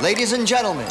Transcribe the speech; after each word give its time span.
Ladies 0.00 0.32
and 0.32 0.46
gentlemen, 0.46 0.88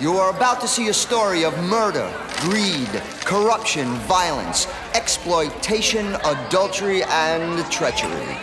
you 0.00 0.16
are 0.18 0.30
about 0.30 0.60
to 0.60 0.68
see 0.68 0.88
a 0.88 0.94
story 0.94 1.44
of 1.44 1.56
murder, 1.64 2.08
greed, 2.40 2.88
corruption, 3.24 3.86
violence, 4.06 4.66
exploitation, 4.94 6.14
adultery, 6.24 7.02
and 7.04 7.58
treachery. 7.70 8.36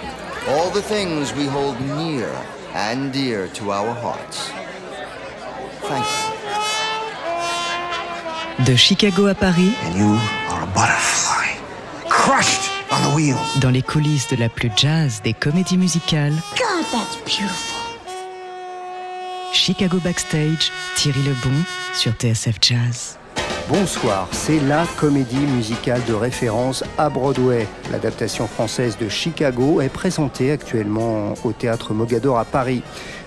All 0.47 0.69
the 0.71 0.81
things 0.81 1.33
we 1.33 1.45
hold 1.45 1.79
near 1.81 2.29
and 2.73 3.13
dear 3.13 3.47
to 3.49 3.71
our 3.71 3.94
hearts. 3.94 4.49
Thank 5.88 6.06
you. 6.06 6.33
De 8.65 8.76
Chicago 8.78 9.28
à 9.28 9.36
Paris, 9.36 9.74
And 9.83 9.96
you 9.96 10.17
are 10.49 10.63
a 10.63 10.67
butterfly, 10.74 11.58
crushed 12.10 12.72
on 12.92 13.02
the 13.04 13.15
wheel. 13.15 13.38
dans 13.60 13.70
les 13.72 13.81
coulisses 13.83 14.28
de 14.29 14.38
la 14.38 14.49
plus 14.49 14.72
jazz 14.76 15.22
des 15.24 15.33
comédies 15.33 15.78
musicales, 15.78 16.34
God, 16.58 16.86
that's 16.91 17.17
beautiful. 17.26 17.74
Chicago 19.65 19.97
Backstage, 20.03 20.71
Thierry 20.95 21.23
Lebon 21.23 21.55
sur 21.95 22.11
TSF 22.11 22.57
Jazz. 22.61 23.17
Bonsoir, 23.67 24.27
c'est 24.31 24.59
la 24.59 24.85
comédie 24.99 25.37
musicale 25.37 26.01
de 26.07 26.13
référence 26.13 26.83
à 26.99 27.09
Broadway. 27.09 27.65
L'adaptation 27.91 28.45
française 28.45 28.95
de 28.99 29.09
Chicago 29.09 29.81
est 29.81 29.89
présentée 29.89 30.51
actuellement 30.51 31.33
au 31.43 31.51
théâtre 31.51 31.95
Mogador 31.95 32.37
à 32.37 32.45
Paris. 32.45 32.83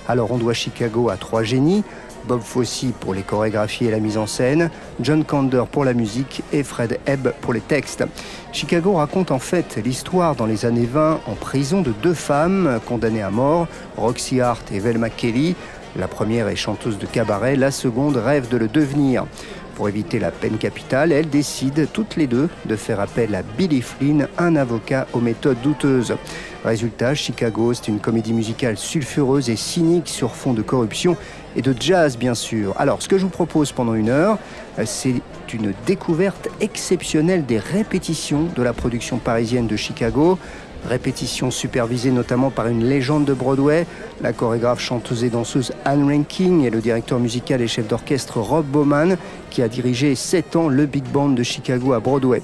Alors 0.07 0.31
on 0.31 0.39
doit 0.39 0.55
Chicago 0.55 1.09
à 1.09 1.17
trois 1.17 1.43
génies, 1.43 1.83
Bob 2.29 2.41
Fosse 2.41 2.85
pour 3.01 3.15
les 3.15 3.23
chorégraphies 3.23 3.87
et 3.87 3.91
la 3.91 3.99
mise 3.99 4.17
en 4.17 4.27
scène, 4.27 4.71
John 5.01 5.25
Kander 5.25 5.65
pour 5.71 5.85
la 5.85 5.93
musique 5.93 6.43
et 6.53 6.63
Fred 6.63 7.01
Ebb 7.07 7.33
pour 7.41 7.53
les 7.53 7.61
textes. 7.61 8.05
Chicago 8.53 8.95
raconte 8.95 9.33
en 9.33 9.39
fait 9.39 9.77
l'histoire 9.85 10.37
dans 10.37 10.47
les 10.47 10.67
années 10.67 10.87
20 10.87 11.21
en 11.27 11.35
prison 11.35 11.83
de 11.83 11.91
deux 11.91 12.15
femmes 12.15 12.79
condamnées 12.87 13.23
à 13.23 13.31
mort, 13.31 13.67
Roxy 13.97 14.41
Hart 14.41 14.71
et 14.71 14.79
Velma 14.79 15.11
Kelly. 15.11 15.57
La 15.97 16.09
première 16.09 16.49
est 16.49 16.57
chanteuse 16.57 16.99
de 16.99 17.07
cabaret, 17.07 17.57
la 17.57 17.71
seconde 17.71 18.17
rêve 18.17 18.49
de 18.49 18.57
le 18.57 18.69
devenir. 18.69 19.27
Pour 19.75 19.89
éviter 19.89 20.19
la 20.19 20.33
peine 20.33 20.59
capitale, 20.59 21.13
elles 21.13 21.31
décident 21.31 21.85
toutes 21.93 22.17
les 22.17 22.27
deux 22.27 22.49
de 22.67 22.75
faire 22.75 22.99
appel 22.99 23.35
à 23.35 23.43
Billy 23.43 23.81
Flynn, 23.81 24.27
un 24.37 24.57
avocat 24.57 25.07
aux 25.13 25.21
méthodes 25.21 25.61
douteuses. 25.63 26.17
Résultat, 26.65 27.15
Chicago, 27.15 27.73
c'est 27.73 27.87
une 27.87 28.01
comédie 28.01 28.33
musicale 28.33 28.77
sulfureuse 28.77 29.49
et 29.51 29.57
cynique 29.57 30.09
sur 30.09 30.35
fond 30.35 30.53
de 30.53 30.63
corruption 30.63 31.17
et 31.55 31.63
de 31.63 31.73
jazz, 31.79 32.19
bien 32.19 32.35
sûr. 32.35 32.75
Alors, 32.77 33.01
ce 33.01 33.09
que 33.09 33.19
je 33.19 33.23
vous 33.23 33.31
propose 33.31 33.71
pendant 33.71 33.95
une 33.95 34.09
heure, 34.09 34.39
c'est 34.85 35.23
une 35.55 35.73
découverte 35.87 36.49
exceptionnelle 36.61 37.47
des 37.47 37.59
répétitions 37.59 38.49
de 38.57 38.63
la 38.63 38.73
production 38.73 39.19
parisienne 39.19 39.69
de 39.69 39.77
Chicago. 39.77 40.39
Répétitions 40.87 41.51
supervisées 41.51 42.11
notamment 42.11 42.51
par 42.51 42.69
une 42.69 42.85
légende 42.85 43.25
de 43.25 43.35
Broadway, 43.35 43.87
la 44.23 44.33
chorégraphe, 44.33 44.81
chanteuse 44.81 45.25
et 45.25 45.31
danseuse 45.31 45.73
Anne 45.85 46.11
Ranking 46.11 46.65
et 46.65 46.71
le 46.71 46.81
directeur 46.81 47.19
musical 47.19 47.61
et 47.61 47.69
chef 47.69 47.89
d'orchestre 47.89 48.41
Rob 48.41 48.65
Bowman, 48.67 49.17
qui 49.51 49.63
a 49.63 49.69
dirigé 49.69 50.15
7 50.15 50.57
ans 50.57 50.69
le 50.69 50.87
Big 50.87 51.05
Band 51.05 51.31
de 51.31 51.43
Chicago 51.43 51.93
à 51.93 52.01
Broadway. 52.01 52.43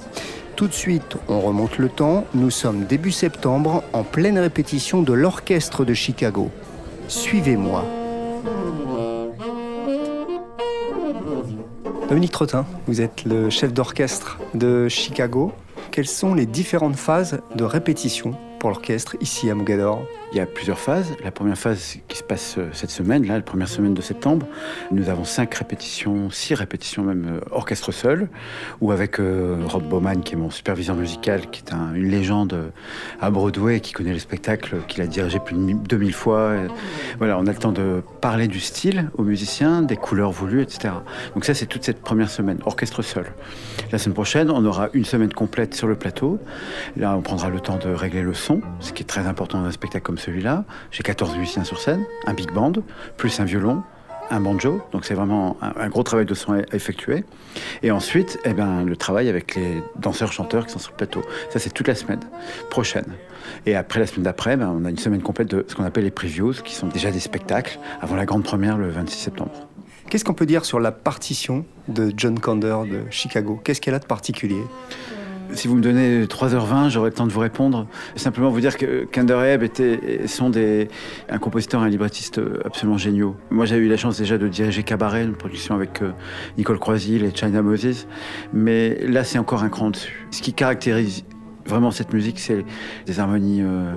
Tout 0.55 0.67
de 0.67 0.73
suite, 0.73 1.17
on 1.27 1.41
remonte 1.41 1.77
le 1.77 1.89
temps. 1.89 2.25
Nous 2.33 2.49
sommes 2.49 2.85
début 2.85 3.11
septembre, 3.11 3.83
en 3.93 4.03
pleine 4.03 4.39
répétition 4.39 5.01
de 5.01 5.11
l'orchestre 5.11 5.83
de 5.83 5.93
Chicago. 5.93 6.49
Suivez-moi. 7.07 7.83
Dominique 12.07 12.31
Trottin, 12.31 12.65
vous 12.87 13.01
êtes 13.01 13.25
le 13.25 13.49
chef 13.49 13.73
d'orchestre 13.73 14.37
de 14.53 14.87
Chicago. 14.87 15.51
Quelles 15.95 16.09
sont 16.09 16.33
les 16.33 16.45
différentes 16.45 16.97
phases 16.97 17.41
de 17.55 17.63
répétition 17.63 18.35
pour 18.59 18.69
l'orchestre 18.69 19.15
ici 19.21 19.49
à 19.49 19.55
Mogador 19.55 20.05
Il 20.35 20.39
y 20.39 20.41
a 20.41 20.45
plusieurs 20.45 20.79
phases. 20.79 21.15
La 21.23 21.31
première 21.31 21.57
phase 21.57 21.95
qui 22.09 22.17
se 22.17 22.23
passe 22.23 22.55
euh, 22.57 22.67
cette 22.73 22.89
semaine, 22.89 23.25
la 23.25 23.39
première 23.39 23.69
semaine 23.69 23.93
de 23.93 24.01
septembre, 24.01 24.45
nous 24.91 25.07
avons 25.07 25.23
cinq 25.23 25.55
répétitions, 25.55 26.29
six 26.29 26.53
répétitions 26.55 27.03
même 27.03 27.25
euh, 27.37 27.39
orchestre 27.51 27.93
seul, 27.93 28.27
ou 28.81 28.91
avec 28.91 29.21
euh, 29.21 29.55
Rob 29.65 29.83
Bowman, 29.87 30.23
qui 30.23 30.33
est 30.33 30.37
mon 30.37 30.49
superviseur 30.49 30.97
musical, 30.97 31.49
qui 31.51 31.61
est 31.65 31.73
un- 31.73 31.93
une 31.93 32.09
légende 32.09 32.69
à 33.21 33.29
Broadway, 33.31 33.79
qui 33.79 33.93
connaît 33.93 34.11
le 34.11 34.19
spectacle, 34.19 34.75
qu'il 34.89 35.01
a 35.03 35.07
dirigé 35.07 35.39
plus 35.39 35.55
de 35.55 35.61
mi- 35.61 35.73
2000 35.73 36.13
fois. 36.13 36.55
Voilà, 37.17 37.37
on 37.39 37.47
a 37.47 37.51
le 37.53 37.57
temps 37.57 37.71
de 37.71 38.03
parler 38.19 38.49
du 38.49 38.59
style 38.59 39.09
aux 39.17 39.23
musiciens, 39.23 39.83
des 39.83 39.95
couleurs 39.95 40.31
voulues, 40.31 40.61
etc. 40.61 40.95
Donc 41.33 41.45
ça, 41.45 41.53
c'est 41.53 41.65
toute 41.65 41.85
cette 41.85 42.01
première 42.01 42.29
semaine, 42.29 42.57
orchestre 42.65 43.01
seul. 43.03 43.27
La 43.93 43.97
semaine 43.99 44.15
prochaine, 44.15 44.51
on 44.51 44.65
aura 44.65 44.89
une 44.91 45.05
semaine 45.05 45.31
complète 45.31 45.75
sur 45.75 45.87
le 45.87 45.95
plateau. 45.95 46.39
Là, 46.97 47.15
on 47.15 47.21
prendra 47.21 47.49
le 47.49 47.61
temps 47.61 47.77
de 47.77 47.87
régler 47.87 48.21
le 48.21 48.33
son, 48.33 48.59
ce 48.81 48.91
qui 48.91 49.03
est 49.03 49.05
très 49.05 49.27
important 49.27 49.61
dans 49.61 49.67
un 49.67 49.71
spectacle 49.71 50.03
comme 50.05 50.17
celui-là. 50.25 50.65
J'ai 50.91 51.03
14 51.03 51.37
musiciens 51.37 51.63
sur 51.63 51.79
scène, 51.79 52.05
un 52.25 52.33
big 52.33 52.51
band, 52.51 52.73
plus 53.17 53.39
un 53.39 53.45
violon, 53.45 53.83
un 54.29 54.39
banjo. 54.39 54.81
Donc 54.91 55.05
c'est 55.05 55.13
vraiment 55.13 55.57
un, 55.61 55.89
gros 55.89 56.03
travail 56.03 56.25
de 56.25 56.33
son 56.33 56.53
à 56.53 56.57
à 56.57 56.75
effectuer. 56.75 57.23
Et 57.83 57.91
ensuite, 57.91 58.39
eh 58.45 58.53
ben, 58.53 58.83
le 58.83 58.95
travail 58.95 59.29
avec 59.29 59.55
les 59.55 59.81
danseurs-chanteurs 59.97 60.65
qui 60.65 60.73
sont 60.73 60.79
sur 60.79 60.91
le 60.91 60.97
plateau. 60.97 61.21
Ça, 61.49 61.59
c'est 61.59 61.69
toute 61.69 61.87
la 61.87 61.95
semaine 61.95 62.21
prochaine. 62.69 63.13
Et 63.65 63.75
après, 63.75 63.99
la 63.99 64.07
semaine 64.07 64.23
d'après, 64.23 64.57
ben, 64.57 64.73
on 64.75 64.85
a 64.85 64.89
une 64.89 64.97
semaine 64.97 65.21
complète 65.21 65.49
de 65.49 65.65
ce 65.67 65.75
qu'on 65.75 65.83
appelle 65.83 66.03
les 66.03 66.11
previews, 66.11 66.53
qui 66.63 66.73
sont 66.73 66.87
déjà 66.87 67.11
des 67.11 67.19
spectacles, 67.19 67.79
avant 68.01 68.15
la 68.15 68.25
grande 68.25 68.43
première 68.43 68.77
le 68.77 68.89
26 68.89 69.17
septembre. 69.17 69.51
Qu'est-ce 70.09 70.23
qu'on 70.23 70.33
peut 70.33 70.45
dire 70.45 70.65
sur 70.65 70.79
la 70.79 70.91
partition 70.91 71.65
de 71.87 72.11
John 72.15 72.39
Kander 72.39 72.77
de 72.89 73.03
Chicago? 73.09 73.59
Qu'est-ce 73.63 73.81
qu'elle 73.81 73.95
a 73.95 73.99
de 73.99 74.05
particulier? 74.05 74.61
Si 75.53 75.67
vous 75.67 75.75
me 75.75 75.81
donnez 75.81 76.25
3h20, 76.25 76.89
j'aurai 76.89 77.09
le 77.09 77.15
temps 77.15 77.27
de 77.27 77.31
vous 77.31 77.39
répondre. 77.39 77.87
Simplement 78.15 78.49
vous 78.49 78.59
dire 78.59 78.77
que 78.77 79.05
Kander 79.05 79.37
Ebb 79.45 79.63
étaient, 79.63 80.27
sont 80.27 80.49
des, 80.49 80.89
un 81.29 81.37
compositeur 81.37 81.81
et 81.83 81.85
un 81.85 81.89
librettiste 81.89 82.41
absolument 82.63 82.97
géniaux. 82.97 83.35
Moi, 83.51 83.65
j'ai 83.65 83.77
eu 83.77 83.87
la 83.87 83.97
chance 83.97 84.17
déjà 84.17 84.37
de 84.37 84.47
diriger 84.47 84.83
Cabaret, 84.83 85.23
une 85.23 85.35
production 85.35 85.75
avec 85.75 86.01
euh, 86.01 86.11
Nicole 86.57 86.79
Croisille 86.79 87.23
et 87.23 87.35
China 87.35 87.61
Moses. 87.61 88.07
Mais 88.53 88.97
là, 89.07 89.23
c'est 89.23 89.37
encore 89.37 89.63
un 89.63 89.69
cran 89.69 89.91
dessus. 89.91 90.27
Ce 90.31 90.41
qui 90.41 90.53
caractérise 90.53 91.23
vraiment 91.65 91.91
cette 91.91 92.13
musique, 92.13 92.39
c'est 92.39 92.65
des 93.05 93.19
harmonies 93.19 93.61
euh, 93.61 93.93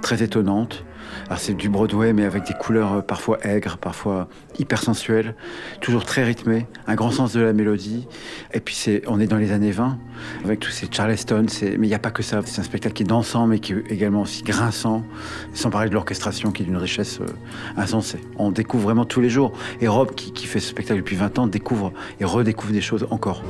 très 0.00 0.22
étonnantes. 0.22 0.84
Alors 1.26 1.38
c'est 1.38 1.54
du 1.54 1.68
Broadway, 1.68 2.12
mais 2.12 2.24
avec 2.24 2.46
des 2.46 2.54
couleurs 2.54 2.92
euh, 2.94 3.00
parfois 3.00 3.38
aigres, 3.46 3.78
parfois 3.78 4.28
hyper 4.58 4.82
sensuelles, 4.82 5.34
toujours 5.80 6.04
très 6.04 6.24
rythmées, 6.24 6.66
un 6.86 6.94
grand 6.94 7.10
sens 7.10 7.32
de 7.32 7.40
la 7.40 7.52
mélodie. 7.52 8.06
Et 8.52 8.60
puis 8.60 8.74
c'est, 8.74 9.02
on 9.06 9.20
est 9.20 9.26
dans 9.26 9.36
les 9.36 9.52
années 9.52 9.70
20, 9.70 9.98
avec 10.44 10.60
tous 10.60 10.70
ces 10.70 10.88
Charleston, 10.90 11.46
mais 11.62 11.86
il 11.86 11.88
n'y 11.88 11.94
a 11.94 11.98
pas 11.98 12.10
que 12.10 12.22
ça. 12.22 12.40
C'est 12.44 12.60
un 12.60 12.64
spectacle 12.64 12.94
qui 12.94 13.02
est 13.02 13.06
dansant, 13.06 13.46
mais 13.46 13.58
qui 13.58 13.72
est 13.72 13.90
également 13.90 14.22
aussi 14.22 14.42
grinçant, 14.42 15.04
sans 15.54 15.70
parler 15.70 15.88
de 15.88 15.94
l'orchestration 15.94 16.50
qui 16.50 16.62
est 16.62 16.66
d'une 16.66 16.76
richesse 16.76 17.20
euh, 17.20 17.26
insensée. 17.76 18.20
On 18.36 18.50
découvre 18.50 18.84
vraiment 18.84 19.04
tous 19.04 19.20
les 19.20 19.30
jours. 19.30 19.52
Et 19.80 19.88
Rob, 19.88 20.14
qui 20.14 20.46
fait 20.46 20.60
ce 20.60 20.68
spectacle 20.68 21.00
depuis 21.00 21.16
20 21.16 21.38
ans, 21.38 21.46
découvre 21.46 21.92
et 22.20 22.24
redécouvre 22.24 22.72
des 22.72 22.80
choses 22.80 23.06
encore. 23.10 23.42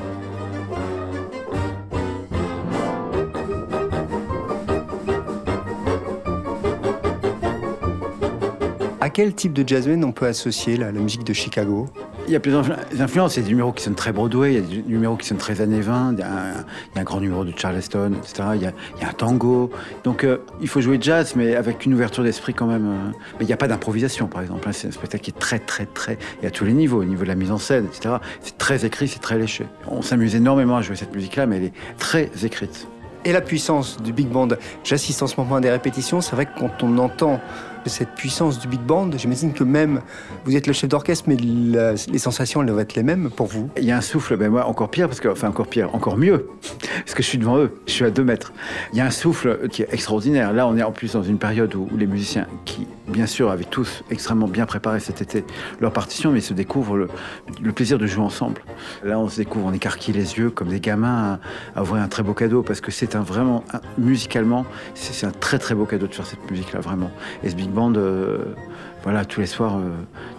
À 9.04 9.10
quel 9.10 9.34
type 9.34 9.52
de 9.52 9.68
jazzman 9.68 10.04
on 10.04 10.12
peut 10.12 10.26
associer 10.26 10.76
la, 10.76 10.92
la 10.92 11.00
musique 11.00 11.24
de 11.24 11.32
Chicago? 11.32 11.88
Il 12.28 12.32
y 12.32 12.36
a 12.36 12.40
plusieurs 12.40 12.62
influ- 12.64 13.00
influences. 13.00 13.34
Il 13.36 13.40
y 13.40 13.42
a 13.42 13.46
des 13.46 13.48
numéros 13.50 13.72
qui 13.72 13.82
sonnent 13.82 13.96
très 13.96 14.12
Broadway, 14.12 14.52
il 14.52 14.54
y 14.54 14.58
a 14.58 14.60
des 14.60 14.88
numéros 14.88 15.16
qui 15.16 15.26
sonnent 15.26 15.38
très 15.38 15.60
années 15.60 15.80
20, 15.80 16.12
il 16.12 16.18
y 16.20 16.22
a 16.22 16.30
un, 16.30 16.50
il 16.52 16.94
y 16.94 16.98
a 16.98 17.00
un 17.00 17.02
grand 17.02 17.18
numéro 17.20 17.44
de 17.44 17.52
Charleston, 17.56 18.12
etc. 18.16 18.50
Il 18.54 18.62
y 18.62 18.66
a, 18.66 18.72
il 18.96 19.02
y 19.02 19.04
a 19.04 19.08
un 19.08 19.12
tango. 19.12 19.72
Donc 20.04 20.22
euh, 20.22 20.38
il 20.60 20.68
faut 20.68 20.80
jouer 20.80 20.98
jazz, 21.00 21.32
mais 21.34 21.56
avec 21.56 21.84
une 21.84 21.94
ouverture 21.94 22.22
d'esprit 22.22 22.54
quand 22.54 22.68
même. 22.68 22.86
euh. 22.86 23.10
Mais 23.40 23.44
il 23.44 23.46
n'y 23.48 23.52
a 23.52 23.56
pas 23.56 23.66
d'improvisation, 23.66 24.28
par 24.28 24.40
exemple. 24.40 24.68
hein. 24.68 24.72
C'est 24.72 24.86
un 24.86 24.92
spectacle 24.92 25.24
qui 25.24 25.30
est 25.32 25.38
très, 25.40 25.58
très, 25.58 25.86
très. 25.86 26.16
Et 26.40 26.46
à 26.46 26.52
tous 26.52 26.64
les 26.64 26.72
niveaux, 26.72 27.00
au 27.00 27.04
niveau 27.04 27.24
de 27.24 27.28
la 27.28 27.34
mise 27.34 27.50
en 27.50 27.58
scène, 27.58 27.86
etc. 27.86 28.14
C'est 28.40 28.56
très 28.56 28.84
écrit, 28.86 29.08
c'est 29.08 29.18
très 29.18 29.36
léché. 29.36 29.66
On 29.88 30.02
s'amuse 30.02 30.36
énormément 30.36 30.76
à 30.76 30.82
jouer 30.82 30.94
cette 30.94 31.12
musique-là, 31.12 31.46
mais 31.46 31.56
elle 31.56 31.64
est 31.64 31.72
très 31.98 32.30
écrite. 32.44 32.86
Et 33.24 33.32
la 33.32 33.40
puissance 33.40 34.00
du 34.00 34.12
big 34.12 34.28
band. 34.28 34.48
J'assiste 34.84 35.22
en 35.24 35.26
ce 35.28 35.34
moment 35.40 35.56
à 35.56 35.60
des 35.60 35.70
répétitions. 35.70 36.20
C'est 36.20 36.36
vrai 36.36 36.46
que 36.46 36.56
quand 36.58 36.82
on 36.84 36.98
entend 36.98 37.40
cette 37.88 38.14
puissance 38.14 38.58
du 38.58 38.68
big 38.68 38.80
band, 38.80 39.10
j'imagine 39.16 39.52
que 39.52 39.64
même 39.64 40.00
vous 40.44 40.56
êtes 40.56 40.66
le 40.66 40.72
chef 40.72 40.88
d'orchestre, 40.88 41.24
mais 41.28 41.36
les 41.36 42.18
sensations 42.18 42.60
elles 42.60 42.68
doivent 42.68 42.80
être 42.80 42.94
les 42.94 43.02
mêmes 43.02 43.30
pour 43.30 43.46
vous. 43.46 43.70
Il 43.76 43.84
y 43.84 43.90
a 43.90 43.96
un 43.96 44.00
souffle, 44.00 44.36
ben 44.36 44.50
moi 44.50 44.66
encore 44.66 44.90
pire, 44.90 45.08
parce 45.08 45.20
que, 45.20 45.28
enfin 45.28 45.48
encore 45.48 45.66
pire, 45.66 45.94
encore 45.94 46.16
mieux, 46.16 46.48
parce 47.04 47.14
que 47.14 47.22
je 47.22 47.28
suis 47.28 47.38
devant 47.38 47.58
eux, 47.58 47.72
je 47.86 47.92
suis 47.92 48.04
à 48.04 48.10
deux 48.10 48.24
mètres. 48.24 48.52
Il 48.92 48.98
y 48.98 49.00
a 49.00 49.06
un 49.06 49.10
souffle 49.10 49.68
qui 49.68 49.82
est 49.82 49.92
extraordinaire. 49.92 50.52
Là, 50.52 50.66
on 50.66 50.76
est 50.76 50.82
en 50.82 50.92
plus 50.92 51.12
dans 51.12 51.22
une 51.22 51.38
période 51.38 51.74
où 51.74 51.88
les 51.96 52.06
musiciens, 52.06 52.46
qui 52.64 52.86
bien 53.08 53.26
sûr 53.26 53.50
avaient 53.50 53.64
tous 53.64 54.04
extrêmement 54.10 54.48
bien 54.48 54.66
préparé 54.66 55.00
cet 55.00 55.22
été 55.22 55.44
leur 55.80 55.92
partition, 55.92 56.32
mais 56.32 56.40
se 56.40 56.54
découvrent 56.54 56.96
le, 56.96 57.72
plaisir 57.72 57.98
de 57.98 58.06
jouer 58.06 58.24
ensemble. 58.24 58.62
Là, 59.04 59.18
on 59.18 59.28
se 59.28 59.36
découvre, 59.36 59.66
on 59.66 59.72
écarquille 59.72 60.14
les 60.14 60.38
yeux 60.38 60.50
comme 60.50 60.68
des 60.68 60.80
gamins 60.80 61.38
à, 61.74 61.80
à 61.80 61.82
ouvrir 61.82 62.02
un 62.02 62.08
très 62.08 62.22
beau 62.22 62.34
cadeau, 62.34 62.62
parce 62.62 62.80
que 62.80 62.90
c'est 62.90 63.16
un 63.16 63.22
vraiment, 63.22 63.64
musicalement, 63.98 64.64
c'est 64.94 65.26
un 65.26 65.30
très 65.30 65.58
très 65.58 65.74
beau 65.74 65.84
cadeau 65.84 66.06
de 66.06 66.14
faire 66.14 66.26
cette 66.26 66.50
musique-là, 66.50 66.80
vraiment. 66.80 67.10
Et 67.42 67.50
ce 67.50 67.54
big 67.54 67.70
band, 67.70 67.94
euh, 67.94 68.54
voilà, 69.02 69.24
tous 69.24 69.40
les 69.40 69.46
soirs, 69.46 69.76
euh, 69.76 69.90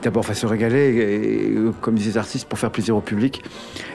d'abord, 0.01 0.25
faut 0.25 0.33
se 0.33 0.45
régaler, 0.45 0.97
et, 0.97 1.55
comme 1.81 1.95
disent 1.95 2.07
les 2.07 2.17
artistes, 2.17 2.47
pour 2.47 2.59
faire 2.59 2.71
plaisir 2.71 2.95
au 2.95 3.01
public. 3.01 3.43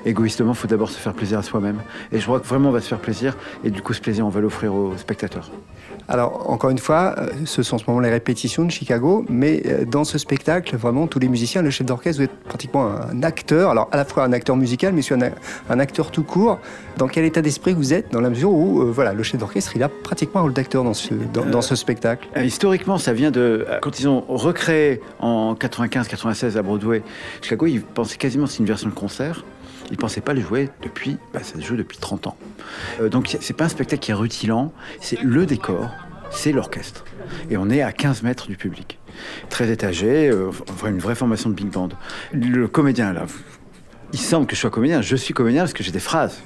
Égoïstement, 0.04 0.52
il 0.52 0.56
faut 0.56 0.68
d'abord 0.68 0.90
se 0.90 0.98
faire 0.98 1.14
plaisir 1.14 1.38
à 1.38 1.42
soi-même. 1.42 1.78
Et 2.12 2.18
je 2.18 2.24
crois 2.24 2.40
que 2.40 2.46
vraiment, 2.46 2.68
on 2.68 2.72
va 2.72 2.80
se 2.80 2.88
faire 2.88 3.00
plaisir, 3.00 3.36
et 3.64 3.70
du 3.70 3.82
coup, 3.82 3.94
ce 3.94 4.00
plaisir, 4.00 4.26
on 4.26 4.30
va 4.30 4.40
l'offrir 4.40 4.74
aux 4.74 4.96
spectateurs. 4.96 5.50
Alors, 6.10 6.48
encore 6.50 6.70
une 6.70 6.78
fois, 6.78 7.14
euh, 7.18 7.28
ce 7.44 7.62
sont 7.62 7.76
en 7.76 7.78
ce 7.78 7.84
moment 7.86 8.00
les 8.00 8.10
répétitions 8.10 8.64
de 8.64 8.70
Chicago, 8.70 9.26
mais 9.28 9.62
euh, 9.66 9.84
dans 9.84 10.04
ce 10.04 10.16
spectacle, 10.16 10.74
vraiment, 10.74 11.06
tous 11.06 11.18
les 11.18 11.28
musiciens, 11.28 11.60
le 11.60 11.68
chef 11.68 11.86
d'orchestre, 11.86 12.22
vous 12.22 12.24
êtes 12.24 12.44
pratiquement 12.44 12.88
un 12.88 13.22
acteur, 13.22 13.70
alors 13.70 13.90
à 13.92 13.98
la 13.98 14.06
fois 14.06 14.24
un 14.24 14.32
acteur 14.32 14.56
musical, 14.56 14.94
mais 14.94 15.00
aussi 15.00 15.12
un, 15.12 15.78
acteur 15.78 16.10
tout 16.10 16.22
court. 16.22 16.60
Dans 16.96 17.08
quel 17.08 17.26
état 17.26 17.42
d'esprit 17.42 17.74
vous 17.74 17.92
êtes, 17.92 18.10
dans 18.10 18.22
la 18.22 18.30
mesure 18.30 18.50
où, 18.50 18.80
euh, 18.80 18.90
voilà, 18.90 19.12
le 19.12 19.22
chef 19.22 19.38
d'orchestre, 19.38 19.72
il 19.76 19.82
a 19.82 19.90
pratiquement 19.90 20.40
un 20.40 20.44
rôle 20.44 20.54
d'acteur 20.54 20.82
dans 20.82 20.94
ce, 20.94 21.12
dans, 21.12 21.60
ce 21.60 21.76
spectacle? 21.76 22.26
Historiquement, 22.42 22.96
ça 22.96 23.12
vient 23.12 23.30
de. 23.30 23.66
Quand 23.82 24.00
ils 24.00 24.08
ont 24.08 24.24
recréé 24.28 25.02
en 25.20 25.54
95-96 25.54 26.56
à 26.56 26.62
Broadway 26.62 27.02
Chicago, 27.42 27.66
ils 27.66 27.82
pensaient 27.82 28.16
quasiment 28.16 28.46
c'est 28.46 28.60
une 28.60 28.66
version 28.66 28.88
de 28.88 28.94
concert. 28.94 29.44
Ils 29.88 29.92
ne 29.92 29.96
pensaient 29.96 30.20
pas 30.20 30.34
le 30.34 30.40
jouer 30.40 30.70
depuis. 30.82 31.16
Bah, 31.32 31.40
ça 31.42 31.54
se 31.56 31.64
joue 31.64 31.76
depuis 31.76 31.98
30 31.98 32.26
ans. 32.26 32.36
Euh, 33.00 33.08
donc, 33.08 33.36
c'est 33.40 33.54
pas 33.54 33.64
un 33.64 33.68
spectacle 33.68 34.02
qui 34.02 34.10
est 34.10 34.14
rutilant, 34.14 34.72
c'est 35.00 35.20
le 35.22 35.46
décor, 35.46 35.90
c'est 36.30 36.52
l'orchestre. 36.52 37.04
Et 37.50 37.56
on 37.56 37.70
est 37.70 37.82
à 37.82 37.92
15 37.92 38.22
mètres 38.22 38.48
du 38.48 38.56
public. 38.56 38.98
Très 39.48 39.70
étagé, 39.70 40.28
euh, 40.28 40.50
enfin, 40.68 40.88
une 40.88 40.98
vraie 40.98 41.14
formation 41.14 41.50
de 41.50 41.54
big 41.54 41.68
band. 41.68 41.88
Le 42.32 42.68
comédien, 42.68 43.12
là, 43.12 43.26
il 44.12 44.18
semble 44.18 44.46
que 44.46 44.54
je 44.54 44.60
sois 44.60 44.70
comédien. 44.70 45.02
Je 45.02 45.16
suis 45.16 45.34
comédien 45.34 45.62
parce 45.62 45.72
que 45.72 45.82
j'ai 45.82 45.92
des 45.92 46.00
phrases. 46.00 46.38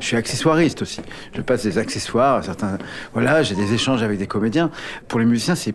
Je 0.00 0.04
suis 0.04 0.16
accessoiriste 0.16 0.82
aussi. 0.82 1.00
Je 1.32 1.40
passe 1.40 1.62
des 1.62 1.78
accessoires, 1.78 2.42
certains. 2.44 2.78
Voilà, 3.12 3.42
j'ai 3.42 3.54
des 3.54 3.72
échanges 3.72 4.02
avec 4.02 4.18
des 4.18 4.26
comédiens. 4.26 4.70
Pour 5.06 5.20
les 5.20 5.26
musiciens, 5.26 5.54
c'est, 5.54 5.72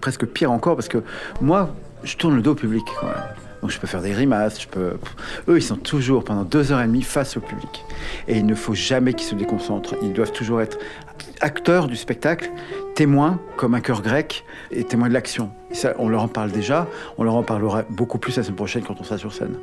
presque 0.00 0.26
pire 0.26 0.50
encore 0.50 0.76
parce 0.76 0.88
que 0.88 1.02
moi, 1.40 1.74
je 2.04 2.16
tourne 2.16 2.36
le 2.36 2.42
dos 2.42 2.52
au 2.52 2.54
public. 2.54 2.84
Donc 3.62 3.70
je 3.70 3.78
peux 3.78 3.86
faire 3.86 4.02
des 4.02 4.10
grimaces, 4.10 4.60
je 4.60 4.68
peux. 4.68 4.94
Eux, 5.48 5.56
ils 5.56 5.62
sont 5.62 5.76
toujours 5.76 6.24
pendant 6.24 6.42
deux 6.42 6.72
heures 6.72 6.80
et 6.80 6.86
demie 6.86 7.02
face 7.02 7.36
au 7.36 7.40
public. 7.40 7.84
Et 8.26 8.36
il 8.36 8.44
ne 8.44 8.56
faut 8.56 8.74
jamais 8.74 9.14
qu'ils 9.14 9.28
se 9.28 9.36
déconcentrent. 9.36 9.94
Ils 10.02 10.12
doivent 10.12 10.32
toujours 10.32 10.60
être 10.60 10.78
acteurs 11.40 11.86
du 11.86 11.96
spectacle, 11.96 12.50
témoins 12.96 13.40
comme 13.56 13.74
un 13.74 13.80
chœur 13.80 14.02
grec 14.02 14.44
et 14.72 14.82
témoins 14.82 15.08
de 15.08 15.14
l'action. 15.14 15.50
Ça, 15.70 15.94
on 15.98 16.08
leur 16.08 16.22
en 16.22 16.28
parle 16.28 16.50
déjà. 16.50 16.88
On 17.18 17.22
leur 17.22 17.36
en 17.36 17.44
parlera 17.44 17.84
beaucoup 17.88 18.18
plus 18.18 18.36
la 18.36 18.42
semaine 18.42 18.56
prochaine 18.56 18.82
quand 18.82 19.00
on 19.00 19.04
sera 19.04 19.16
sur 19.16 19.32
scène. 19.32 19.54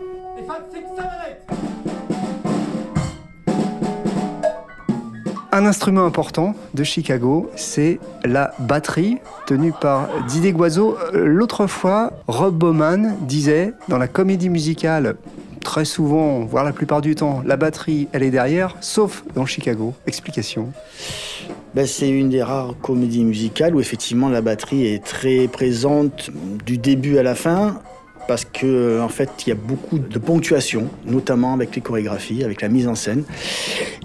Un 5.52 5.66
instrument 5.66 6.06
important 6.06 6.54
de 6.76 6.84
Chicago, 6.84 7.50
c'est 7.56 8.00
la 8.24 8.54
batterie, 8.60 9.18
tenue 9.48 9.74
par 9.74 10.08
Didier 10.28 10.52
Guazot. 10.52 10.96
Euh, 11.16 11.26
L'autre 11.26 11.66
fois, 11.66 12.14
Rob 12.28 12.56
Bowman 12.56 13.16
disait, 13.22 13.74
dans 13.88 13.98
la 13.98 14.08
comédie 14.08 14.50
musicale, 14.50 15.16
très 15.64 15.86
souvent, 15.86 16.42
voire 16.42 16.64
la 16.64 16.72
plupart 16.72 17.02
du 17.02 17.16
temps, 17.16 17.42
la 17.48 17.58
batterie, 17.58 18.08
elle 18.12 18.22
est 18.22 18.30
derrière, 18.30 18.76
sauf 18.80 19.24
dans 19.34 19.48
Chicago. 19.48 19.96
Explication. 20.06 20.72
Ben, 21.74 21.88
c'est 21.88 22.10
une 22.10 22.30
des 22.30 22.44
rares 22.44 22.76
comédies 22.80 23.24
musicales 23.24 23.76
où 23.76 23.80
effectivement 23.80 24.30
la 24.30 24.42
batterie 24.42 24.86
est 24.86 25.04
très 25.04 25.48
présente 25.48 26.30
du 26.64 26.78
début 26.78 27.18
à 27.18 27.24
la 27.24 27.34
fin 27.34 27.82
parce 28.30 28.46
que 28.46 29.02
en 29.02 29.10
fait 29.10 29.32
il 29.44 29.50
y 29.50 29.52
a 29.52 29.56
beaucoup 29.56 29.98
de 29.98 30.20
ponctuation, 30.20 30.88
notamment 31.04 31.52
avec 31.56 31.76
les 31.76 31.82
chorégraphies, 31.82 32.44
avec 32.44 32.62
la 32.62 32.70
mise 32.70 32.88
en 32.88 32.94
scène. 32.94 33.24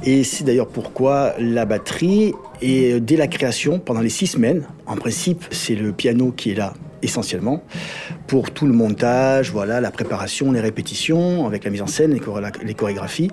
Et 0.03 0.25
c'est 0.25 0.45
d'ailleurs 0.45 0.69
pourquoi 0.69 1.35
la 1.39 1.67
batterie 1.67 2.33
est 2.63 3.01
dès 3.01 3.17
la 3.17 3.27
création, 3.27 3.79
pendant 3.79 4.01
les 4.01 4.09
six 4.09 4.29
semaines, 4.29 4.63
en 4.87 4.97
principe 4.97 5.45
c'est 5.51 5.75
le 5.75 5.93
piano 5.93 6.33
qui 6.35 6.53
est 6.53 6.55
là 6.55 6.73
essentiellement 7.03 7.63
pour 8.27 8.51
tout 8.51 8.67
le 8.67 8.73
montage, 8.73 9.53
voilà, 9.53 9.83
la 9.83 9.91
préparation, 9.91 10.53
les 10.53 10.61
répétitions, 10.61 11.47
avec 11.47 11.65
la 11.65 11.71
mise 11.71 11.83
en 11.83 11.87
scène, 11.87 12.19
les 12.65 12.75
chorégraphies. 12.75 13.31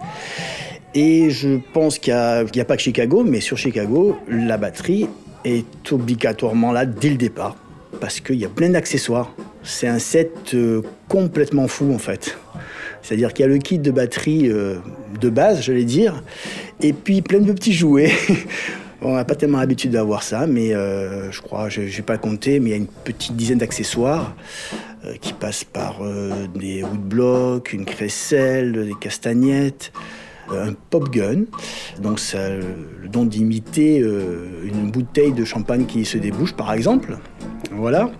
Et 0.93 1.29
je 1.29 1.59
pense 1.71 1.99
qu'il 1.99 2.13
n'y 2.13 2.59
a, 2.59 2.65
pas 2.65 2.75
que 2.75 2.81
Chicago, 2.81 3.23
mais 3.23 3.39
sur 3.39 3.57
Chicago, 3.57 4.17
la 4.27 4.57
batterie 4.57 5.07
est 5.45 5.93
obligatoirement 5.93 6.73
là 6.73 6.85
dès 6.85 7.11
le 7.11 7.15
départ, 7.15 7.55
parce 8.01 8.19
qu'il 8.19 8.35
y 8.35 8.45
a 8.45 8.49
plein 8.49 8.71
d'accessoires. 8.71 9.33
C'est 9.63 9.87
un 9.87 9.99
set 9.99 10.53
euh, 10.53 10.81
complètement 11.07 11.67
fou 11.67 11.93
en 11.93 11.99
fait. 11.99 12.37
C'est-à-dire 13.01 13.33
qu'il 13.33 13.43
y 13.43 13.45
a 13.45 13.51
le 13.51 13.57
kit 13.57 13.79
de 13.79 13.91
batterie 13.91 14.49
euh, 14.49 14.75
de 15.19 15.29
base, 15.29 15.61
j'allais 15.61 15.83
dire, 15.83 16.23
et 16.81 16.93
puis 16.93 17.21
plein 17.21 17.39
de 17.39 17.51
petits 17.51 17.73
jouets. 17.73 18.11
On 19.03 19.15
n'a 19.15 19.25
pas 19.25 19.33
tellement 19.33 19.59
l'habitude 19.59 19.91
d'avoir 19.91 20.21
ça, 20.21 20.45
mais 20.45 20.75
euh, 20.75 21.31
je 21.31 21.41
crois, 21.41 21.69
je 21.69 21.81
n'ai 21.81 22.01
pas 22.03 22.19
compté, 22.19 22.59
mais 22.59 22.69
il 22.69 22.71
y 22.71 22.75
a 22.75 22.77
une 22.77 22.87
petite 22.87 23.35
dizaine 23.35 23.57
d'accessoires 23.57 24.35
qui 25.19 25.33
passent 25.33 25.63
par 25.63 26.01
euh, 26.03 26.45
des 26.53 26.83
woodblocks, 26.83 27.73
une 27.73 27.85
crécelle, 27.85 28.85
des 28.85 28.93
castagnettes, 28.99 29.91
un 30.51 30.73
pop 30.73 31.09
gun. 31.09 31.45
Donc 31.99 32.19
ça 32.19 32.49
le 32.49 33.07
don 33.09 33.25
d'imiter 33.25 33.97
une 33.97 34.91
bouteille 34.91 35.31
de 35.31 35.45
champagne 35.45 35.85
qui 35.85 36.05
se 36.05 36.19
débouche, 36.19 36.53
par 36.53 36.71
exemple. 36.71 37.17
Voilà. 37.71 38.11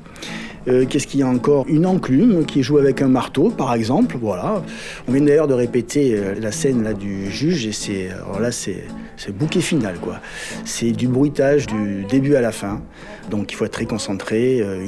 Euh, 0.68 0.86
Qu'est-ce 0.88 1.08
qu'il 1.08 1.19
y 1.19 1.24
a 1.24 1.28
encore? 1.28 1.66
Une 1.68 1.86
enclume 1.86 2.46
qui 2.46 2.63
joue 2.63 2.78
avec 2.78 3.02
un 3.02 3.08
marteau, 3.08 3.50
par 3.50 3.74
exemple. 3.74 4.18
Voilà. 4.19 4.63
On 5.08 5.12
vient 5.12 5.22
d'ailleurs 5.22 5.48
de 5.48 5.54
répéter 5.54 6.13
euh, 6.13 6.36
la 6.40 6.52
scène 6.52 6.84
là 6.84 6.94
du 6.94 7.31
juge 7.31 7.66
et 7.66 7.72
c'est 7.72 8.10
alors 8.10 8.40
là 8.40 8.52
c'est 8.52 8.84
c'est 9.18 9.36
bouquet 9.36 9.62
final 9.62 9.96
quoi. 10.00 10.19
C'est 10.66 10.92
du 10.92 11.08
bruitage 11.08 11.68
du 11.68 12.06
début 12.06 12.36
à 12.36 12.42
la 12.42 12.52
fin. 12.52 12.81
Donc 13.30 13.52
il 13.52 13.56
faut 13.56 13.66
être 13.66 13.72
très 13.72 13.86
concentré, 13.86 14.62
euh, 14.62 14.86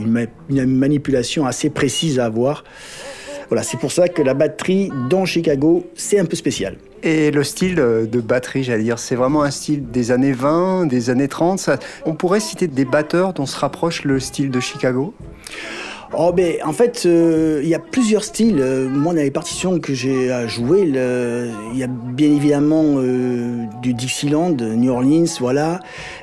une 0.49 0.65
manipulation 0.65 1.45
assez 1.45 1.69
précise 1.69 2.19
à 2.19 2.25
avoir. 2.25 2.63
Voilà, 3.49 3.63
c'est 3.63 3.77
pour 3.79 3.91
ça 3.91 4.07
que 4.07 4.21
la 4.21 4.33
batterie 4.33 4.89
dans 5.09 5.25
Chicago, 5.25 5.85
c'est 5.95 6.19
un 6.19 6.25
peu 6.25 6.35
spécial. 6.35 6.75
Et 7.03 7.31
le 7.31 7.43
style 7.43 7.79
euh, 7.79 8.05
de 8.05 8.21
batterie, 8.21 8.63
j'allais 8.63 8.83
dire, 8.83 8.97
c'est 8.99 9.15
vraiment 9.15 9.43
un 9.43 9.51
style 9.51 9.85
des 9.91 10.11
années 10.11 10.31
20, 10.31 10.85
des 10.85 11.09
années 11.09 11.27
30. 11.27 11.59
ça- 11.59 11.77
on 12.05 12.13
pourrait 12.15 12.39
citer 12.39 12.67
des 12.67 12.85
batteurs 12.85 13.33
dont 13.33 13.45
se 13.45 13.57
rapproche 13.59 14.03
le 14.05 14.19
style 14.19 14.49
de 14.51 14.59
Chicago? 14.59 15.13
Oh 16.15 16.31
ben, 16.31 16.57
en 16.63 16.73
fait, 16.73 17.03
euh, 17.07 17.59
il 17.63 17.67
y 17.69 17.73
a 17.73 17.79
plusieurs 17.79 18.23
styles. 18.23 18.59
Euh, 18.59 18.87
moi, 18.87 19.15
dans 19.15 19.21
les 19.21 19.31
partitions 19.31 19.79
que 19.79 19.95
j'ai 19.95 20.31
à 20.31 20.45
jouer, 20.45 20.81
il 20.83 21.77
y 21.77 21.83
a 21.83 21.87
bien 21.87 22.27
évidemment 22.31 22.83
euh, 22.97 23.63
du 23.81 23.95
Dixieland, 23.95 24.55
New 24.61 24.91
Orleans, 24.91 25.25
voilà. 25.39 25.79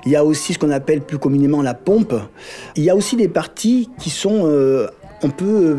Il 0.06 0.12
y 0.12 0.16
a 0.16 0.24
aussi 0.24 0.54
ce 0.54 0.58
qu'on 0.60 0.70
appelle 0.70 1.00
plus 1.00 1.18
communément 1.18 1.60
la 1.60 1.74
pompe. 1.74 2.14
Il 2.76 2.84
y 2.84 2.90
a 2.90 2.94
aussi 2.94 3.16
des 3.16 3.26
parties 3.28 3.90
qui 3.98 4.10
sont, 4.10 4.48
on 5.22 5.28
peut 5.30 5.44
euh, 5.44 5.76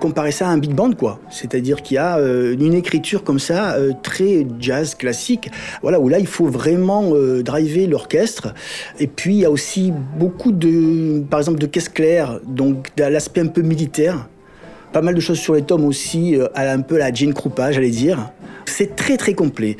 comparer 0.00 0.32
ça 0.32 0.48
à 0.48 0.50
un 0.50 0.58
big 0.58 0.74
band, 0.74 0.92
quoi. 0.92 1.18
C'est-à-dire 1.30 1.82
qu'il 1.82 1.96
y 1.96 1.98
a 1.98 2.18
euh, 2.18 2.54
une 2.58 2.74
écriture 2.74 3.24
comme 3.24 3.38
ça, 3.38 3.74
euh, 3.74 3.92
très 4.02 4.46
jazz 4.60 4.94
classique, 4.94 5.50
voilà, 5.82 6.00
où 6.00 6.08
là, 6.08 6.18
il 6.18 6.26
faut 6.26 6.46
vraiment 6.46 7.10
euh, 7.14 7.42
driver 7.42 7.86
l'orchestre. 7.86 8.54
Et 8.98 9.06
puis, 9.06 9.34
il 9.34 9.40
y 9.40 9.44
a 9.44 9.50
aussi 9.50 9.92
beaucoup 10.18 10.52
de, 10.52 11.20
par 11.28 11.40
exemple, 11.40 11.58
de 11.58 11.66
caisse 11.66 11.88
claire, 11.88 12.40
donc 12.46 12.88
l'aspect 12.96 13.40
un 13.40 13.46
peu 13.46 13.62
militaire. 13.62 14.28
Pas 14.92 15.00
mal 15.00 15.14
de 15.14 15.20
choses 15.20 15.38
sur 15.38 15.54
les 15.54 15.62
tomes 15.62 15.86
aussi, 15.86 16.36
euh, 16.36 16.48
à 16.54 16.70
un 16.70 16.80
peu 16.80 16.98
la 16.98 17.12
Jane 17.12 17.32
Krupa, 17.32 17.72
j'allais 17.72 17.90
dire. 17.90 18.30
C'est 18.66 18.94
très 18.94 19.16
très 19.16 19.32
complet. 19.32 19.76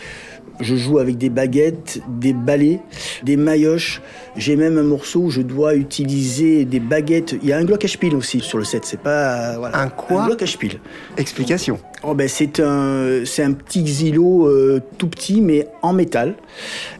Je 0.63 0.77
joue 0.77 0.99
avec 0.99 1.19
des 1.19 1.29
baguettes, 1.29 2.01
des 2.09 2.33
balais, 2.33 2.81
des 3.25 3.37
maillotches. 3.37 4.01
J'ai 4.37 4.57
même 4.57 4.79
un 4.79 4.85
morceau 4.85 5.23
où 5.23 5.31
je 5.31 5.43
dois 5.43 5.75
utiliser 5.75 6.65
des 6.65 6.81
baguettes. 6.81 7.35
Il 7.43 7.49
y 7.49 7.53
a 7.53 7.59
un 7.59 7.65
glockenspiel 7.65 8.15
aussi 8.15 8.41
sur 8.41 8.59
le 8.59 8.65
set. 8.65 8.85
C'est 8.85 9.01
pas 9.01 9.59
voilà. 9.59 9.77
Un 9.77 9.89
quoi 9.89 10.23
Un 10.23 10.27
glockenspiel. 10.29 10.79
Explication. 11.17 11.79
Oh 12.05 12.15
ben 12.15 12.29
c'est 12.29 12.61
un 12.61 13.25
c'est 13.25 13.43
un 13.43 13.53
petit 13.53 13.83
xylo 13.83 14.47
euh, 14.47 14.81
tout 14.99 15.09
petit 15.09 15.41
mais 15.41 15.69
en 15.83 15.93
métal 15.93 16.37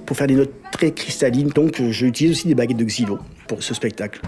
pour 0.07 0.17
faire 0.17 0.27
des 0.27 0.35
notes 0.35 0.53
très 0.73 0.91
cristallines. 0.91 1.49
Donc 1.49 1.81
euh, 1.81 1.93
j'utilise 1.93 2.33
aussi 2.33 2.49
des 2.49 2.55
baguettes 2.55 2.77
de 2.77 2.85
xylo 2.85 3.19
pour 3.47 3.63
ce 3.63 3.75
spectacle. 3.75 4.21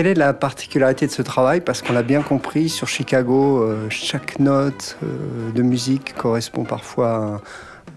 Quelle 0.00 0.06
est 0.06 0.14
la 0.14 0.32
particularité 0.32 1.06
de 1.06 1.12
ce 1.12 1.20
travail? 1.20 1.60
Parce 1.60 1.82
qu'on 1.82 1.92
l'a 1.92 2.02
bien 2.02 2.22
compris, 2.22 2.70
sur 2.70 2.88
Chicago, 2.88 3.58
euh, 3.58 3.86
chaque 3.90 4.38
note 4.38 4.96
euh, 5.02 5.52
de 5.52 5.60
musique 5.60 6.14
correspond 6.14 6.64
parfois 6.64 7.42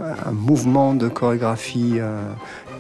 à 0.02 0.28
un, 0.28 0.34
mouvement 0.34 0.96
de 0.96 1.08
chorégraphie, 1.08 2.02
à 2.02 2.12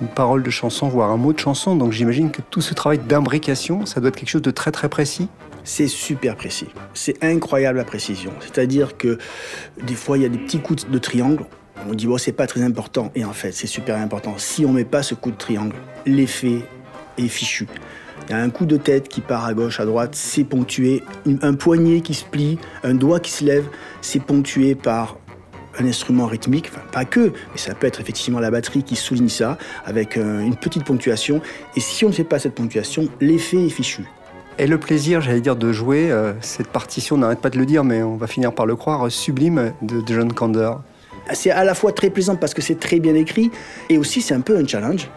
une 0.01 0.09
parole 0.09 0.43
de 0.43 0.49
chanson, 0.49 0.89
voire 0.89 1.09
un 1.09 1.15
mot 1.15 1.31
de 1.31 1.39
chanson. 1.39 1.77
Donc 1.77 1.93
j'imagine 1.93 2.31
que 2.31 2.41
tout 2.41 2.59
ce 2.59 2.73
travail 2.73 2.99
d'imbrication, 2.99 3.85
ça 3.85 4.01
doit 4.01 4.09
être 4.09 4.17
quelque 4.17 4.27
chose 4.27 4.41
de 4.41 4.51
très 4.51 4.71
très 4.71 4.89
précis. 4.89 5.29
C'est 5.63 5.87
super 5.87 6.35
précis. 6.35 6.67
C'est 6.93 7.23
incroyable 7.23 7.77
la 7.77 7.85
précision. 7.85 8.33
C'est-à-dire 8.41 8.97
que 8.97 9.19
des 9.81 9.95
fois, 9.95 10.17
il 10.17 10.23
y 10.23 10.25
a 10.25 10.29
des 10.29 10.37
petits 10.37 10.59
coups 10.59 10.85
de 10.85 10.97
triangle. 10.97 11.45
On 11.89 11.93
dit, 11.93 12.07
bon, 12.07 12.17
c'est 12.17 12.33
pas 12.33 12.45
très 12.45 12.61
important. 12.61 13.09
Et 13.15 13.23
en 13.23 13.31
fait, 13.31 13.53
c'est 13.53 13.67
super 13.67 13.95
important. 13.95 14.33
Si 14.35 14.65
on 14.65 14.73
met 14.73 14.83
pas 14.83 15.01
ce 15.01 15.15
coup 15.15 15.31
de 15.31 15.37
triangle, 15.37 15.75
l'effet 16.05 16.59
est 17.17 17.29
fichu. 17.29 17.67
Il 18.27 18.31
y 18.31 18.33
a 18.35 18.41
un 18.41 18.49
coup 18.49 18.65
de 18.65 18.77
tête 18.77 19.09
qui 19.09 19.21
part 19.21 19.45
à 19.45 19.53
gauche, 19.53 19.79
à 19.79 19.85
droite, 19.85 20.15
c'est 20.15 20.45
ponctué. 20.45 21.03
Un 21.41 21.53
poignet 21.55 22.01
qui 22.01 22.13
se 22.13 22.23
plie, 22.23 22.57
un 22.83 22.93
doigt 22.93 23.19
qui 23.19 23.31
se 23.31 23.43
lève, 23.43 23.65
c'est 24.01 24.23
ponctué 24.23 24.75
par 24.75 25.17
un 25.79 25.85
instrument 25.85 26.27
rythmique, 26.27 26.69
enfin 26.71 26.83
pas 26.91 27.03
que, 27.03 27.31
mais 27.51 27.57
ça 27.57 27.73
peut 27.73 27.87
être 27.87 27.99
effectivement 27.99 28.39
la 28.39 28.51
batterie 28.51 28.83
qui 28.83 28.95
souligne 28.95 29.29
ça, 29.29 29.57
avec 29.85 30.17
euh, 30.17 30.39
une 30.39 30.55
petite 30.55 30.85
ponctuation. 30.85 31.41
Et 31.75 31.79
si 31.79 32.05
on 32.05 32.09
ne 32.09 32.13
fait 32.13 32.23
pas 32.23 32.39
cette 32.39 32.55
ponctuation, 32.55 33.07
l'effet 33.19 33.57
est 33.57 33.69
fichu. 33.69 34.03
Et 34.59 34.67
le 34.67 34.77
plaisir, 34.77 35.19
j'allais 35.19 35.41
dire, 35.41 35.55
de 35.55 35.73
jouer 35.73 36.11
euh, 36.11 36.33
cette 36.41 36.67
partition, 36.67 37.17
n'arrête 37.17 37.39
pas 37.39 37.49
de 37.49 37.57
le 37.57 37.65
dire, 37.65 37.83
mais 37.83 38.03
on 38.03 38.17
va 38.17 38.27
finir 38.27 38.53
par 38.53 38.67
le 38.67 38.75
croire, 38.75 39.11
sublime 39.11 39.73
de, 39.81 40.01
de 40.01 40.13
John 40.13 40.31
Kander. 40.31 40.73
C'est 41.33 41.51
à 41.51 41.63
la 41.63 41.73
fois 41.73 41.91
très 41.91 42.11
plaisant 42.11 42.35
parce 42.35 42.53
que 42.53 42.61
c'est 42.61 42.79
très 42.79 42.99
bien 42.99 43.15
écrit, 43.15 43.49
et 43.89 43.97
aussi 43.97 44.21
c'est 44.21 44.35
un 44.35 44.41
peu 44.41 44.55
un 44.57 44.67
challenge. 44.67 45.09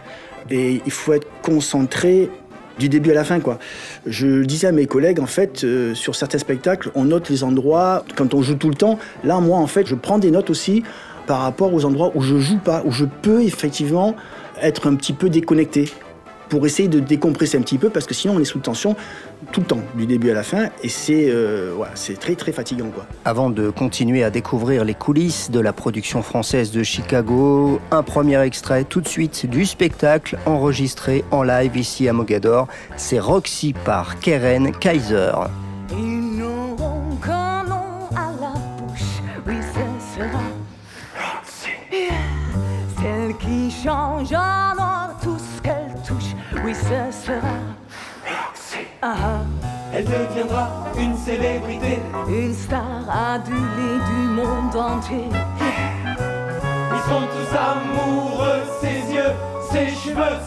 Et 0.48 0.80
il 0.86 0.92
faut 0.92 1.12
être 1.12 1.26
concentré 1.42 2.30
du 2.78 2.88
début 2.88 3.11
à 3.11 3.14
la 3.14 3.25
fin, 3.25 3.40
quoi. 3.40 3.59
Je 4.06 4.42
disais 4.42 4.66
à 4.66 4.73
mes 4.73 4.87
collègues, 4.87 5.21
en 5.21 5.26
fait, 5.26 5.64
euh, 5.64 5.95
sur 5.95 6.14
certains 6.14 6.38
spectacles, 6.38 6.90
on 6.95 7.06
note 7.06 7.28
les 7.30 7.45
endroits, 7.45 8.04
quand 8.16 8.35
on 8.35 8.42
joue 8.42 8.54
tout 8.54 8.68
le 8.68 8.75
temps. 8.75 8.99
Là, 9.25 9.40
moi, 9.40 9.59
en 9.59 9.66
fait, 9.66 9.87
je 9.87 9.95
prends 9.95 10.18
des 10.18 10.30
notes 10.30 10.50
aussi 10.50 10.83
par 11.26 11.40
rapport 11.40 11.73
aux 11.75 11.85
endroits 11.85 12.12
où 12.14 12.23
je 12.23 12.38
joue 12.38 12.59
pas, 12.59 12.83
où 12.85 12.92
je 12.92 13.04
peux 13.04 13.42
effectivement 13.42 14.14
être 14.62 14.87
un 14.87 14.95
petit 14.95 15.12
peu 15.12 15.28
déconnecté 15.28 15.90
pour 16.48 16.66
essayer 16.66 16.88
de 16.88 17.00
décompresser 17.00 17.58
un 17.58 17.62
petit 17.62 17.78
peu 17.78 17.90
parce 17.90 18.06
que 18.06 18.14
sinon 18.14 18.34
on 18.36 18.40
est 18.40 18.44
sous 18.44 18.58
tension 18.58 18.96
tout 19.52 19.60
le 19.60 19.66
temps, 19.66 19.80
du 19.94 20.06
début 20.06 20.30
à 20.30 20.34
la 20.34 20.42
fin, 20.42 20.70
et 20.82 20.88
c'est 20.88 21.26
euh, 21.28 21.74
ouais, 21.74 21.88
c'est 21.94 22.18
très 22.18 22.34
très 22.34 22.52
fatigant. 22.52 22.88
Quoi. 22.88 23.06
Avant 23.24 23.50
de 23.50 23.70
continuer 23.70 24.24
à 24.24 24.30
découvrir 24.30 24.84
les 24.84 24.94
coulisses 24.94 25.50
de 25.50 25.60
la 25.60 25.72
production 25.72 26.22
française 26.22 26.70
de 26.70 26.82
Chicago, 26.82 27.80
un 27.90 28.02
premier 28.02 28.40
extrait 28.40 28.84
tout 28.84 29.00
de 29.00 29.08
suite 29.08 29.46
du 29.46 29.66
spectacle 29.66 30.38
enregistré 30.46 31.24
en 31.30 31.42
live 31.42 31.76
ici 31.76 32.08
à 32.08 32.12
Mogador, 32.12 32.66
c'est 32.96 33.20
Roxy 33.20 33.74
par 33.84 34.18
Keren 34.20 34.72
Kaiser. 34.72 35.32
Ils 35.92 36.38
n'auront 36.38 37.16
qu'un 37.24 37.64
nom 37.64 38.08
à 38.16 38.32
la 38.40 38.52
bouche, 38.78 39.22
oui 39.46 39.54
ce 39.60 40.20
sera 40.20 40.42
Celle 43.00 43.36
qui 43.38 43.70
change 43.70 44.32
en 44.32 44.95
oui 46.66 46.75
ce 46.75 47.26
sera 47.26 47.56
Ah, 49.00 49.14
ah. 49.23 49.40
Elle 49.94 50.04
deviendra 50.04 50.68
une 50.99 51.16
célébrité. 51.16 52.00
Une 52.28 52.52
star 52.52 53.08
adulée 53.08 54.00
du 54.11 54.35
monde 54.35 54.75
entier 54.75 55.28
Ils 56.18 57.08
sont 57.08 57.23
tous 57.35 57.56
amoureux, 57.56 58.62
ses 58.80 59.14
yeux, 59.14 59.32
ses 59.70 59.88
cheveux, 59.94 60.38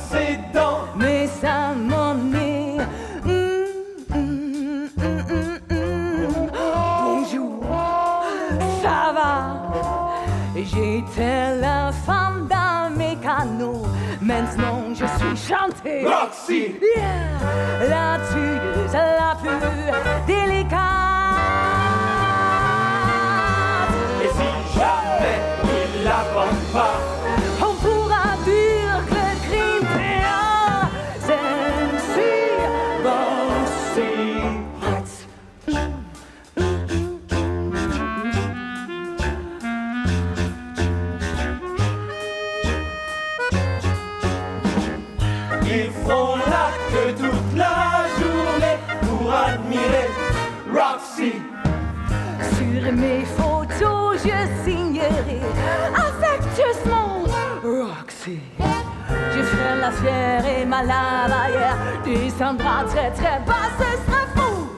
Roxy. 16.04 16.80
Yeah, 16.96 17.88
la 17.90 18.20
tueuse 18.30 18.94
la 18.94 19.30
Fière 59.92 60.46
et 60.46 60.66
ma 60.66 60.84
lavalière 60.84 61.78
descendra 62.06 62.84
très 62.86 63.12
très 63.12 63.40
bas, 63.40 63.70
ce 63.78 63.84
sera 64.06 64.24
fou. 64.36 64.70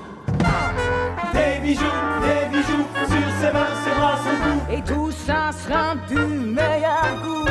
Des 1.34 1.60
bijoux, 1.62 1.84
des 2.22 2.50
bijoux 2.50 2.88
sur 2.96 3.28
ses 3.42 3.52
mains, 3.52 3.76
ses 3.84 3.96
bras, 4.00 4.18
son 4.24 4.36
cou. 4.42 4.74
Et 4.74 4.82
tout 4.82 5.12
ça 5.12 5.52
sera 5.52 5.96
du 6.08 6.16
meilleur 6.16 7.08
goût. 7.24 7.46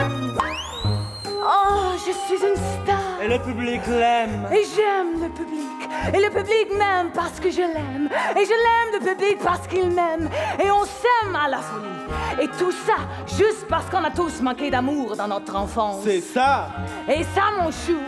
Oh, 1.43 1.93
je 1.97 2.13
suis 2.13 2.47
une 2.47 2.57
star. 2.57 3.23
Et 3.23 3.29
le 3.29 3.39
public 3.39 3.81
l'aime. 3.89 4.47
Et 4.53 4.65
j'aime 4.75 5.23
le 5.23 5.29
public. 5.29 5.89
Et 6.15 6.19
le 6.19 6.31
public 6.31 6.69
m'aime 6.79 7.11
parce 7.15 7.39
que 7.41 7.51
je 7.51 7.61
l'aime. 7.61 8.09
Et 8.37 8.45
je 8.45 8.57
l'aime 8.65 9.01
le 9.01 9.15
public 9.15 9.39
parce 9.45 9.67
qu'il 9.67 9.91
m'aime. 9.91 10.29
Et 10.59 10.71
on 10.71 10.85
s'aime 10.85 11.37
à 11.37 11.49
la 11.49 11.59
folie. 11.59 12.00
Et 12.41 12.49
tout 12.49 12.73
ça 12.73 12.97
juste 13.27 13.67
parce 13.69 13.87
qu'on 13.91 14.05
a 14.05 14.11
tous 14.11 14.41
manqué 14.41 14.71
d'amour 14.71 15.17
dans 15.17 15.29
notre 15.29 15.57
enfance. 15.57 16.03
C'est 16.05 16.21
ça. 16.21 16.71
Et 17.09 17.25
ça, 17.35 17.43
mon 17.59 17.71
chou, 17.71 17.99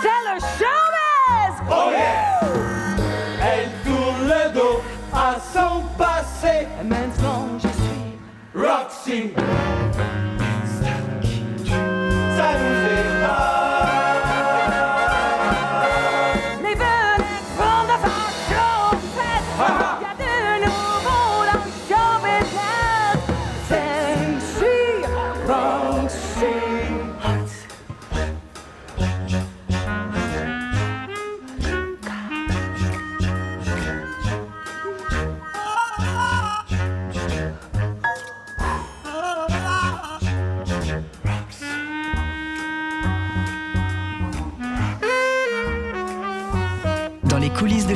c'est 0.00 0.32
le 0.32 0.40
showbiz! 0.40 1.62
Oh 1.70 1.90
yeah! 1.90 2.40
Elle 3.42 3.70
tourne 3.84 4.28
le 4.28 4.54
dos 4.54 4.80
à 5.12 5.36
son 5.52 5.82
passé. 5.98 6.66
Et 6.80 6.84
maintenant, 6.84 7.48
je 7.58 7.68
suis 7.68 8.14
Roxy. 8.54 9.32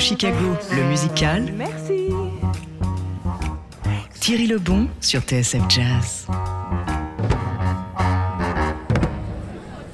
Chicago, 0.09 0.57
le 0.75 0.89
musical, 0.89 1.53
Merci. 1.55 2.09
Thierry 4.19 4.47
Lebon 4.47 4.89
sur 5.03 5.21
TSF 5.21 5.61
Jazz. 5.69 6.27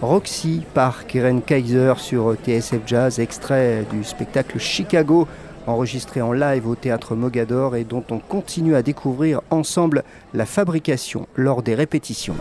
Roxy 0.01 0.63
par 0.73 1.09
Keren 1.09 1.43
Kaiser 1.43 1.95
sur 1.97 2.37
TSF 2.37 2.83
Jazz, 2.87 3.19
extrait 3.19 3.85
du 3.91 4.05
spectacle 4.05 4.61
Chicago, 4.61 5.27
enregistré 5.67 6.23
en 6.23 6.33
live 6.33 6.69
au 6.69 6.77
théâtre 6.77 7.17
Mogador 7.17 7.75
et 7.75 7.83
dont 7.83 8.05
on 8.13 8.21
continue 8.21 8.77
à 8.77 8.83
découvrir 8.83 9.41
ensemble 9.51 10.05
la 10.33 10.47
fabrication 10.47 11.27
lors 11.35 11.65
des 11.65 11.75
répétitions. 11.75 12.37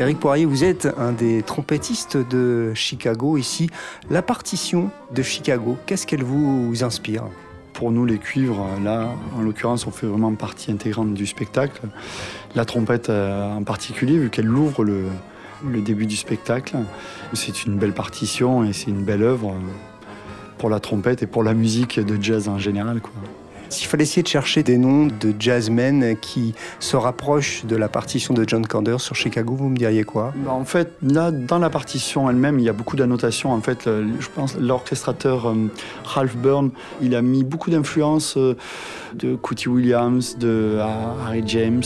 Eric 0.00 0.18
Poirier, 0.18 0.46
vous 0.46 0.64
êtes 0.64 0.88
un 0.96 1.12
des 1.12 1.42
trompettistes 1.42 2.16
de 2.16 2.72
Chicago 2.72 3.36
ici. 3.36 3.68
La 4.08 4.22
partition 4.22 4.90
de 5.14 5.20
Chicago, 5.20 5.76
qu'est-ce 5.84 6.06
qu'elle 6.06 6.24
vous 6.24 6.72
inspire? 6.82 7.24
Pour 7.74 7.92
nous, 7.92 8.06
les 8.06 8.16
cuivres, 8.16 8.66
là, 8.82 9.10
en 9.36 9.42
l'occurrence, 9.42 9.86
on 9.86 9.90
fait 9.90 10.06
vraiment 10.06 10.34
partie 10.34 10.72
intégrante 10.72 11.12
du 11.12 11.26
spectacle. 11.26 11.82
La 12.54 12.64
trompette 12.64 13.10
euh, 13.10 13.52
en 13.52 13.62
particulier, 13.62 14.16
vu 14.16 14.30
qu'elle 14.30 14.48
ouvre 14.48 14.84
le, 14.84 15.10
début 15.82 16.06
du 16.06 16.16
spectacle. 16.16 16.78
C'est 17.34 17.66
une 17.66 17.76
belle 17.76 17.92
partition 17.92 18.64
et 18.64 18.72
c'est 18.72 18.88
une 18.88 19.04
belle 19.04 19.22
œuvre 19.22 19.52
pour 20.56 20.70
la 20.70 20.80
trompette 20.80 21.22
et 21.22 21.26
pour 21.26 21.42
la 21.42 21.52
musique 21.52 22.00
de 22.00 22.16
jazz 22.22 22.48
en 22.48 22.58
général. 22.58 23.02
S'il 23.70 23.86
fallait 23.86 24.02
essayer 24.02 24.22
de 24.22 24.28
chercher 24.28 24.62
des 24.62 24.76
noms 24.78 25.06
de 25.06 25.32
jazzmen 25.38 26.16
qui 26.20 26.54
se 26.80 26.96
rapprochent 26.96 27.64
de 27.64 27.76
la 27.76 27.88
partition 27.88 28.34
de 28.34 28.44
John 28.46 28.66
Kander 28.66 28.96
sur 28.98 29.14
Chicago, 29.14 29.54
vous 29.54 29.68
me 29.68 29.76
diriez 29.76 30.02
quoi? 30.04 30.32
Bah, 30.44 30.50
En 30.52 30.64
fait, 30.64 30.92
là, 31.02 31.30
dans 31.30 31.58
la 31.58 31.70
partition 31.70 32.28
elle-même, 32.28 32.58
il 32.58 32.64
y 32.64 32.68
a 32.68 32.72
beaucoup 32.72 32.96
d'annotations. 32.96 33.52
En 33.52 33.60
fait, 33.60 33.86
le- 33.86 34.06
je 34.18 34.28
pense 34.28 34.56
l'orchestrateur 34.56 35.48
euh, 35.48 35.54
Ralph 36.04 36.36
Byrne, 36.36 36.70
il 37.00 37.14
a 37.14 37.22
mis 37.22 37.44
beaucoup 37.44 37.70
d'influences 37.70 38.36
euh, 38.36 38.56
de 39.14 39.36
Cootie 39.36 39.68
Williams, 39.68 40.36
de 40.38 40.78
Harry 41.24 41.42
James. 41.46 41.82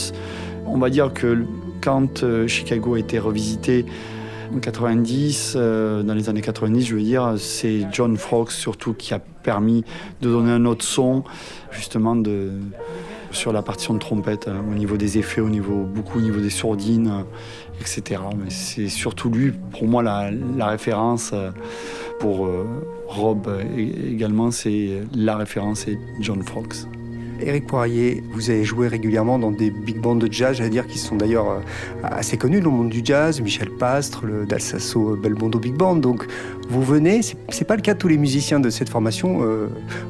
On 0.65 0.79
va 0.79 0.89
dire 0.89 1.13
que 1.13 1.45
quand 1.83 2.23
euh, 2.23 2.47
Chicago 2.47 2.95
a 2.95 2.99
été 2.99 3.19
revisité, 3.19 3.85
90, 4.59 5.53
euh, 5.55 6.03
dans 6.03 6.13
les 6.13 6.29
années 6.29 6.41
90, 6.41 6.85
je 6.85 6.95
veux 6.95 7.01
dire, 7.01 7.35
c'est 7.37 7.87
John 7.91 8.17
Frogs 8.17 8.51
surtout 8.51 8.93
qui 8.93 9.13
a 9.13 9.19
permis 9.19 9.83
de 10.21 10.29
donner 10.29 10.51
un 10.51 10.65
autre 10.65 10.85
son, 10.85 11.23
justement 11.71 12.21
sur 13.31 13.51
la 13.51 13.61
partition 13.61 13.93
de 13.93 13.99
trompette, 13.99 14.47
hein, 14.47 14.63
au 14.71 14.75
niveau 14.75 14.97
des 14.97 15.17
effets, 15.17 15.41
au 15.41 15.49
niveau, 15.49 15.83
beaucoup 15.83 16.19
au 16.19 16.21
niveau 16.21 16.39
des 16.39 16.49
sourdines, 16.49 17.07
euh, 17.07 17.81
etc. 17.81 18.21
Mais 18.37 18.49
c'est 18.49 18.87
surtout 18.87 19.29
lui, 19.29 19.51
pour 19.51 19.87
moi, 19.87 20.03
la, 20.03 20.67
référence. 20.67 21.31
euh, 21.33 21.51
pour 22.19 22.45
euh, 22.45 22.65
Rob 23.07 23.47
euh, 23.47 23.61
également, 24.07 24.51
c'est 24.51 25.01
la 25.13 25.37
référence, 25.37 25.81
c'est 25.81 25.97
John 26.21 26.41
Frogs. 26.43 26.87
Éric 27.41 27.67
Poirier, 27.67 28.23
vous 28.31 28.49
avez 28.49 28.63
joué 28.63 28.87
régulièrement 28.87 29.37
dans 29.37 29.51
des 29.51 29.69
big 29.69 29.99
bands 29.99 30.15
de 30.15 30.31
jazz, 30.31 30.57
j'allais 30.57 30.69
dire, 30.69 30.87
qui 30.87 30.97
sont 30.97 31.15
d'ailleurs 31.15 31.49
euh, 31.49 31.59
assez 32.03 32.37
connus 32.37 32.61
dans 32.61 32.71
le 32.71 32.77
monde 32.77 32.89
du 32.89 33.01
jazz, 33.03 33.41
Michel 33.41 33.69
Pastre, 33.71 34.25
le 34.25 34.45
d'Alsasso 34.45 35.15
Belmondo 35.15 35.59
Big 35.59 35.73
Band. 35.73 35.97
Donc 35.97 36.25
vous 36.69 36.81
venez, 36.81 37.21
c'est- 37.21 37.65
pas 37.65 37.75
le 37.75 37.81
cas 37.81 37.93
de 37.93 37.99
tous 37.99 38.07
les 38.07 38.17
musiciens 38.17 38.59
de 38.59 38.69
cette 38.69 38.89
formation, 38.89 39.41
euh, 39.41 39.67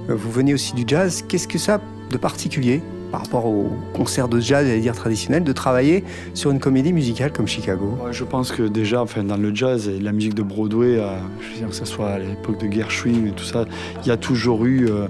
euh, 0.09 0.15
vous 0.15 0.29
venez 0.31 0.53
aussi 0.53 0.73
du 0.75 0.83
jazz. 0.85 1.23
Qu'est-ce 1.27 1.47
que 1.47 1.57
ça 1.57 1.81
de 2.11 2.17
particulier 2.17 2.81
par 3.11 3.21
rapport 3.21 3.45
au 3.45 3.69
concert 3.93 4.27
de 4.27 4.39
jazz, 4.41 4.65
j'allais 4.67 4.79
dire 4.81 4.93
traditionnel, 4.95 5.43
de 5.43 5.51
travailler 5.53 6.03
sur 6.33 6.51
une 6.51 6.59
comédie 6.59 6.91
musicale 6.91 7.31
comme 7.31 7.47
Chicago? 7.47 7.97
Je 8.11 8.23
pense 8.25 8.51
que 8.51 8.63
déjà, 8.63 9.01
enfin, 9.01 9.23
dans 9.23 9.37
le 9.37 9.55
jazz 9.55 9.87
et 9.87 9.99
la 9.99 10.11
musique 10.11 10.33
de 10.33 10.43
Broadway, 10.43 10.97
euh, 10.99 11.15
que 11.67 11.73
ce 11.73 11.85
soit 11.85 12.09
à 12.09 12.19
l'époque 12.19 12.59
de 12.59 12.69
Gershwin 12.71 13.27
et 13.27 13.31
tout 13.31 13.45
ça, 13.45 13.65
il 14.03 14.07
y 14.07 14.11
a 14.11 14.17
toujours 14.17 14.65
eu 14.65 14.87
euh, 14.89 14.91
euh, 14.95 15.07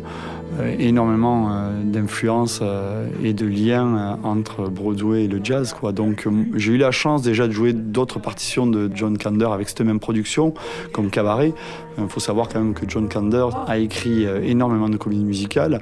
énormément 0.79 1.49
euh, 1.51 1.83
d'influence 1.83 2.59
euh, 2.61 3.07
et 3.23 3.33
de 3.33 3.45
liens 3.45 3.97
euh, 3.97 4.15
entre 4.23 4.69
Broadway 4.69 5.25
et 5.25 5.27
le 5.27 5.39
jazz. 5.43 5.73
Quoi. 5.73 5.91
Donc 5.91 6.25
euh, 6.25 6.31
j'ai 6.55 6.73
eu 6.73 6.77
la 6.77 6.91
chance 6.91 7.21
déjà 7.21 7.47
de 7.47 7.51
jouer 7.51 7.73
d'autres 7.73 8.19
partitions 8.19 8.67
de 8.67 8.89
John 8.93 9.17
Kander 9.17 9.47
avec 9.51 9.69
cette 9.69 9.81
même 9.81 9.99
production, 9.99 10.53
comme 10.91 11.09
Cabaret. 11.09 11.53
Il 11.97 12.09
faut 12.09 12.19
savoir 12.19 12.49
quand 12.49 12.59
même 12.59 12.73
que 12.73 12.87
John 12.87 13.07
Kander 13.07 13.47
a 13.67 13.77
écrit 13.77 14.25
euh, 14.25 14.41
énormément 14.43 14.89
de 14.89 14.97
comédies 14.97 15.23
musicales. 15.23 15.81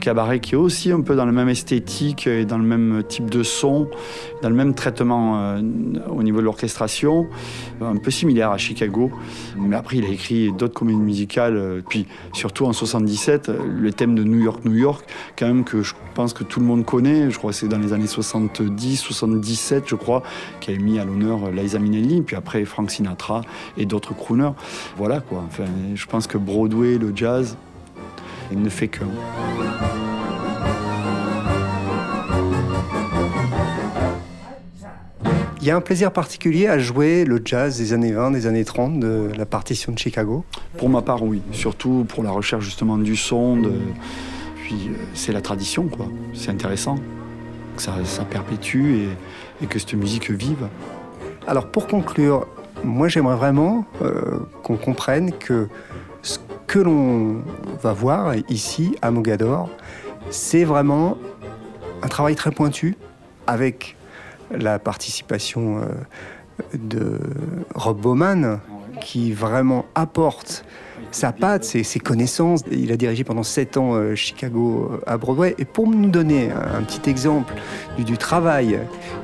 Cabaret 0.00 0.40
qui 0.40 0.54
est 0.54 0.58
aussi 0.58 0.92
un 0.92 1.00
peu 1.00 1.16
dans 1.16 1.26
la 1.26 1.32
même 1.32 1.48
esthétique 1.48 2.26
et 2.26 2.44
dans 2.44 2.58
le 2.58 2.64
même 2.64 3.02
type 3.08 3.30
de 3.30 3.42
son, 3.42 3.88
dans 4.42 4.48
le 4.48 4.54
même 4.54 4.74
traitement 4.74 5.40
euh, 5.40 5.60
au 6.08 6.22
niveau 6.22 6.38
de 6.38 6.44
l'orchestration, 6.44 7.26
un 7.80 7.96
peu 7.96 8.10
similaire 8.10 8.50
à 8.50 8.58
Chicago. 8.58 9.10
Mais 9.58 9.76
après, 9.76 9.96
il 9.96 10.04
a 10.04 10.08
écrit 10.08 10.52
d'autres 10.52 10.74
comédies 10.74 10.98
musicales, 10.98 11.56
euh, 11.56 11.80
puis 11.86 12.06
surtout 12.32 12.66
en 12.66 12.72
77, 12.72 13.48
euh, 13.48 13.58
le 13.66 13.92
thème 13.92 14.14
de 14.14 14.22
New 14.22 14.38
York, 14.38 14.64
New 14.64 14.74
York, 14.74 15.04
quand 15.36 15.46
même 15.46 15.64
que 15.64 15.82
je 15.82 15.94
pense 16.16 16.32
que 16.32 16.44
tout 16.44 16.60
le 16.60 16.66
monde 16.66 16.84
connaît. 16.86 17.30
Je 17.30 17.36
crois 17.38 17.50
que 17.52 17.56
c'est 17.56 17.68
dans 17.68 17.78
les 17.78 17.92
années 17.92 18.06
70, 18.06 18.96
77, 18.96 19.84
je 19.86 19.94
crois, 19.96 20.22
qui 20.60 20.72
a 20.72 20.76
mis 20.78 20.98
à 20.98 21.04
l'honneur 21.04 21.50
Liza 21.50 21.78
Minnelli, 21.78 22.22
puis 22.22 22.36
après 22.36 22.64
Frank 22.64 22.90
Sinatra 22.90 23.42
et 23.76 23.84
d'autres 23.84 24.14
crooners. 24.14 24.52
Voilà 24.96 25.20
quoi. 25.20 25.44
Enfin, 25.46 25.64
je 25.94 26.06
pense 26.06 26.26
que 26.26 26.38
Broadway, 26.38 26.96
le 26.96 27.12
jazz, 27.14 27.56
il 28.50 28.62
ne 28.62 28.68
fait 28.70 28.88
qu'un. 28.88 29.06
Il 35.60 35.66
y 35.66 35.70
a 35.72 35.76
un 35.76 35.80
plaisir 35.80 36.12
particulier 36.12 36.68
à 36.68 36.78
jouer 36.78 37.24
le 37.24 37.40
jazz 37.44 37.78
des 37.78 37.92
années 37.92 38.12
20, 38.12 38.30
des 38.30 38.46
années 38.46 38.64
30, 38.64 39.00
de 39.00 39.30
la 39.36 39.46
partition 39.46 39.92
de 39.92 39.98
Chicago? 39.98 40.44
Pour 40.78 40.88
ma 40.88 41.02
part, 41.02 41.22
oui. 41.24 41.42
Surtout 41.52 42.06
pour 42.08 42.22
la 42.22 42.30
recherche 42.30 42.64
justement 42.64 42.98
du 42.98 43.16
son. 43.16 43.56
de- 43.56 43.72
Puis 44.66 44.88
euh, 44.88 44.94
c'est 45.14 45.30
la 45.30 45.40
tradition, 45.40 45.86
quoi. 45.86 46.06
C'est 46.34 46.50
intéressant. 46.50 46.96
Que 47.76 47.82
ça, 47.82 47.92
ça 48.04 48.24
perpétue 48.24 48.96
et, 48.96 49.08
et 49.62 49.66
que 49.68 49.78
cette 49.78 49.94
musique 49.94 50.28
vive. 50.28 50.66
Alors 51.46 51.70
pour 51.70 51.86
conclure, 51.86 52.48
moi 52.82 53.06
j'aimerais 53.06 53.36
vraiment 53.36 53.84
euh, 54.02 54.40
qu'on 54.64 54.76
comprenne 54.76 55.30
que 55.30 55.68
ce 56.22 56.40
que 56.66 56.80
l'on 56.80 57.42
va 57.80 57.92
voir 57.92 58.34
ici 58.48 58.96
à 59.02 59.12
Mogador, 59.12 59.68
c'est 60.30 60.64
vraiment 60.64 61.16
un 62.02 62.08
travail 62.08 62.34
très 62.34 62.50
pointu 62.50 62.96
avec 63.46 63.96
la 64.50 64.80
participation 64.80 65.78
euh, 65.78 65.84
de 66.74 67.20
Rob 67.76 68.00
Bowman 68.00 68.58
qui 69.00 69.30
vraiment 69.30 69.84
apporte 69.94 70.64
sa 71.16 71.32
patte, 71.32 71.64
ses, 71.64 71.98
connaissances. 71.98 72.60
Il 72.70 72.92
a 72.92 72.96
dirigé 72.96 73.24
pendant 73.24 73.42
sept 73.42 73.76
ans 73.76 73.94
euh, 73.94 74.14
Chicago 74.14 74.90
euh, 74.92 75.00
à 75.06 75.16
Broadway. 75.16 75.54
Et 75.58 75.64
pour 75.64 75.88
nous 75.88 76.10
donner 76.10 76.50
un, 76.50 76.82
petit 76.82 77.08
exemple 77.08 77.54
du, 77.98 78.18
travail 78.18 78.78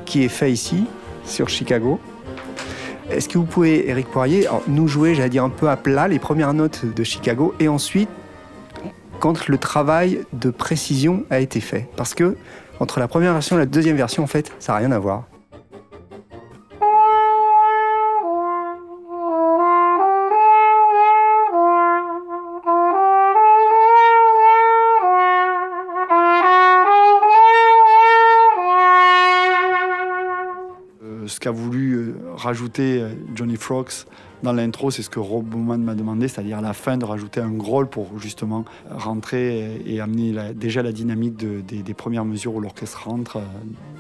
qui 0.07 0.25
est 0.25 0.29
fait 0.29 0.51
ici, 0.51 0.85
sur 1.25 1.49
Chicago, 1.49 2.01
est-ce 3.11 3.29
que 3.29 3.38
vous 3.38 3.45
pouvez, 3.45 3.88
Eric 3.88 4.09
Poirier, 4.09 4.49
nous 4.69 4.88
jouer, 4.88 5.14
j'allais 5.14 5.29
dire 5.29 5.45
un 5.45 5.51
peu 5.51 5.69
à 5.69 5.77
plat, 5.77 6.09
les 6.09 6.19
premières 6.19 6.55
notes 6.55 6.85
de 6.85 7.05
Chicago 7.05 7.55
et 7.61 7.69
ensuite 7.69 8.09
quand 9.21 9.47
le 9.47 9.59
travail 9.59 10.23
de 10.33 10.51
précision 10.51 11.25
a 11.31 11.38
été 11.38 11.61
fait? 11.61 11.88
Parce 11.97 12.14
que 12.14 12.37
entre 12.81 12.99
la 12.99 13.07
première 13.07 13.35
version 13.35 13.57
et 13.57 13.61
la 13.61 13.66
deuxième 13.66 13.97
version, 13.97 14.25
en 14.25 14.27
fait, 14.27 14.53
ça 14.59 14.73
n'a 14.73 14.79
rien 14.79 14.93
à 14.93 14.99
voir. 14.99 15.25
Rajouter 32.42 33.00
euh, 33.00 33.09
Johnny 33.35 33.57
Frogs 33.57 34.07
dans 34.42 34.52
l'intro, 34.52 34.90
c'est 34.90 35.02
ce 35.02 35.11
que 35.11 35.20
Rob 35.20 35.44
Bowman 35.44 35.78
m'a 35.78 35.94
demandé, 35.94 36.26
c'est-à-dire 36.26 36.59
à 36.59 36.61
la 36.61 36.72
fin 36.72 36.96
de 36.96 37.05
rajouter 37.05 37.40
un 37.40 37.52
growl 37.52 37.87
pour 37.88 38.18
justement 38.18 38.64
rentrer 38.90 39.81
et, 39.87 40.00
amener 40.00 40.52
déjà 40.55 40.83
la 40.83 40.90
dynamique 40.90 41.37
de- 41.37 41.61
des, 41.61 41.83
des 41.85 41.94
premières 41.94 42.24
mesures 42.24 42.55
où 42.57 42.61
l'orchestre 42.61 43.05
rentre 43.09 43.37
euh, 43.37 43.42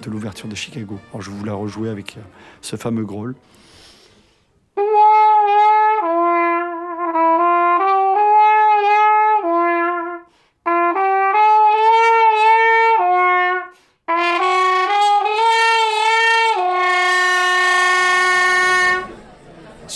de 0.04 0.10
l'ouverture 0.10 0.48
de 0.48 0.56
Chicago. 0.56 0.98
Alors 1.12 1.22
je 1.22 1.30
voulais 1.30 1.52
rejouer 1.52 1.88
avec 1.90 2.16
euh, 2.16 2.20
ce 2.60 2.74
fameux 2.74 3.04
growl. 3.04 3.36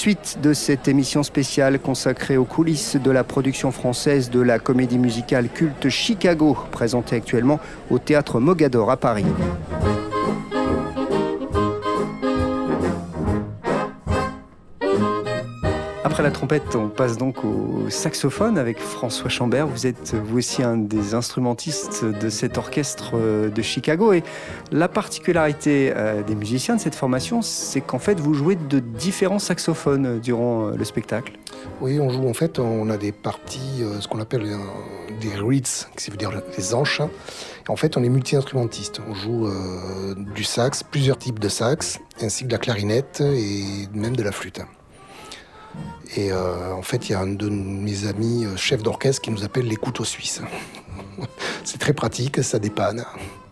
Suite 0.07 0.39
de 0.41 0.53
cette 0.53 0.87
émission 0.87 1.25
spéciale 1.25 1.81
consacrée 1.81 2.37
aux 2.37 2.45
coulisses 2.45 2.95
de 2.95 3.11
la 3.11 3.25
production 3.25 3.73
française 3.73 4.31
de 4.31 4.39
la 4.39 4.61
comédie 4.61 5.01
musicale 5.01 5.49
culte 5.49 5.89
Chicago, 5.89 6.57
présentée 6.71 7.17
actuellement 7.17 7.59
au 7.91 7.99
théâtre 7.99 8.39
Mogador 8.39 8.89
à 8.93 8.99
Paris. 8.99 9.25
Après 16.17 16.25
la 16.25 16.31
trompette, 16.31 16.75
on 16.75 16.89
passe 16.89 17.19
donc 17.19 17.45
au 17.45 17.91
saxophone 17.91 18.57
avec 18.57 18.81
François 18.81 19.29
Chambert. 19.29 19.67
Vous 19.67 19.87
êtes 19.87 20.15
vous 20.15 20.39
aussi 20.39 20.63
un 20.63 20.79
des 20.79 21.13
instrumentistes 21.13 22.07
de 22.07 22.31
cet 22.31 22.57
orchestre 22.57 23.11
euh, 23.17 23.51
de 23.51 23.61
Chicago. 23.61 24.15
Et 24.15 24.23
la 24.73 24.89
particularité 24.89 25.93
euh, 25.95 26.23
des 26.23 26.35
musiciens 26.35 26.77
de 26.77 26.81
cette 26.81 26.95
formation, 26.95 27.43
c'est 27.43 27.83
qu'en 27.83 27.99
fait, 27.99 28.19
vous 28.19 28.33
jouez 28.33 28.57
de 28.57 28.79
différents 28.79 29.39
saxophones 29.39 30.07
euh, 30.07 30.19
durant 30.19 30.69
le 30.69 30.85
spectacle. 30.87 31.35
Oui, 31.83 32.01
on 32.01 32.09
joue 32.09 32.27
en 32.27 32.33
fait, 32.33 32.59
on 32.59 32.89
a 32.89 32.97
des 32.97 33.13
parties, 33.13 33.85
ce 34.01 34.09
qu'on 34.09 34.21
appelle 34.21 34.47
des 35.21 35.35
reeds, 35.37 35.87
qui 35.99 36.11
veut 36.11 36.17
dire 36.17 36.31
les 36.57 36.75
anches. 36.75 37.03
en 37.69 37.77
fait, 37.77 37.99
on 37.99 38.03
est 38.03 38.09
multi-instrumentiste. 38.09 39.03
On 39.07 39.13
joue 39.13 39.51
du 40.35 40.45
sax, 40.45 40.83
plusieurs 40.83 41.19
types 41.19 41.41
de 41.41 41.51
sax, 41.51 41.99
ainsi 42.23 42.45
que 42.45 42.49
de 42.49 42.53
la 42.53 42.59
clarinette 42.59 43.21
et 43.21 43.87
même 43.93 44.17
de 44.17 44.23
la 44.23 44.33
flûte. 44.33 44.63
Et 46.17 46.31
euh, 46.33 46.73
en 46.73 46.83
fait, 46.83 47.09
il 47.09 47.13
y 47.13 47.15
a 47.15 47.21
un 47.21 47.27
de 47.27 47.49
mes 47.49 48.07
amis 48.07 48.45
euh, 48.45 48.57
chefs 48.57 48.83
d'orchestre 48.83 49.23
qui 49.23 49.31
nous 49.31 49.45
appelle 49.45 49.67
les 49.67 49.77
couteaux 49.77 50.05
suisses. 50.05 50.41
c'est 51.65 51.79
très 51.79 51.93
pratique, 51.93 52.43
ça 52.43 52.59
dépanne. 52.59 53.05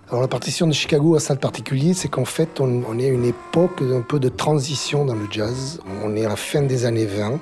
Alors 0.09 0.23
la 0.23 0.29
partition 0.29 0.67
de 0.67 0.73
Chicago 0.73 1.17
a 1.17 1.21
ça 1.21 1.35
de 1.35 1.41
particulier, 1.41 1.95
c'est 1.95 2.09
qu'en 2.09 2.25
fait, 2.25 2.61
on, 2.61 2.99
est 2.99 3.07
à 3.07 3.09
une 3.09 3.25
époque 3.25 3.83
un 3.83 4.03
peu 4.03 4.21
de 4.21 4.29
transition 4.29 5.05
dans 5.05 5.15
le 5.15 5.27
jazz. 5.31 5.81
On 6.05 6.15
est 6.15 6.25
à 6.25 6.29
la 6.29 6.37
fin 6.37 6.63
des 6.63 6.85
années 6.85 7.07
20 7.07 7.41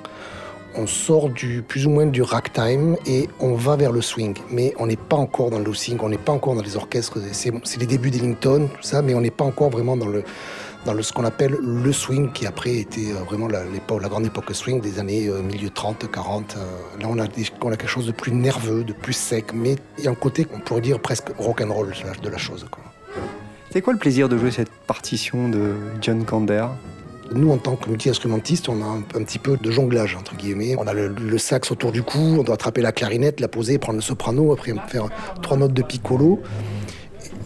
on 0.75 0.87
sort 0.87 1.29
du 1.29 1.63
plus 1.63 1.87
ou 1.87 1.91
moins 1.91 2.07
du 2.07 2.23
ragtime 2.23 2.97
et 3.07 3.29
on 3.41 3.55
va 3.55 3.77
vers 3.77 3.93
le 3.93 4.01
swing. 4.01 4.35
Mais 4.51 4.75
on 4.79 4.87
n'est 4.87 4.97
pas 4.97 5.17
encore 5.17 5.51
dans 5.51 5.59
le 5.59 5.75
swing, 5.75 5.99
on 6.01 6.09
n'est 6.09 6.19
pas 6.19 6.33
encore 6.33 6.55
dans 6.55 6.63
les 6.63 6.77
orchestres. 6.77 7.19
C'est 7.33 7.81
les 7.81 7.87
débuts 7.87 8.11
d'Ellington, 8.11 8.69
tout 8.75 8.83
ça, 8.83 9.03
mais 9.03 9.15
on 9.15 9.21
n'est 9.21 9.31
pas 9.31 9.45
encore 9.45 9.71
vraiment 9.71 9.97
dans 9.97 10.09
le 10.09 10.25
dans 10.85 10.95
le, 10.95 11.03
ce 11.03 11.13
qu'on 11.13 11.25
appelle 11.25 11.57
le 11.61 11.93
swing, 11.93 12.33
qui 12.33 12.47
après 12.47 12.77
était 12.77 13.13
euh, 13.13 13.23
vraiment 13.25 13.49
la, 13.49 13.63
grande 14.09 14.27
époque 14.27 14.53
swing 14.53 14.81
des 14.81 14.99
années 14.99 15.29
euh, 15.29 15.43
milieu 15.43 15.71
30, 15.71 16.11
40. 16.11 16.57
euh, 16.57 17.01
là, 17.01 17.07
on 17.09 17.19
a, 17.19 17.27
des- 17.27 17.47
on 17.63 17.69
a 17.71 17.77
quelque 17.77 17.89
chose 17.89 18.07
de 18.07 18.13
plus 18.13 18.33
nerveux, 18.33 18.85
de 18.85 18.93
plus 18.93 19.13
sec, 19.13 19.53
mais 19.55 19.77
il 19.99 20.05
y 20.05 20.09
a 20.09 20.11
un 20.11 20.15
côté, 20.15 20.47
on 20.53 20.61
pourrait 20.61 20.81
dire 20.81 21.01
presque 21.01 21.29
rock'n'roll 21.39 21.89
de 21.91 22.07
la, 22.07 22.15
de 22.15 22.29
la 22.29 22.39
chose. 22.39 22.67
C'est 23.71 23.81
quoi 23.81 23.93
le 23.93 23.99
plaisir 23.99 24.29
de 24.29 24.37
jouer 24.37 24.51
cette 24.51 24.71
partition 24.87 25.49
de 25.49 25.75
John 26.01 26.25
Kander? 26.25 26.67
Nous, 27.35 27.51
en 27.51 27.57
tant 27.57 27.77
que 27.77 27.89
multi-instrumentiste, 27.89 28.69
on 28.69 28.83
a 28.83 28.85
un, 28.85 28.99
un, 28.99 29.23
petit 29.25 29.39
peu 29.39 29.57
de 29.57 29.71
jonglage, 29.71 30.17
entre 30.17 30.37
guillemets. 30.37 30.75
On 30.79 30.87
a 30.87 30.93
le, 30.93 31.09
le, 31.09 31.39
sax 31.39 31.71
autour 31.71 31.91
du 31.91 32.03
cou, 32.03 32.19
on 32.19 32.43
doit 32.43 32.57
attraper 32.57 32.83
la 32.83 32.93
clarinette, 32.93 33.41
la 33.41 33.49
poser, 33.49 33.79
prendre 33.79 33.97
le 33.97 34.03
soprano, 34.03 34.53
après 34.53 34.75
faire 34.89 35.07
trois 35.41 35.57
notes 35.57 35.73
de 35.73 35.83
piccolo. 35.83 36.43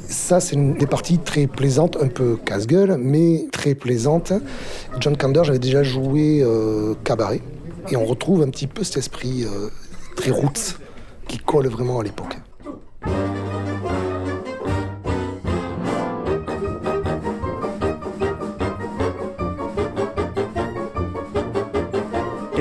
Ça, 0.08 0.40
c'est 0.40 0.54
une 0.54 0.74
des 0.74 0.86
parties 0.86 1.18
très 1.18 1.46
plaisantes, 1.46 1.96
un 2.00 2.08
peu 2.08 2.36
casse-gueule, 2.36 2.96
mais 2.98 3.46
très 3.50 3.74
plaisante. 3.74 4.32
John 5.00 5.16
Kander, 5.16 5.42
j'avais 5.44 5.58
déjà 5.58 5.82
joué 5.82 6.42
euh, 6.42 6.94
cabaret, 7.04 7.40
et 7.90 7.96
on 7.96 8.04
retrouve 8.04 8.42
un 8.42 8.50
petit 8.50 8.66
peu 8.66 8.84
cet 8.84 8.98
esprit 8.98 9.44
euh, 9.44 9.68
très 10.16 10.30
roots 10.30 10.78
qui 11.28 11.38
colle 11.38 11.68
vraiment 11.68 12.00
à 12.00 12.04
l'époque. 12.04 12.36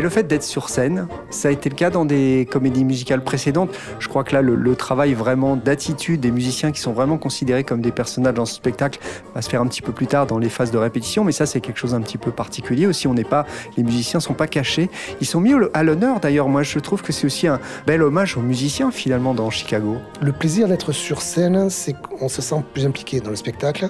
Le 0.06 0.12
fait 0.12 0.28
d'être 0.28 0.44
sur 0.44 0.70
scène, 0.70 1.08
ça 1.32 1.48
a 1.48 1.52
été 1.52 1.68
le 1.68 1.74
cas 1.74 1.90
dans 1.90 2.06
des 2.06 2.48
comédies 2.52 2.86
musicales 2.86 3.24
précédentes. 3.24 3.76
Je 3.98 4.08
crois 4.08 4.24
que 4.24 4.36
là, 4.36 4.44
le, 4.44 4.76
travail 4.76 5.16
vraiment 5.16 5.56
d'attitude 5.56 6.20
des 6.20 6.30
musiciens 6.30 6.72
qui 6.72 6.80
sont 6.80 6.94
vraiment 6.94 7.18
considérés 7.18 7.64
comme 7.64 7.82
des 7.82 7.92
personnages 7.92 8.36
dans 8.36 8.46
ce 8.46 8.54
spectacle 8.54 9.00
va 9.34 9.42
se 9.42 9.50
faire 9.50 9.62
un 9.62 9.66
petit 9.66 9.82
peu 9.82 9.94
plus 9.94 10.06
tard 10.06 10.28
dans 10.28 10.38
les 10.38 10.50
phases 10.50 10.70
de 10.70 10.78
répétition. 10.78 11.24
Mais 11.24 11.32
ça, 11.32 11.48
c'est 11.48 11.60
quelque 11.60 11.80
chose 11.80 11.96
un 11.96 12.02
petit 12.02 12.20
peu 12.20 12.30
particulier 12.30 12.86
aussi. 12.86 13.08
On 13.08 13.16
n'est 13.16 13.24
pas, 13.24 13.48
les 13.78 13.84
musiciens 13.84 14.20
sont 14.20 14.36
pas 14.36 14.46
cachés. 14.46 14.92
Ils 15.22 15.28
sont 15.28 15.42
mis 15.42 15.54
à 15.74 15.82
l'honneur 15.82 16.20
d'ailleurs. 16.20 16.50
Moi, 16.50 16.62
je 16.62 16.78
trouve 16.78 17.02
que 17.02 17.12
c'est 17.12 17.26
aussi 17.26 17.48
un 17.48 17.60
bel 17.88 18.04
hommage 18.04 18.38
aux 18.38 18.42
musiciens 18.42 18.92
finalement 18.92 19.34
dans 19.34 19.50
Chicago. 19.50 19.98
Le 20.22 20.34
plaisir 20.34 20.68
d'être 20.68 20.92
sur 20.92 21.24
scène, 21.24 21.72
c'est 21.72 21.94
qu'on 21.94 22.30
se 22.30 22.44
sent 22.44 22.64
plus 22.74 22.86
impliqué 22.86 23.22
dans 23.22 23.32
le 23.32 23.36
spectacle. 23.38 23.90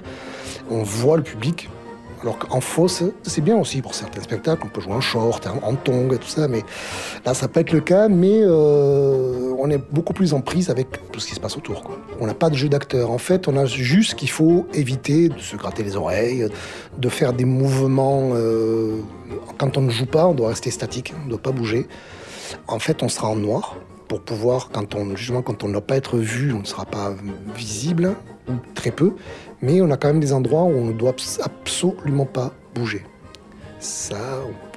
On 0.69 0.82
voit 0.82 1.17
le 1.17 1.23
public, 1.23 1.69
alors 2.25 2.39
qu'en 2.39 2.59
fausse, 2.59 3.03
c'est 3.21 3.41
bien 3.41 3.55
aussi 3.55 3.83
pour 3.83 3.93
certains 3.93 4.23
spectacles, 4.23 4.63
on 4.65 4.69
peut 4.69 4.81
jouer 4.81 4.93
en 4.93 5.01
short, 5.01 5.47
en 5.61 5.75
tongs 5.75 6.11
et 6.11 6.17
tout 6.17 6.27
ça, 6.27 6.47
mais 6.47 6.63
là 7.23 7.35
ça 7.35 7.47
peut 7.47 7.59
être 7.59 7.71
le 7.71 7.81
cas, 7.81 8.07
mais 8.07 8.39
euh, 8.41 9.53
on 9.59 9.69
est 9.69 9.77
beaucoup 9.77 10.13
plus 10.13 10.33
en 10.33 10.41
prise 10.41 10.71
avec 10.71 10.88
tout 11.11 11.19
ce 11.19 11.27
qui 11.27 11.35
se 11.35 11.39
passe 11.39 11.55
autour. 11.55 11.83
On 12.19 12.25
n'a 12.25 12.33
pas 12.33 12.49
de 12.49 12.55
jeu 12.55 12.67
d'acteur. 12.67 13.11
En 13.11 13.19
fait, 13.19 13.47
on 13.47 13.55
a 13.55 13.65
juste 13.65 14.15
qu'il 14.15 14.31
faut 14.31 14.65
éviter 14.73 15.29
de 15.29 15.38
se 15.38 15.55
gratter 15.55 15.83
les 15.83 15.95
oreilles, 15.95 16.47
de 16.97 17.09
faire 17.09 17.31
des 17.31 17.45
mouvements. 17.45 18.31
Euh, 18.33 19.01
quand 19.59 19.77
on 19.77 19.81
ne 19.81 19.91
joue 19.91 20.07
pas, 20.07 20.25
on 20.25 20.33
doit 20.33 20.49
rester 20.49 20.71
statique, 20.71 21.13
on 21.21 21.25
ne 21.25 21.29
doit 21.29 21.41
pas 21.43 21.51
bouger. 21.51 21.88
En 22.67 22.79
fait, 22.79 23.03
on 23.03 23.07
sera 23.07 23.29
en 23.29 23.35
noir 23.35 23.75
pour 24.07 24.21
pouvoir, 24.21 24.69
quand 24.71 24.95
on, 24.95 25.15
justement, 25.15 25.43
quand 25.43 25.63
on 25.63 25.67
ne 25.67 25.73
doit 25.73 25.85
pas 25.85 25.97
être 25.97 26.17
vu, 26.17 26.53
on 26.53 26.61
ne 26.61 26.65
sera 26.65 26.85
pas 26.85 27.13
visible, 27.55 28.15
ou 28.47 28.53
très 28.73 28.91
peu 28.91 29.13
mais 29.65 29.82
on 29.82 29.89
a 29.89 29.97
quand 29.97 30.10
même 30.10 30.19
des 30.19 30.32
endroits 30.32 30.62
où 30.62 30.69
on 30.69 30.86
ne 30.86 30.93
doit 30.93 31.15
absolument 31.41 32.28
pas 32.28 32.54
bouger. 32.75 33.04
Ça, 33.80 34.15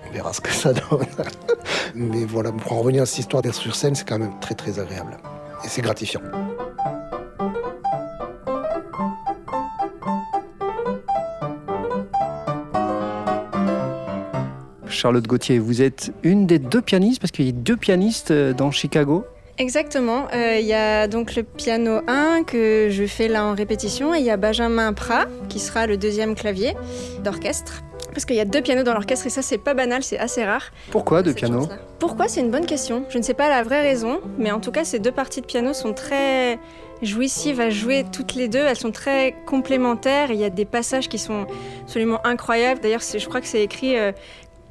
on 0.09 0.13
verra 0.15 0.33
ce 0.33 0.41
que 0.41 0.51
ça 0.51 0.73
donne. 0.73 1.07
mais 1.95 2.25
voilà, 2.25 2.53
pour 2.53 2.73
en 2.73 2.81
revenir 2.81 3.03
à 3.03 3.07
cette 3.07 3.19
histoire 3.19 3.43
d'être 3.43 3.55
sur 3.55 3.77
scène, 3.77 3.95
c'est 3.95 4.09
quand 4.09 4.19
même 4.19 4.41
très 4.41 4.55
très 4.55 4.79
agréable. 4.79 5.19
Et 5.63 5.69
c'est 5.69 5.83
gratifiant. 5.83 6.23
Charlotte 14.87 15.27
Gauthier, 15.27 15.59
vous 15.59 15.83
êtes 15.83 16.13
une 16.23 16.47
des 16.47 16.59
deux 16.59 16.81
pianistes, 16.81 17.21
parce 17.21 17.31
qu'il 17.31 17.45
y 17.45 17.51
a 17.51 17.53
deux 17.53 17.77
pianistes 17.77 18.33
dans 18.33 18.71
Chicago. 18.71 19.27
Exactement. 19.59 20.29
Il 20.33 20.39
euh, 20.39 20.61
y 20.61 20.73
a 20.73 21.09
donc 21.09 21.35
le 21.35 21.43
piano 21.43 22.01
1 22.07 22.45
que 22.45 22.89
je 22.91 23.05
fais 23.07 23.27
là 23.27 23.45
en 23.45 23.55
répétition 23.55 24.15
et 24.15 24.19
il 24.19 24.25
y 24.25 24.31
a 24.31 24.37
Benjamin 24.37 24.93
Prat 24.93 25.27
qui 25.49 25.59
sera 25.59 25.87
le 25.87 25.97
deuxième 25.97 26.37
clavier 26.37 26.75
d'orchestre. 27.25 27.83
Parce 28.13 28.25
qu'il 28.25 28.37
y 28.37 28.41
a 28.41 28.45
deux 28.45 28.63
pianos 28.63 28.85
dans 28.85 28.95
l'orchestre 28.95 29.27
et 29.27 29.31
ça 29.31 29.43
c'est 29.43 29.59
pas 29.59 29.75
banal, 29.75 30.03
c'est 30.05 30.19
assez 30.19 30.45
rare. 30.45 30.71
Pourquoi 30.91 31.23
deux 31.23 31.35
pianos 31.35 31.69
Pourquoi? 31.99 32.29
C'est 32.29 32.41
une 32.41 32.51
bonne 32.51 32.67
question. 32.67 33.05
Je 33.11 33.19
ne 33.19 33.23
sais 33.23 33.35
pas 33.35 33.49
la 33.49 33.63
vraie 33.65 33.83
raison, 33.83 34.21
mais 34.39 34.53
en 34.53 34.61
tout 34.61 34.71
cas 34.71 34.85
ces 34.85 35.01
deux 35.01 35.13
parties 35.13 35.41
de 35.41 35.47
piano 35.47 35.73
sont 35.73 35.93
très 35.93 36.59
jouissives 37.03 37.61
à 37.61 37.71
jouer 37.71 38.05
toutes 38.11 38.37
les 38.37 38.49
deux. 38.49 38.61
Elles 38.61 38.79
sont 38.79 38.93
très 38.93 39.35
complémentaires 39.45 40.31
il 40.31 40.39
y 40.39 40.45
a 40.45 40.51
des 40.51 40.65
passages 40.65 41.09
qui 41.09 41.19
sont 41.19 41.47
absolument 41.83 42.25
incroyables. 42.25 42.81
D'ailleurs 42.81 43.03
je 43.03 43.27
crois 43.27 43.41
que 43.41 43.49
c'est 43.49 43.63
écrit 43.63 43.99
euh, 43.99 44.13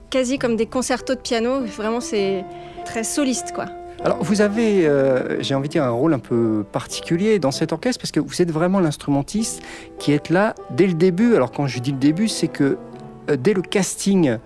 quasi 0.10 0.40
comme 0.40 0.56
des 0.56 0.66
concertos 0.66 1.16
de 1.16 1.22
piano. 1.22 1.60
Vraiment 1.62 2.00
c'est 2.00 2.46
très 2.86 3.04
soliste 3.04 3.52
quoi. 3.54 3.66
Alors 4.04 4.24
vous 4.24 4.42
avez, 4.42 4.88
euh, 4.88 5.42
j'ai 5.42 5.56
envie 5.56 5.68
de 5.68 5.72
dire, 5.72 5.84
un 5.84 5.90
rôle 5.90 6.14
un 6.14 6.20
peu 6.20 6.64
particulier 6.72 7.40
dans 7.40 7.52
cet 7.52 7.74
orchestre 7.74 8.00
parce 8.00 8.12
que 8.12 8.20
vous 8.20 8.42
êtes 8.42 8.52
vraiment 8.52 8.80
l'instrumentiste 8.80 9.62
qui 10.00 10.12
est 10.12 10.30
là 10.30 10.56
dès 10.72 10.88
le 10.88 10.94
début. 10.94 11.36
Alors 11.36 11.52
quand 11.52 11.68
je 11.68 11.80
dis 11.80 11.92
le 11.92 11.98
début, 11.98 12.28
c'est 12.28 12.48
que 12.48 12.78
euh, 13.30 13.38
dès 13.38 13.54
le 13.54 13.62
casting 13.62 14.38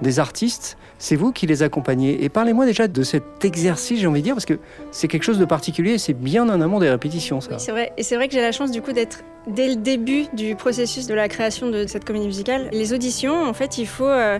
des 0.00 0.18
artistes, 0.20 0.76
c'est 0.98 1.16
vous 1.16 1.32
qui 1.32 1.46
les 1.46 1.62
accompagnez. 1.62 2.22
Et 2.24 2.28
parlez-moi 2.28 2.66
déjà 2.66 2.86
de 2.86 3.02
cet 3.02 3.44
exercice, 3.44 4.00
j'ai 4.00 4.06
envie 4.06 4.20
de 4.20 4.24
dire, 4.24 4.34
parce 4.34 4.46
que 4.46 4.58
c'est 4.90 5.08
quelque 5.08 5.24
chose 5.24 5.38
de 5.38 5.44
particulier, 5.44 5.98
c'est 5.98 6.14
bien 6.14 6.48
en 6.48 6.60
amont 6.60 6.78
des 6.78 6.90
répétitions, 6.90 7.40
ça. 7.40 7.58
C'est 7.58 7.72
vrai. 7.72 7.92
Et 7.96 8.02
c'est 8.02 8.16
vrai 8.16 8.28
que 8.28 8.34
j'ai 8.34 8.40
la 8.40 8.52
chance 8.52 8.70
du 8.70 8.82
coup 8.82 8.92
d'être 8.92 9.24
dès 9.46 9.68
le 9.68 9.76
début 9.76 10.26
du 10.34 10.54
processus 10.54 11.06
de 11.06 11.14
la 11.14 11.28
création 11.28 11.70
de 11.70 11.86
cette 11.86 12.04
comédie 12.04 12.26
musicale. 12.26 12.68
Les 12.72 12.92
auditions, 12.92 13.42
en 13.42 13.52
fait, 13.54 13.78
il 13.78 13.86
faut... 13.86 14.04
Euh, 14.04 14.38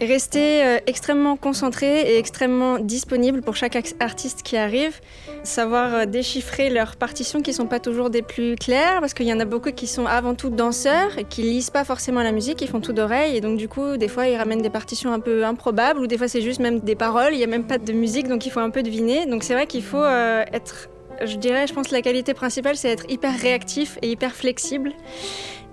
Rester 0.00 0.64
euh, 0.64 0.78
extrêmement 0.88 1.36
concentré 1.36 2.00
et 2.00 2.18
extrêmement 2.18 2.80
disponible 2.80 3.42
pour 3.42 3.54
chaque 3.54 3.76
artiste 4.00 4.42
qui 4.42 4.56
arrive. 4.56 5.00
Savoir 5.44 5.94
euh, 5.94 6.04
déchiffrer 6.04 6.68
leurs 6.68 6.96
partitions 6.96 7.42
qui 7.42 7.50
ne 7.50 7.54
sont 7.54 7.66
pas 7.66 7.78
toujours 7.78 8.10
des 8.10 8.22
plus 8.22 8.56
claires, 8.56 8.98
parce 8.98 9.14
qu'il 9.14 9.26
y 9.26 9.32
en 9.32 9.38
a 9.38 9.44
beaucoup 9.44 9.70
qui 9.70 9.86
sont 9.86 10.06
avant 10.06 10.34
tout 10.34 10.50
danseurs 10.50 11.16
et 11.16 11.24
qui 11.24 11.42
lisent 11.42 11.70
pas 11.70 11.84
forcément 11.84 12.22
la 12.22 12.32
musique, 12.32 12.60
ils 12.60 12.68
font 12.68 12.80
tout 12.80 12.92
d'oreille. 12.92 13.36
Et 13.36 13.40
donc, 13.40 13.56
du 13.56 13.68
coup, 13.68 13.96
des 13.96 14.08
fois, 14.08 14.26
ils 14.26 14.36
ramènent 14.36 14.62
des 14.62 14.70
partitions 14.70 15.12
un 15.12 15.20
peu 15.20 15.44
improbables, 15.44 16.00
ou 16.00 16.08
des 16.08 16.18
fois, 16.18 16.26
c'est 16.26 16.42
juste 16.42 16.60
même 16.60 16.80
des 16.80 16.96
paroles, 16.96 17.32
il 17.32 17.38
n'y 17.38 17.44
a 17.44 17.48
même 17.48 17.66
pas 17.66 17.78
de 17.78 17.92
musique, 17.92 18.26
donc 18.26 18.46
il 18.46 18.50
faut 18.50 18.60
un 18.60 18.70
peu 18.70 18.82
deviner. 18.82 19.26
Donc, 19.26 19.44
c'est 19.44 19.54
vrai 19.54 19.68
qu'il 19.68 19.84
faut 19.84 20.02
euh, 20.02 20.44
être 20.52 20.88
je 21.24 21.36
dirais, 21.36 21.68
je 21.68 21.72
pense 21.72 21.86
que 21.86 21.92
la 21.92 22.02
qualité 22.02 22.34
principale, 22.34 22.76
c'est 22.76 22.88
être 22.88 23.08
hyper 23.08 23.38
réactif 23.38 23.98
et 24.02 24.10
hyper 24.10 24.34
flexible. 24.34 24.92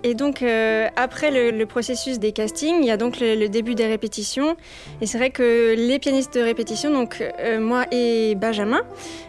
Et 0.04 0.14
donc, 0.14 0.42
euh, 0.42 0.88
après 0.96 1.30
le, 1.52 1.64
processus 1.64 2.18
des 2.18 2.32
castings, 2.32 2.76
il 2.80 2.86
y 2.86 2.90
a 2.90 2.96
donc 2.96 3.20
le, 3.20 3.46
début 3.46 3.74
des 3.74 3.86
répétitions. 3.86 4.56
Et 5.00 5.06
c'est 5.06 5.16
vrai 5.16 5.30
que 5.30 5.74
les 5.76 5.98
pianistes 5.98 6.34
de 6.34 6.40
répétition, 6.40 6.90
donc 6.90 7.22
euh, 7.40 7.60
moi 7.60 7.84
et 7.92 8.34
Benjamin, 8.34 8.80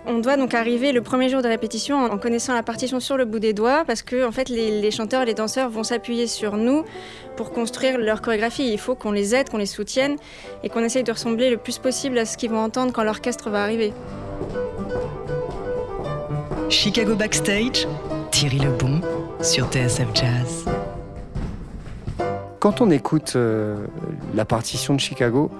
on 0.07 0.17
doit 0.17 0.35
donc 0.35 0.53
arriver 0.53 0.91
le 0.91 1.01
premier 1.01 1.29
jour 1.29 1.41
de 1.41 1.47
répétition 1.47 1.97
en, 1.97 2.17
connaissant 2.17 2.53
la 2.53 2.63
partition 2.63 2.99
sur 2.99 3.17
le 3.17 3.25
bout 3.25 3.39
des 3.39 3.53
doigts, 3.53 3.83
parce 3.85 4.01
que 4.01 4.25
en 4.25 4.31
fait, 4.31 4.49
les, 4.49 4.81
les 4.81 4.91
chanteurs 4.91 5.25
les 5.25 5.35
danseurs 5.35 5.69
vont 5.69 5.83
s'appuyer 5.83 6.25
sur 6.25 6.57
nous 6.57 6.83
pour 7.37 7.51
construire 7.51 7.99
leur 7.99 8.21
chorégraphie. 8.21 8.71
Il 8.71 8.79
faut 8.79 8.95
qu'on 8.95 9.11
les 9.11 9.35
aide, 9.35 9.49
qu'on 9.49 9.57
les 9.57 9.65
soutienne 9.67 10.15
et 10.63 10.69
qu'on 10.69 10.83
essaye 10.83 11.03
de 11.03 11.11
ressembler 11.11 11.51
le 11.51 11.57
plus 11.57 11.77
possible 11.77 12.17
à 12.17 12.25
ce 12.25 12.35
qu'ils 12.35 12.49
vont 12.49 12.63
entendre 12.63 12.93
quand 12.93 13.03
l'orchestre 13.03 13.49
va 13.49 13.63
arriver. 13.63 13.93
Chicago 16.69 17.15
Backstage, 17.15 17.87
Thierry 18.31 18.57
Lebon 18.57 19.01
sur 19.43 19.67
TSF 19.69 20.07
Jazz. 20.13 20.65
Quand 22.59 22.79
on 22.79 22.89
écoute 22.89 23.33
euh, 23.35 23.85
la 24.33 24.45
partition 24.45 24.93
de 24.93 25.01
Chicago, 25.01 25.51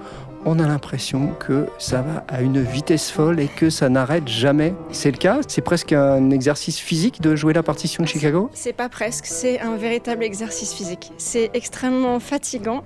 on 0.46 0.58
a 0.58 0.66
l'impression 0.66 1.34
que 1.38 1.66
ça 1.78 2.00
va 2.00 2.24
à 2.28 2.40
une 2.40 2.62
vitesse 2.62 3.10
folle 3.10 3.40
et 3.40 3.46
que 3.46 3.68
ça 3.68 3.90
n'arrête 3.90 4.26
jamais. 4.26 4.72
C'est 4.90 5.10
le 5.10 5.18
cas? 5.18 5.40
C'est 5.48 5.60
presque 5.60 5.92
un 5.92 6.30
exercice 6.30 6.78
physique 6.78 7.20
de 7.20 7.36
jouer 7.36 7.52
la 7.52 7.62
partition 7.62 8.02
de 8.02 8.08
Chicago? 8.08 8.48
C'est 8.54 8.72
pas 8.72 8.88
presque, 8.88 9.26
c'est 9.26 9.60
un 9.60 9.76
véritable 9.76 10.24
exercice 10.24 10.72
physique. 10.72 11.12
C'est 11.18 11.50
extrêmement 11.52 12.20
fatigant 12.20 12.84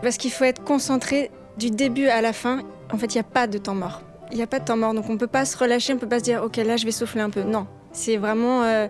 parce 0.00 0.16
qu'il 0.16 0.30
faut 0.30 0.44
être 0.44 0.62
concentré 0.62 1.32
du 1.58 1.72
début 1.72 2.06
à 2.06 2.20
la 2.22 2.32
fin. 2.32 2.60
En 2.92 2.98
fait, 2.98 3.14
il 3.14 3.16
n'y 3.16 3.22
a 3.22 3.24
pas 3.24 3.48
de 3.48 3.58
temps 3.58 3.74
mort. 3.74 4.02
Il 4.30 4.36
n'y 4.36 4.44
a 4.44 4.46
pas 4.46 4.60
de 4.60 4.64
temps 4.64 4.76
mort, 4.76 4.94
donc 4.94 5.06
on 5.08 5.14
ne 5.14 5.18
peut 5.18 5.26
pas 5.26 5.44
se 5.44 5.58
relâcher, 5.58 5.92
on 5.92 5.96
ne 5.96 6.00
peut 6.00 6.08
pas 6.08 6.20
se 6.20 6.24
dire, 6.24 6.40
ok, 6.44 6.56
là, 6.58 6.76
je 6.76 6.84
vais 6.84 6.92
souffler 6.92 7.20
un 7.20 7.30
peu. 7.30 7.42
Non, 7.42 7.66
c'est 7.90 8.16
vraiment... 8.16 8.62
Euh, 8.62 8.86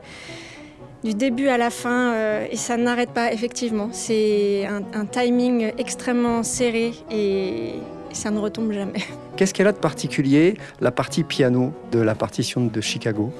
du 1.05 1.15
début 1.15 1.49
à 1.49 1.59
la 1.59 1.71
fin 1.71 2.13
euh, 2.13 2.47
et 2.51 2.57
ça 2.57 2.77
n'arrête 2.77 3.11
pas 3.11 3.33
effectivement. 3.33 3.89
C'est 3.93 4.67
un, 4.67 4.83
un, 4.99 5.07
timing 5.07 5.73
extrêmement 5.79 6.43
serré 6.43 6.93
et 7.11 7.75
ça 8.13 8.31
ne 8.31 8.39
retombe 8.39 8.73
jamais. 8.73 9.01
Qu'est-ce 9.37 9.55
qu'elle 9.55 9.69
a 9.69 9.73
de 9.73 9.79
particulier, 9.79 10.57
la 10.81 10.91
partie 10.91 11.25
piano 11.25 11.73
de 11.93 12.01
la 12.01 12.15
partition 12.15 12.67
de 12.67 12.81
Chicago? 12.81 13.33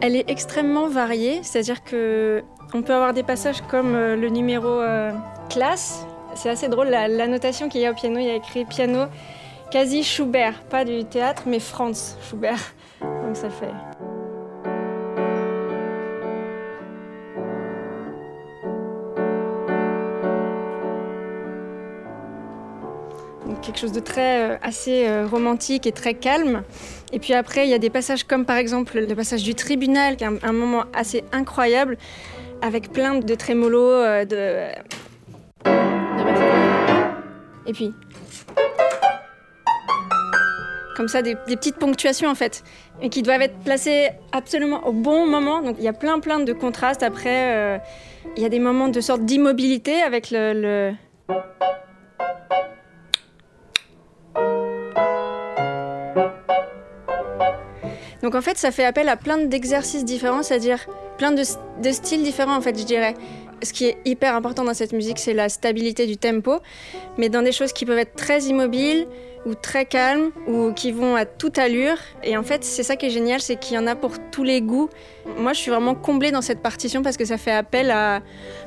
Elle 0.00 0.16
est 0.16 0.30
extrêmement 0.30 0.88
variée, 0.88 1.40
c'est-à-dire 1.42 1.82
que 1.82 2.42
on 2.74 2.82
peut 2.82 2.94
avoir 2.94 3.14
des 3.14 3.22
passages 3.22 3.62
comme 3.62 3.94
euh, 3.94 4.16
le 4.16 4.28
numéro 4.28 4.68
euh, 4.68 5.10
classe. 5.50 6.06
C'est 6.34 6.50
assez 6.50 6.68
drôle, 6.68 6.88
la, 6.88 7.08
la 7.08 7.26
notation 7.26 7.68
qu'il 7.68 7.80
y 7.80 7.86
a 7.86 7.90
au 7.90 7.94
piano, 7.94 8.18
il 8.18 8.26
y 8.26 8.30
a 8.30 8.34
écrit 8.36 8.64
piano 8.64 9.06
quasi 9.70 10.02
Schubert, 10.02 10.62
pas 10.70 10.84
du 10.84 11.04
théâtre, 11.04 11.44
mais 11.46 11.60
Franz 11.60 12.16
Schubert. 12.22 12.74
Donc 13.00 13.36
ça 13.36 13.50
fait 13.50 13.72
quelque 23.62 23.78
chose 23.78 23.92
de 23.92 24.00
très 24.00 24.42
euh, 24.42 24.56
assez 24.62 25.06
euh, 25.06 25.26
romantique 25.26 25.86
et 25.86 25.92
très 25.92 26.14
calme. 26.14 26.62
Et 27.12 27.18
puis 27.18 27.34
après, 27.34 27.66
il 27.66 27.70
y 27.70 27.74
a 27.74 27.78
des 27.78 27.90
passages 27.90 28.24
comme 28.24 28.44
par 28.44 28.56
exemple 28.56 28.98
le 28.98 29.14
passage 29.14 29.42
du 29.42 29.54
tribunal, 29.54 30.16
qui 30.16 30.24
est 30.24 30.44
un, 30.44 30.52
moment 30.52 30.84
assez 30.94 31.24
incroyable, 31.32 31.96
avec 32.62 32.92
plein 32.92 33.18
de 33.18 33.34
trémolos, 33.34 33.90
euh, 33.90 34.24
de, 34.24 34.68
et 37.66 37.72
puis. 37.72 37.92
Comme 40.96 41.08
ça, 41.08 41.22
des, 41.22 41.36
petites 41.36 41.76
ponctuations 41.76 42.28
en 42.28 42.34
fait, 42.34 42.64
et 43.00 43.08
qui 43.08 43.22
doivent 43.22 43.42
être 43.42 43.58
placées 43.60 44.08
absolument 44.32 44.84
au 44.86 44.92
bon 44.92 45.26
moment. 45.26 45.62
Donc 45.62 45.76
il 45.78 45.84
y 45.84 45.88
a 45.88 45.92
plein 45.92 46.18
plein 46.18 46.40
de 46.40 46.52
contrastes. 46.52 47.04
Après, 47.04 47.80
il 48.36 48.42
y 48.42 48.44
a 48.44 48.48
des 48.48 48.58
moments 48.58 48.88
de 48.88 49.00
sorte 49.00 49.24
d'immobilité 49.24 50.02
avec 50.02 50.32
le... 50.32 50.92
Donc 58.28 58.34
en 58.34 58.42
fait, 58.42 58.58
ça 58.58 58.70
fait 58.70 58.84
appel 58.84 59.08
à 59.08 59.16
plein 59.16 59.38
d'exercices 59.38 60.04
différents, 60.04 60.42
c'est-à-dire 60.42 60.86
plein 61.16 61.32
de, 61.32 61.42
styles 61.42 62.22
différents, 62.22 62.58
en 62.58 62.60
fait, 62.60 62.78
je 62.78 62.84
dirais. 62.84 63.14
Ce 63.62 63.72
qui 63.72 63.86
est 63.86 63.96
hyper 64.04 64.34
important 64.34 64.64
dans 64.64 64.74
cette 64.74 64.92
musique, 64.92 65.18
c'est 65.18 65.32
la 65.32 65.48
stabilité 65.48 66.06
du 66.06 66.18
tempo, 66.18 66.58
mais 67.16 67.30
dans 67.30 67.40
des 67.40 67.52
choses 67.52 67.72
qui 67.72 67.86
peuvent 67.86 67.96
être 67.96 68.16
très 68.16 68.42
immobiles 68.42 69.06
ou 69.46 69.54
très 69.54 69.86
calmes 69.86 70.30
ou 70.46 70.72
qui 70.74 70.92
vont 70.92 71.16
à 71.16 71.24
toute 71.24 71.56
allure. 71.56 71.96
Et 72.22 72.36
en 72.36 72.42
fait, 72.42 72.64
c'est 72.64 72.82
ça 72.82 72.96
qui 72.96 73.06
est 73.06 73.10
génial, 73.10 73.40
c'est 73.40 73.56
qu'il 73.56 73.76
y 73.76 73.78
en 73.78 73.86
a 73.86 73.94
pour 73.94 74.12
tous 74.30 74.44
les 74.44 74.60
goûts. 74.60 74.90
Moi, 75.38 75.54
je 75.54 75.60
suis 75.60 75.70
vraiment 75.70 75.94
comblée 75.94 76.30
dans 76.30 76.42
cette 76.42 76.60
partition 76.60 77.02
parce 77.02 77.16
que 77.16 77.24
ça 77.24 77.38
fait 77.38 77.52
appel 77.52 77.90
à, 77.90 78.16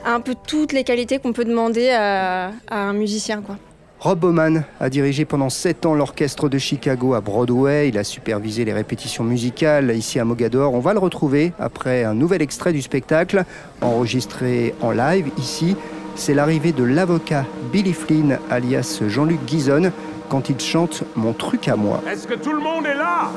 à 0.03 0.11
un 0.11 0.21
peu 0.21 0.33
toutes 0.47 0.73
les 0.73 0.83
qualités 0.83 1.19
qu'on 1.19 1.33
peut 1.33 1.45
demander 1.45 1.91
à, 1.91 2.47
à 2.67 2.77
un 2.79 2.93
musicien, 2.93 3.43
quoi. 3.43 3.59
Rob 4.03 4.17
Bowman 4.17 4.63
a 4.79 4.89
dirigé 4.89 5.25
pendant 5.25 5.51
7 5.51 5.85
ans 5.85 5.93
l'orchestre 5.93 6.49
de 6.49 6.57
Chicago 6.57 7.13
à 7.13 7.21
Broadway. 7.21 7.89
Il 7.89 7.99
a 7.99 8.03
supervisé 8.03 8.65
les 8.65 8.73
répétitions 8.73 9.23
musicales 9.23 9.95
ici 9.95 10.17
à 10.19 10.25
Mogador. 10.25 10.73
On 10.73 10.79
va 10.79 10.93
le 10.93 10.99
retrouver 10.99 11.53
après 11.59 12.03
un 12.03 12.15
nouvel 12.15 12.41
extrait 12.41 12.73
du 12.73 12.81
spectacle 12.81 13.43
enregistré 13.79 14.73
en 14.81 14.89
live 14.89 15.29
ici. 15.37 15.75
C'est 16.15 16.33
l'arrivée 16.33 16.71
de 16.71 16.83
l'avocat 16.83 17.45
Billy 17.71 17.93
Flynn, 17.93 18.39
alias 18.49 19.01
Jean-Luc 19.07 19.45
Guizon, 19.45 19.91
quand 20.29 20.49
il 20.49 20.59
chante 20.59 21.03
Mon 21.15 21.33
truc 21.33 21.67
à 21.67 21.75
moi. 21.75 22.01
Est-ce 22.11 22.25
que 22.25 22.33
tout 22.33 22.53
le 22.53 22.59
monde 22.59 22.87
est 22.87 22.97
là? 22.97 23.29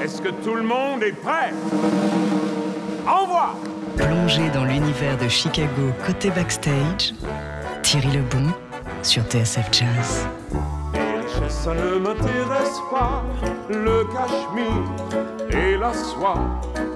Est-ce 0.00 0.22
que 0.22 0.28
tout 0.44 0.54
le 0.54 0.62
monde 0.62 1.02
est 1.02 1.20
prêt? 1.20 1.52
Envoie 3.08 3.56
Plongé 3.96 4.50
dans 4.54 4.64
l'univers 4.64 5.18
de 5.18 5.26
Chicago 5.26 5.90
côté 6.06 6.30
backstage, 6.30 7.12
Thierry 7.82 8.12
Lebon 8.12 8.52
sur 9.02 9.22
TSF 9.24 9.68
Jazz. 9.72 10.28
Ça 11.48 11.74
ne 11.74 11.98
m'intéresse 11.98 12.80
pas, 12.90 13.22
le 13.68 14.04
cachemire 14.04 14.90
et 15.50 15.76
la 15.76 15.92
soie, 15.92 16.38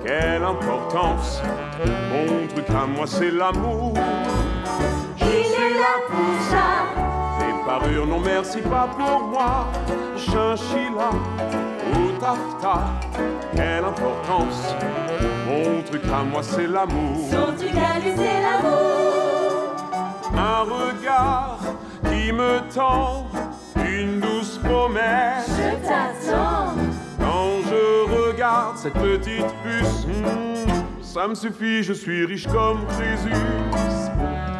quelle 0.04 0.42
importance. 0.42 1.42
Mon 2.10 2.46
truc 2.48 2.70
à 2.70 2.86
moi, 2.86 3.06
c'est 3.06 3.30
l'amour. 3.30 3.94
Il 5.20 5.26
est 5.26 5.74
là 5.74 5.94
pour 6.08 6.42
ça. 6.50 6.84
Les 7.40 7.64
parures, 7.64 8.06
non 8.06 8.20
merci, 8.20 8.60
pas 8.62 8.88
pour 8.96 9.28
moi. 9.28 9.66
Chinchilla 10.16 11.10
ou 11.92 12.12
taffeta, 12.18 12.84
quelle 13.54 13.84
importance. 13.84 14.74
Mon 15.46 15.82
truc 15.82 16.02
à 16.04 16.24
moi, 16.24 16.42
c'est 16.42 16.66
l'amour. 16.66 17.28
Son 17.30 17.52
truc 17.54 17.76
à 17.76 17.98
lui, 17.98 18.12
c'est 18.16 18.40
l'amour. 18.40 18.96
Un 20.36 20.62
regard 20.62 21.58
qui 22.26 22.32
me 22.32 22.58
tend 22.74 23.26
une 23.76 24.18
douce 24.18 24.58
promesse. 24.58 25.48
Je 25.48 25.86
t'attends. 25.86 26.74
Quand 27.20 27.50
je 27.70 28.28
regarde 28.28 28.76
cette 28.76 28.94
petite 28.94 29.46
puce, 29.62 30.06
hmm, 30.06 31.02
ça 31.02 31.28
me 31.28 31.36
suffit, 31.36 31.84
je 31.84 31.92
suis 31.92 32.24
riche 32.24 32.48
comme 32.48 32.84
Crésus. 32.86 33.42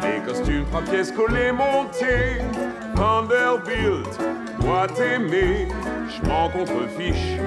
Des 0.01 0.25
costumes 0.25 0.63
trois 0.65 0.81
pièces 0.81 1.11
collés 1.11 1.51
montés, 1.51 2.41
Vanderbilt, 2.95 4.17
moi 4.63 4.87
t'aimer, 4.87 5.67
je 6.07 6.25
m'en 6.25 6.49
contrefiche. 6.49 7.37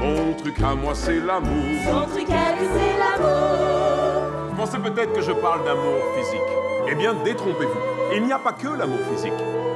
Mon 0.00 0.32
truc 0.34 0.60
à 0.60 0.74
moi 0.74 0.92
c'est 0.94 1.20
l'amour. 1.20 1.64
Son 1.84 2.12
truc 2.12 2.28
à 2.30 2.58
lui, 2.58 2.66
c'est 2.74 2.98
l'amour. 2.98 4.48
Vous 4.48 4.56
pensez 4.56 4.78
peut-être 4.78 5.12
que 5.12 5.22
je 5.22 5.32
parle 5.32 5.64
d'amour 5.64 6.00
physique. 6.16 6.40
Eh 6.88 6.94
bien, 6.96 7.14
détrompez-vous. 7.24 7.95
Il 8.14 8.24
n'y 8.24 8.32
a 8.32 8.38
pas 8.38 8.52
que 8.52 8.68
l'amour 8.68 8.98
physique. 9.12 9.32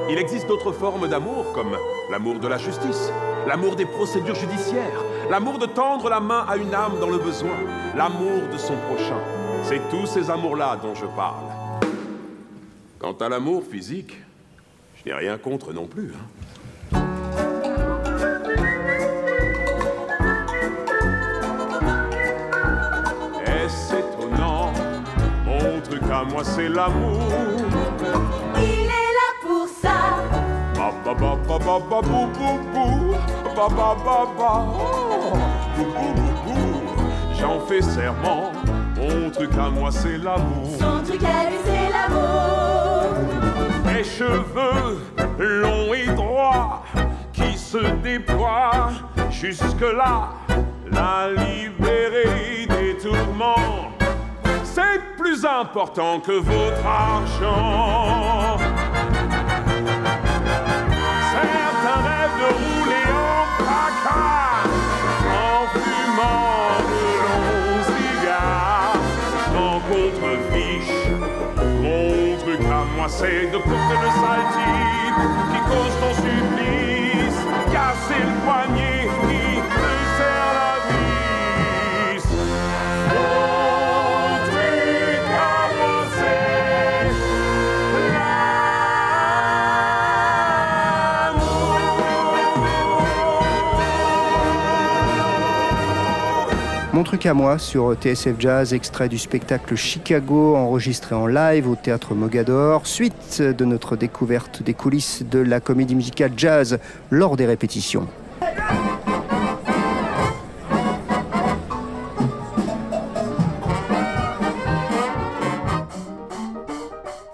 Il 0.09 0.17
existe 0.17 0.47
d'autres 0.47 0.71
formes 0.71 1.07
d'amour, 1.07 1.51
comme 1.53 1.77
l'amour 2.09 2.39
de 2.39 2.47
la 2.47 2.57
justice, 2.57 3.11
l'amour 3.47 3.75
des 3.75 3.85
procédures 3.85 4.35
judiciaires, 4.35 5.03
l'amour 5.29 5.57
de 5.59 5.65
tendre 5.65 6.09
la 6.09 6.19
main 6.19 6.45
à 6.49 6.57
une 6.57 6.73
âme 6.73 6.99
dans 6.99 7.09
le 7.09 7.17
besoin, 7.17 7.55
l'amour 7.95 8.47
de 8.51 8.57
son 8.57 8.75
prochain. 8.89 9.19
C'est 9.63 9.81
tous 9.89 10.05
ces 10.07 10.29
amours-là 10.29 10.77
dont 10.81 10.95
je 10.95 11.05
parle. 11.05 11.45
Quant 12.99 13.13
à 13.13 13.29
l'amour 13.29 13.63
physique, 13.63 14.17
je 14.95 15.09
n'ai 15.09 15.15
rien 15.15 15.37
contre 15.37 15.71
non 15.73 15.85
plus. 15.85 16.13
hein. 16.15 16.60
Truc 25.91 26.09
à 26.09 26.23
moi, 26.23 26.41
c'est 26.43 26.69
l'amour. 26.69 27.19
Il 28.57 28.85
est 28.85 29.11
là 29.19 29.29
pour 29.41 29.67
ça. 29.67 30.23
Ba 30.75 30.91
ba 31.03 31.13
ba 31.13 31.35
ba 31.47 31.59
ba 31.59 31.79
ba 31.89 32.01
bou 32.01 32.27
bou 32.37 32.53
bou. 32.73 33.15
Ba 33.55 33.67
ba 33.67 33.95
ba 34.05 34.19
ba. 34.37 34.51
Bou 35.75 35.83
bou 35.83 36.11
bou 36.15 36.31
bou. 36.45 36.63
J'en 37.37 37.59
fais 37.67 37.81
serment. 37.81 38.51
Mon 38.95 39.29
truc 39.31 39.51
à 39.57 39.69
moi 39.69 39.91
c'est 39.91 40.17
l'amour. 40.17 40.69
Son 40.79 41.03
truc 41.03 41.23
à 41.23 41.49
lui, 41.49 41.57
c'est 41.65 41.89
l'amour. 41.91 43.11
Mes 43.85 44.03
cheveux 44.03 44.99
longs 45.39 45.93
et 45.93 46.05
droits 46.13 46.83
Qui 47.33 47.57
se 47.57 47.83
déploient 48.01 48.91
Jusque-là. 49.29 50.29
La 50.91 51.31
libérer 51.31 52.67
des 52.69 52.97
tourments 52.97 53.91
C'est 54.73 55.01
plus 55.17 55.43
important 55.45 56.21
que 56.21 56.31
votre 56.31 56.85
argent 56.85 58.57
Certains 61.33 62.01
rêvent 62.07 62.39
de 62.39 62.49
rouler 62.61 63.07
en 63.11 63.43
placard 63.57 64.69
en 65.27 65.67
fumant 65.73 66.79
de 66.87 67.05
longs 67.27 67.83
cigares. 67.91 69.01
En 69.57 69.75
contre-fiche, 69.91 70.99
mon 71.81 72.37
truc 72.37 72.61
à 72.65 72.85
moi 72.95 73.07
c'est 73.09 73.51
de 73.51 73.57
couper 73.57 73.97
le 74.01 74.09
sale 74.21 74.47
qui 75.51 75.59
cause 75.69 75.95
ton 75.99 76.13
supplice, 76.15 77.39
casser 77.73 78.23
le 78.23 78.35
poignet 78.45 78.90
Mon 97.01 97.05
truc 97.05 97.25
à 97.25 97.33
moi 97.33 97.57
sur 97.57 97.95
TSF 97.95 98.35
Jazz, 98.37 98.75
extrait 98.75 99.09
du 99.09 99.17
spectacle 99.17 99.75
Chicago 99.75 100.55
enregistré 100.55 101.15
en 101.15 101.25
live 101.25 101.67
au 101.67 101.75
théâtre 101.75 102.13
Mogador, 102.13 102.85
suite 102.85 103.41
de 103.41 103.65
notre 103.65 103.95
découverte 103.95 104.61
des 104.61 104.75
coulisses 104.75 105.23
de 105.23 105.39
la 105.39 105.59
comédie 105.59 105.95
musicale 105.95 106.33
jazz 106.37 106.77
lors 107.09 107.37
des 107.37 107.47
répétitions. 107.47 108.07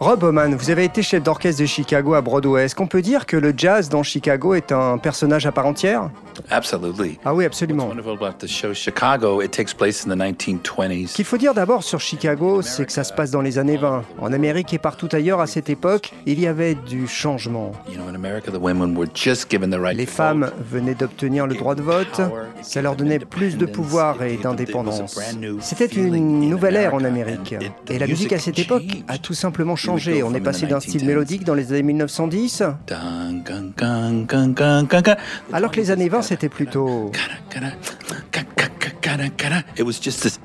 Rob 0.08 0.22
Bowman, 0.22 0.56
vous 0.56 0.70
avez 0.70 0.86
été 0.86 1.02
chef 1.02 1.22
d'orchestre 1.22 1.62
de 1.62 1.66
Chicago 1.66 2.14
à 2.14 2.22
Broadway. 2.22 2.64
Est-ce 2.64 2.76
qu'on 2.76 2.88
peut 2.88 3.02
dire 3.02 3.26
que 3.26 3.36
le 3.36 3.54
jazz 3.58 3.90
dans 3.90 4.04
Chicago 4.04 4.54
est 4.54 4.72
un 4.72 4.98
personnage 4.98 5.46
à 5.46 5.52
part 5.52 5.66
entière? 5.66 6.10
Absolutely. 6.50 7.20
Ah 7.26 7.34
oui, 7.34 7.44
absolument. 7.44 7.88
What's 7.88 7.98
wonderful 7.98 8.26
about 8.26 8.38
the 8.38 8.48
show 8.48 8.74
Chicago, 8.74 9.42
it 9.42 9.52
takes 9.52 9.74
place 9.74 10.06
in 10.06 10.10
the 10.10 10.18
1920s. 10.18 11.08
Ce 11.08 11.16
qu'il 11.16 11.26
faut 11.26 11.36
dire 11.38 11.54
d'abord 11.54 11.84
sur 11.84 12.00
Chicago, 12.00 12.62
c'est 12.62 12.86
que 12.86 12.94
ça 12.94 13.04
se 13.04 13.12
passe 13.12 13.32
dans 13.32 13.42
les 13.42 13.58
années 13.58 13.76
20. 13.76 14.04
En 14.22 14.32
Amérique 14.32 14.74
et 14.74 14.78
partout 14.78 15.10
ailleurs 15.12 15.42
à 15.42 15.48
cette 15.48 15.70
époque, 15.70 16.14
il 16.26 16.40
y 16.40 16.48
avait 16.48 16.76
du 16.76 17.06
changement. 17.08 17.74
Les 19.94 20.06
femmes 20.06 20.52
venaient 20.72 20.96
d'obtenir 20.96 21.48
le 21.48 21.56
droit 21.56 21.76
de 21.76 21.82
vote, 21.82 22.22
ça 22.62 22.82
leur 22.82 22.96
donnait 22.96 23.20
plus 23.20 23.58
de 23.58 23.66
pouvoir 23.66 24.24
et 24.24 24.38
d'indépendance. 24.38 25.20
C'était 25.60 25.88
une 25.88 26.50
nouvelle 26.50 26.78
ère 26.78 26.94
en 26.94 27.04
Amérique. 27.04 27.56
Et 27.90 28.00
la 28.00 28.08
musique 28.08 28.32
à 28.32 28.40
cette 28.40 28.60
époque 28.60 29.04
a 29.10 29.18
tout 29.18 29.34
simplement 29.34 29.76
changé. 29.76 29.97
On 30.24 30.34
est 30.34 30.42
passé 30.42 30.66
d'un 30.68 30.80
style 30.80 31.06
mélodique 31.06 31.44
dans 31.44 31.54
les 31.54 31.72
années 31.72 31.84
1910, 31.84 32.64
Dun, 32.88 33.42
gun, 33.44 33.72
gun, 33.76 34.24
gun, 34.26 34.52
gun, 34.54 34.84
gun, 34.84 35.02
gun. 35.02 35.16
alors 35.52 35.72
que 35.72 35.78
les 35.78 35.92
années 35.92 36.10
20 36.10 36.22
c'était 36.22 36.50
plutôt... 36.50 37.12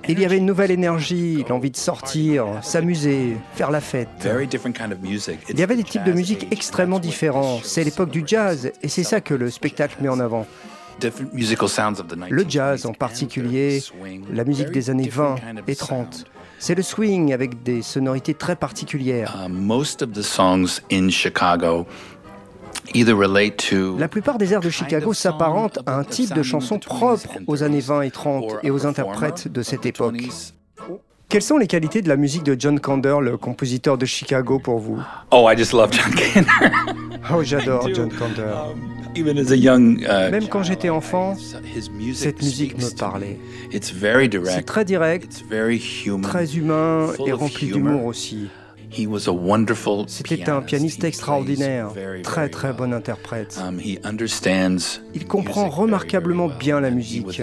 Il 0.08 0.20
y 0.20 0.24
avait 0.24 0.38
une 0.38 0.46
nouvelle 0.46 0.70
énergie, 0.70 1.44
l'envie 1.48 1.70
de 1.70 1.76
sortir, 1.76 2.46
s'amuser, 2.62 3.36
faire 3.54 3.70
la 3.70 3.80
fête. 3.80 4.08
Il 5.48 5.58
y 5.58 5.62
avait 5.62 5.76
des 5.76 5.84
types 5.84 6.04
de 6.04 6.12
musique 6.12 6.46
extrêmement 6.50 6.98
différents. 6.98 7.60
C'est 7.62 7.84
l'époque 7.84 8.10
du 8.10 8.22
jazz 8.26 8.70
et 8.82 8.88
c'est 8.88 9.04
ça 9.04 9.20
que 9.20 9.34
le 9.34 9.50
spectacle 9.50 9.96
met 10.00 10.08
en 10.08 10.20
avant. 10.20 10.46
Le 12.30 12.44
jazz 12.48 12.86
en 12.86 12.92
particulier, 12.92 13.82
la 14.32 14.44
musique 14.44 14.70
des 14.70 14.90
années 14.90 15.08
20 15.08 15.36
et 15.66 15.76
30. 15.76 16.24
C'est 16.64 16.76
le 16.76 16.82
swing 16.84 17.32
avec 17.32 17.64
des 17.64 17.82
sonorités 17.82 18.34
très 18.34 18.54
particulières. 18.54 19.36
Uh, 19.36 19.50
most 19.50 20.00
of 20.00 20.12
the 20.12 20.22
songs 20.22 20.80
in 20.92 21.08
Chicago 21.08 21.88
either 22.94 23.16
relate 23.16 23.56
to 23.68 23.98
La 23.98 24.06
plupart 24.06 24.38
des 24.38 24.52
airs 24.52 24.60
de 24.60 24.70
Chicago 24.70 25.12
s'apparentent 25.12 25.80
à 25.86 25.96
un 25.98 26.04
type 26.04 26.32
de 26.32 26.44
chanson 26.44 26.78
propre 26.78 27.26
aux 27.48 27.64
années 27.64 27.80
20 27.80 28.02
et 28.02 28.10
30 28.12 28.44
et 28.62 28.70
aux 28.70 28.86
interprètes 28.86 29.48
de 29.48 29.60
cette 29.64 29.86
époque. 29.86 30.22
Quelles 31.28 31.42
sont 31.42 31.58
les 31.58 31.66
qualités 31.66 32.00
de 32.00 32.08
la 32.08 32.16
musique 32.16 32.44
de 32.44 32.54
John 32.56 32.78
Kander, 32.78 33.16
le 33.20 33.36
compositeur 33.36 33.98
de 33.98 34.06
Chicago, 34.06 34.60
pour 34.60 34.78
vous? 34.78 35.02
Oh, 35.32 35.48
I 35.50 35.56
just 35.56 35.72
love 35.72 35.90
John 35.90 36.14
Kander. 36.14 36.70
Oh, 37.34 37.42
j'adore 37.42 37.88
John 37.92 38.08
Kander. 38.08 38.54
Uh, 39.14 40.30
Même 40.30 40.48
quand 40.48 40.62
j'étais 40.62 40.88
enfant, 40.88 41.36
cette 42.14 42.42
musique 42.42 42.78
me 42.78 42.96
parlait. 42.96 43.38
C'est 43.70 44.64
très 44.64 44.84
direct, 44.84 45.44
très 46.22 46.56
humain 46.56 47.08
et 47.26 47.32
rempli 47.32 47.70
d'humour 47.70 48.06
aussi. 48.06 48.48
C'était 50.06 50.50
un 50.50 50.60
pianiste 50.60 51.04
extraordinaire, 51.04 51.92
très 52.22 52.48
très 52.48 52.72
bon 52.72 52.92
interprète. 52.92 53.58
Um, 53.62 53.80
Il 55.14 55.26
comprend 55.26 55.68
remarquablement 55.68 56.48
bien 56.48 56.80
la 56.80 56.90
musique. 56.90 57.40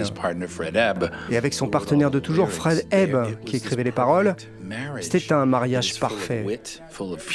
Et 1.30 1.36
avec 1.36 1.54
son 1.54 1.68
partenaire 1.68 2.10
de 2.10 2.20
toujours, 2.20 2.50
Fred 2.50 2.86
Ebb, 2.90 3.16
qui 3.44 3.56
écrivait 3.56 3.84
les 3.84 3.92
paroles, 3.92 4.36
c'était 5.00 5.32
un 5.32 5.46
mariage 5.46 5.98
parfait. 5.98 6.44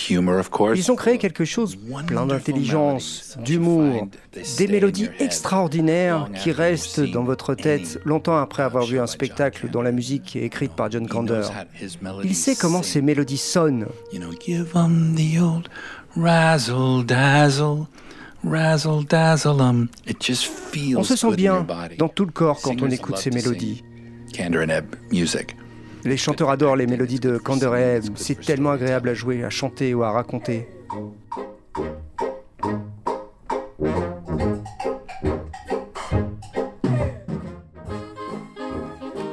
Ils 0.09 0.91
ont 0.91 0.95
créé 0.95 1.17
quelque 1.17 1.45
chose 1.45 1.77
plein 2.07 2.25
d'intelligence, 2.25 3.37
d'humour, 3.43 4.07
des 4.57 4.67
mélodies 4.67 5.09
extraordinaires 5.19 6.29
qui 6.41 6.51
restent 6.51 7.01
dans 7.01 7.23
votre 7.23 7.55
tête 7.55 7.99
longtemps 8.05 8.37
après 8.37 8.63
avoir 8.63 8.85
vu 8.85 8.99
un 8.99 9.07
spectacle 9.07 9.69
dont 9.69 9.81
la 9.81 9.91
musique 9.91 10.35
est 10.35 10.43
écrite 10.43 10.73
par 10.73 10.91
John 10.91 11.07
Kander. 11.07 11.43
Il 12.23 12.35
sait 12.35 12.55
comment 12.55 12.83
ces 12.83 13.01
mélodies 13.01 13.37
sonnent. 13.37 13.87
You 14.13 14.19
know, 14.19 14.31
give 14.39 14.75
'em 14.75 15.15
the 15.15 15.41
old 15.41 15.69
razzle 16.15 17.03
dazzle, 17.05 17.87
razzle 18.43 19.03
dazzle 19.05 19.61
'em. 19.61 19.87
It 20.07 20.23
just 20.23 20.45
feels 20.45 20.97
On 20.97 21.03
se 21.03 21.15
sent 21.15 21.35
bien 21.35 21.65
dans 21.97 22.09
tout 22.09 22.25
le 22.25 22.31
corps 22.31 22.61
quand 22.61 22.81
on 22.81 22.89
écoute 22.89 23.17
ces 23.17 23.31
mélodies. 23.31 23.83
Kander 24.33 24.59
and 24.59 24.69
Ebb 24.69 24.95
music. 25.11 25.55
Les 26.05 26.17
chanteurs 26.17 26.51
adorent 26.51 26.75
les 26.75 26.85
mélodies 26.85 27.19
de 27.19 27.39
Kander 27.39 27.71
et 27.75 27.95
Ebb. 27.95 28.13
C'est 28.13 28.39
tellement 28.39 28.69
agréable 28.69 29.09
à 29.09 29.15
jouer, 29.15 29.43
à 29.43 29.49
chanter 29.49 29.95
ou 29.95 30.03
à 30.03 30.11
raconter. 30.11 30.67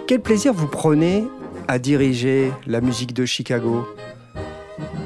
Quel 0.07 0.21
plaisir 0.23 0.55
vous 0.55 0.67
prenez 0.67 1.25
à 1.69 1.79
diriger 1.79 2.51
la 2.67 2.81
musique 2.81 3.13
de 3.13 3.27
Chicago 3.27 3.87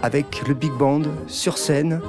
avec 0.05 0.47
le 0.47 0.55
big 0.55 0.71
band 0.71 1.03
sur 1.27 1.59
scène, 1.59 2.01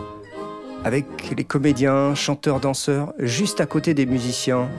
avec 0.83 1.07
les 1.35 1.43
comédiens, 1.43 2.13
chanteurs, 2.13 2.59
danseurs, 2.59 3.11
juste 3.17 3.59
à 3.59 3.65
côté 3.65 3.95
des 3.95 4.05
musiciens? 4.05 4.69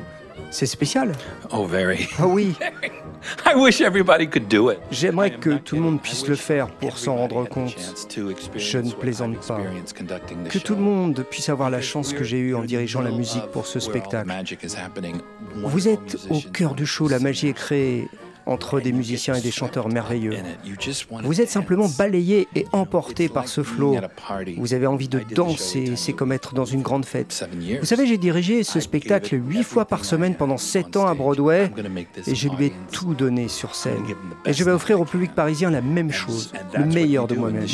C'est 0.51 0.67
spécial. 0.67 1.13
Oh, 1.53 1.65
very. 1.67 2.09
Ah 2.19 2.27
oui, 2.27 2.55
j'aimerais 4.91 5.31
que 5.31 5.51
tout 5.59 5.77
le 5.77 5.83
monde 5.83 6.01
puisse 6.01 6.27
le 6.27 6.37
faire 6.37 6.69
pour 6.69 6.99
s'en 6.99 7.17
rendre 7.17 7.49
compte. 7.49 7.75
Je 8.57 8.79
ne 8.79 8.91
plaisante 8.93 9.47
pas. 9.47 9.61
Que 10.49 10.59
tout 10.59 10.75
le 10.75 10.81
monde 10.81 11.25
puisse 11.31 11.49
avoir 11.49 11.71
la 11.71 11.81
chance 11.81 12.13
que 12.13 12.25
j'ai 12.25 12.39
eue 12.39 12.55
en 12.55 12.63
dirigeant 12.63 13.01
la 13.01 13.11
musique 13.11 13.47
pour 13.53 13.67
ce 13.67 13.81
spectacle. 13.81 14.31
Vous 15.57 15.89
êtes 15.89 16.19
au 16.31 16.41
cœur 16.41 16.75
du 16.75 16.87
show, 16.87 17.09
la 17.09 17.19
magie 17.19 17.49
est 17.49 17.53
créée 17.55 18.09
entre 18.49 18.81
des 18.81 18.93
musiciens 18.93 19.35
et 19.35 19.41
des 19.41 19.51
chanteurs 19.51 19.89
merveilleux. 19.89 20.35
Vous 21.23 21.41
êtes 21.41 21.51
simplement 21.51 21.89
balayé 21.99 22.49
et 22.55 22.67
emporté 22.73 23.29
par 23.29 23.47
ce 23.49 23.63
flot. 23.63 23.97
Vous 24.57 24.75
avez 24.75 24.87
envie 24.87 25.09
de 25.09 25.21
danser, 25.35 25.93
c'est 25.97 26.13
comme 26.13 26.33
être 26.33 26.55
dans 26.55 26.65
une 26.65 26.83
grande 26.83 27.05
fête. 27.05 27.49
Vous 27.81 27.87
savez, 27.87 28.07
j'ai 28.07 28.19
dirigé 28.19 28.65
ce 28.65 28.81
spectacle 28.81 29.39
huit 29.39 29.63
fois 29.63 29.85
par 29.85 30.05
semaine 30.05 30.35
pendant 30.35 30.57
sept 30.57 30.97
ans 30.97 31.07
à 31.07 31.15
Broadway 31.15 31.71
et 32.27 32.35
je 32.35 32.49
lui 32.49 32.67
ai 32.67 32.73
tout 32.91 33.15
donné 33.15 33.49
sur 33.49 33.75
scène. 33.75 34.03
Et 34.47 34.53
je 34.53 34.65
vais 34.65 34.73
offrir 34.73 35.01
au 35.01 35.05
public 35.05 35.35
parisien 35.35 35.71
la 35.71 35.83
même 35.83 36.11
chose, 36.11 36.53
le 36.75 36.87
meilleur 36.87 37.27
de 37.27 37.35
moi-même. 37.35 37.67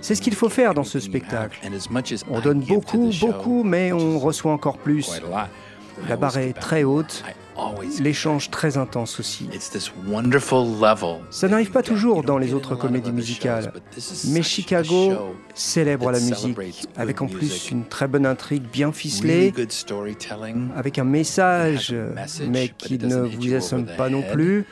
C'est 0.00 0.14
ce 0.14 0.22
qu'il 0.22 0.34
faut 0.34 0.48
faire 0.48 0.74
dans 0.74 0.84
ce 0.84 1.00
spectacle. 1.00 1.60
On 2.30 2.40
donne 2.40 2.60
beaucoup, 2.60 3.10
beaucoup, 3.20 3.62
mais 3.62 3.92
on 3.92 4.18
reçoit 4.18 4.52
encore 4.52 4.78
plus. 4.78 5.22
La 6.08 6.16
barre 6.16 6.38
est 6.38 6.54
très 6.54 6.84
haute, 6.84 7.22
l'échange 8.00 8.50
très 8.50 8.76
intense 8.76 9.20
aussi. 9.20 9.48
Ça 11.30 11.48
n'arrive 11.48 11.70
pas 11.70 11.82
toujours 11.82 12.22
dans 12.22 12.38
les 12.38 12.54
autres 12.54 12.74
comédies 12.74 13.12
musicales, 13.12 13.72
mais 14.28 14.42
Chicago 14.42 15.12
célèbre 15.54 16.10
la 16.10 16.20
musique 16.20 16.58
avec 16.96 17.20
en 17.22 17.26
plus 17.26 17.70
une 17.70 17.84
très 17.84 18.08
bonne 18.08 18.26
intrigue 18.26 18.64
bien 18.64 18.92
ficelée, 18.92 19.52
avec 20.76 20.98
un 20.98 21.04
message, 21.04 21.94
mais 22.48 22.70
qui 22.76 22.98
ne 22.98 23.16
vous 23.16 23.54
assomme 23.54 23.86
pas 23.96 24.08
non 24.08 24.22
plus. 24.22 24.66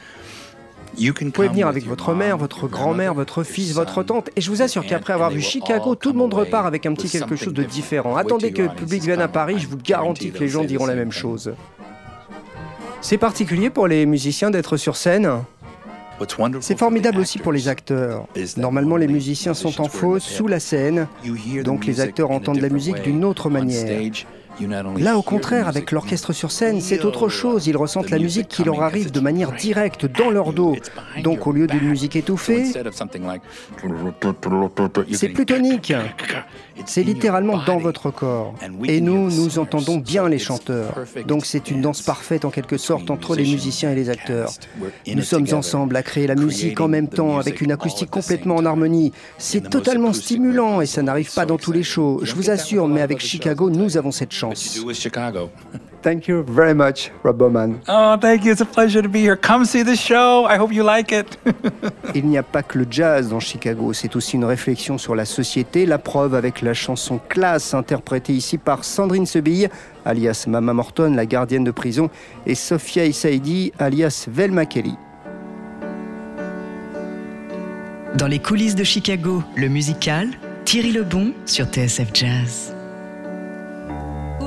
Vous 0.99 1.31
pouvez 1.31 1.49
venir 1.49 1.69
avec 1.69 1.87
votre 1.87 2.15
mère, 2.15 2.37
votre 2.37 2.67
grand-mère, 2.67 3.15
votre 3.15 3.45
fils, 3.45 3.73
votre 3.73 4.03
tante, 4.03 4.31
et 4.37 4.41
je 4.41 4.51
vous 4.51 4.63
assure 4.63 4.85
qu'après 4.85 5.13
avoir 5.13 5.31
vu 5.31 5.41
Chicago, 5.41 5.95
tout 5.95 6.13
le 6.13 6.19
monde 6.19 6.35
repart 6.35 6.67
avec 6.67 6.87
un 6.87 6.95
petit 6.95 7.09
quelque 7.09 7.37
chose 7.37 7.55
de 7.55 7.63
différent. 7.63 8.17
Attendez 8.17 8.53
que 8.53 8.63
le 8.63 8.71
public 8.71 9.03
vienne 9.03 9.21
à 9.21 9.29
Paris, 9.29 9.59
je 9.59 9.69
vous 9.69 9.77
garantis 9.77 10.33
que 10.33 10.39
les 10.39 10.49
gens 10.49 10.65
diront 10.65 10.87
la 10.87 10.97
même 10.97 11.13
chose. 11.13 11.53
C'est 13.03 13.19
particulier 13.19 13.71
pour 13.71 13.89
les 13.89 14.05
musiciens 14.07 14.51
d'être 14.51 14.77
sur 14.77 14.97
scène. 14.97 15.29
C'est 16.61 16.79
formidable 16.79 17.19
aussi 17.19 17.39
pour 17.39 17.53
les 17.53 17.69
acteurs. 17.69 18.27
Normalement, 18.59 18.97
les 18.97 19.09
musiciens 19.09 19.55
sont 19.55 19.81
en 19.81 19.89
fausse 19.89 20.23
sous 20.23 20.47
la 20.47 20.61
scène, 20.61 21.07
donc 21.65 21.87
les 21.87 22.01
acteurs 22.01 22.31
entendent 22.31 22.61
la 22.61 22.69
musique 22.69 23.03
d'une 23.03 23.25
autre 23.25 23.49
manière. 23.49 24.13
Là, 24.99 25.17
au 25.17 25.23
contraire, 25.23 25.69
avec 25.69 25.93
l'orchestre 25.93 26.33
sur 26.33 26.51
scène, 26.51 26.81
c'est 26.81 27.05
autre 27.05 27.29
chose. 27.29 27.67
Ils 27.67 27.77
ressentent 27.77 28.11
la 28.11 28.19
musique 28.19 28.49
qui 28.49 28.65
leur 28.65 28.83
arrive 28.83 29.11
de 29.11 29.21
manière 29.21 29.53
directe 29.53 30.07
dans 30.07 30.31
leur 30.31 30.53
dos. 30.53 30.77
Donc, 31.23 31.47
au 31.47 31.53
lieu 31.53 31.67
d'une 31.67 31.89
musique 31.89 32.17
étouffée, 32.17 32.65
c'est 35.13 35.29
plus 35.29 35.47
tonique. 35.47 35.93
C'est 36.87 37.03
littéralement 37.03 37.63
dans 37.65 37.79
votre 37.79 38.11
corps. 38.11 38.55
Et 38.85 39.01
nous, 39.01 39.31
nous 39.31 39.59
entendons 39.59 39.99
bien 39.99 40.29
les 40.29 40.39
chanteurs. 40.39 40.95
Donc, 41.27 41.47
c'est 41.47 41.71
une 41.71 41.81
danse 41.81 42.03
parfaite 42.03 42.45
en 42.45 42.51
quelque 42.51 42.77
sorte 42.77 43.11
entre 43.11 43.35
les 43.37 43.45
musiciens 43.45 43.93
et 43.93 43.95
les 43.95 44.11
acteurs. 44.11 44.51
Nous 45.07 45.23
sommes 45.23 45.47
ensemble 45.53 45.97
à 45.97 46.03
créer 46.03 46.27
la 46.27 46.35
musique 46.35 46.81
en 46.81 46.89
même 46.89 47.09
temps 47.09 47.39
avec 47.39 47.61
une 47.61 47.73
acoustique 47.73 48.11
complètement 48.11 48.57
en 48.57 48.67
harmonie. 48.67 49.13
C'est 49.39 49.69
totalement 49.71 50.13
stimulant 50.13 50.81
et 50.81 50.87
ça 50.87 51.03
n'arrive 51.03 51.33
pas 51.33 51.47
dans 51.47 51.59
tous 51.59 51.73
les 51.73 51.83
shows. 51.83 52.21
Je 52.23 52.35
vous 52.35 52.51
assure, 52.51 52.89
mais 52.89 53.01
avec 53.01 53.21
Chicago, 53.21 53.71
nous 53.71 53.97
avons 53.97 54.11
cette 54.11 54.33
chance. 54.33 54.50
Do 54.55 54.87
with 54.87 54.97
Chicago? 54.97 55.51
Thank 56.03 56.29
you 56.29 56.43
very 56.43 56.75
much, 56.75 57.11
Rob 57.23 57.37
Bowman. 57.37 57.83
Oh, 57.87 58.17
thank 58.17 58.45
you. 58.45 58.53
It's 58.53 58.63
a 58.63 58.65
pleasure 58.65 59.03
to 59.03 59.09
be 59.09 59.21
here. 59.21 59.37
Come 59.37 59.67
see 59.67 59.83
the 59.83 59.97
show. 59.97 60.47
I 60.47 60.57
hope 60.57 60.73
you 60.73 60.83
like 60.83 61.13
it. 61.13 61.39
Il 62.15 62.27
n'y 62.27 62.39
a 62.39 62.43
pas 62.43 62.63
que 62.63 62.79
le 62.79 62.87
jazz 62.91 63.29
dans 63.29 63.41
Chicago, 63.41 63.93
c'est 63.93 64.17
aussi 64.17 64.37
une 64.37 64.47
réflexion 64.47 64.97
sur 64.97 65.15
la 65.15 65.27
société, 65.27 65.85
la 65.85 65.99
preuve 65.99 66.35
avec 66.35 66.63
la 66.63 66.73
chanson 66.73 67.21
Classe 67.29 67.75
interprétée 67.75 68.33
ici 68.33 68.57
par 68.57 68.85
Sandrine 68.85 69.27
Sebille, 69.27 69.69
alias 70.07 70.47
Mama 70.49 70.73
Morton, 70.73 71.13
la 71.15 71.27
gardienne 71.27 71.65
de 71.65 71.71
prison, 71.71 72.09
et 72.47 72.55
Sophia 72.55 73.05
Issaidi, 73.05 73.73
alias 73.79 74.27
Velma 74.27 74.65
Kelly. 74.65 74.95
Dans 78.17 78.27
les 78.27 78.39
coulisses 78.39 78.75
de 78.75 78.85
Chicago, 78.85 79.43
le 79.55 79.69
musical, 79.69 80.31
Thierry 80.65 80.93
Lebon 80.93 81.33
sur 81.45 81.67
TSF 81.67 82.09
Jazz. 82.15 82.75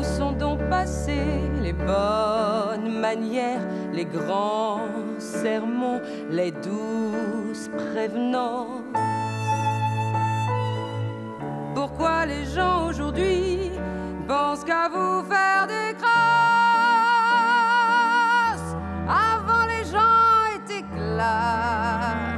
Sont 0.04 0.34
donc 0.34 0.60
passées 0.70 1.50
les 1.62 1.72
bonnes 1.74 3.00
manières, 3.00 3.62
les 3.94 4.06
grands 4.06 4.82
sermons, 5.18 6.02
les 6.30 6.52
douces 6.52 7.70
prévenances. 7.70 8.84
Pourquoi 11.73 12.25
les 12.25 12.46
gens 12.46 12.88
aujourd'hui 12.90 13.71
pensent 14.27 14.65
qu'à 14.65 14.90
vous 14.90 15.23
faire 15.23 15.67
des 15.67 15.94
grâces? 15.98 16.12
Avant 19.08 19.65
les 19.65 19.86
gens 19.86 20.46
étaient 20.58 20.86
classe, 20.96 22.33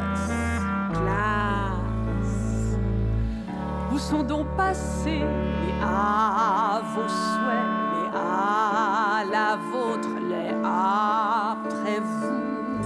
Où 3.96 3.98
sont 3.98 4.24
donc 4.24 4.46
passés 4.58 5.22
les 5.22 5.74
à 5.82 6.82
vos 6.94 7.08
souhaits, 7.08 7.70
les 7.94 8.10
à 8.14 9.24
la 9.32 9.56
vôtre, 9.56 10.10
les 10.28 10.52
après 10.66 12.02
vous? 12.02 12.84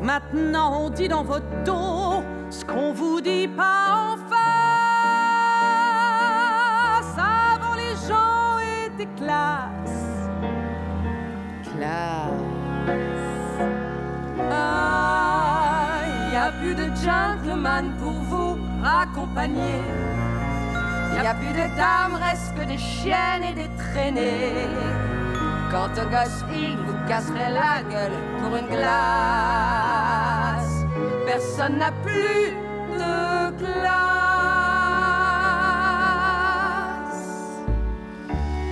Maintenant 0.00 0.84
on 0.84 0.88
dit 0.88 1.08
dans 1.08 1.24
votre 1.24 1.44
dos 1.66 2.24
ce 2.48 2.64
qu'on 2.64 2.94
vous 2.94 3.20
dit 3.20 3.48
pas 3.48 4.14
en 4.14 4.16
face. 4.16 4.38
Avant 7.18 7.74
les 7.74 7.94
gens 8.08 8.58
étaient 8.86 9.12
classes, 9.22 10.30
classes. 11.64 12.88
Ah, 14.50 16.00
y 16.32 16.34
a 16.34 16.50
plus 16.62 16.74
de 16.74 16.86
junk 16.96 17.37
pour 17.98 18.12
vous 18.12 18.58
accompagner. 18.84 19.82
Y 21.14 21.26
a 21.26 21.34
plus 21.34 21.52
de 21.52 21.66
dames, 21.76 22.16
reste 22.20 22.54
que 22.56 22.64
des 22.64 22.78
chiennes 22.78 23.44
et 23.50 23.54
des 23.54 23.68
traînées. 23.76 24.68
Quand 25.70 25.90
un 25.98 26.06
gosse, 26.06 26.44
il 26.52 26.76
vous 26.76 26.96
casserait 27.08 27.50
la 27.50 27.82
gueule 27.90 28.18
pour 28.40 28.56
une 28.56 28.68
glace. 28.68 28.86
Personne 31.26 31.76
n'a 31.78 31.92
plus 32.04 32.54
de 32.98 33.50
classe. 33.58 33.98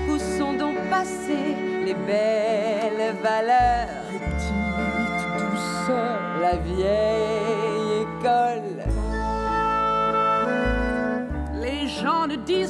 Où 0.08 0.18
sont 0.18 0.54
donc 0.54 0.76
passées 0.88 1.56
les 1.84 1.94
belles 1.94 3.14
valeurs? 3.22 4.04
Les 4.12 4.20
petites 4.20 5.36
douceurs, 5.38 6.20
la 6.40 6.56
vieille 6.56 7.45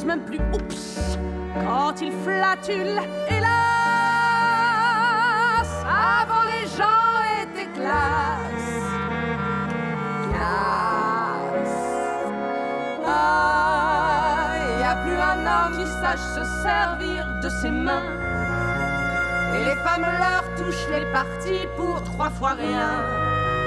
même 0.07 0.21
plus 0.21 0.39
oups 0.55 1.19
quand 1.55 2.01
ils 2.01 2.13
flatulent. 2.25 3.03
Hélas, 3.29 3.51
avant 5.85 6.45
les 6.53 6.67
gens 6.79 7.13
étaient 7.43 7.71
classe. 7.79 8.87
Classe. 10.31 11.81
Ah, 13.05 14.55
y 14.81 14.83
a 14.85 14.95
plus 15.05 15.21
un 15.33 15.41
homme 15.53 15.75
qui 15.79 15.87
sache 16.01 16.27
se 16.37 16.45
servir 16.63 17.21
de 17.43 17.49
ses 17.49 17.71
mains. 17.71 18.07
Et 19.57 19.65
les 19.65 19.77
femmes 19.77 20.07
leur 20.23 20.45
touchent 20.57 20.89
les 20.93 21.07
parties 21.13 21.67
pour 21.77 22.03
trois 22.05 22.31
fois 22.31 22.53
rien. 22.53 22.91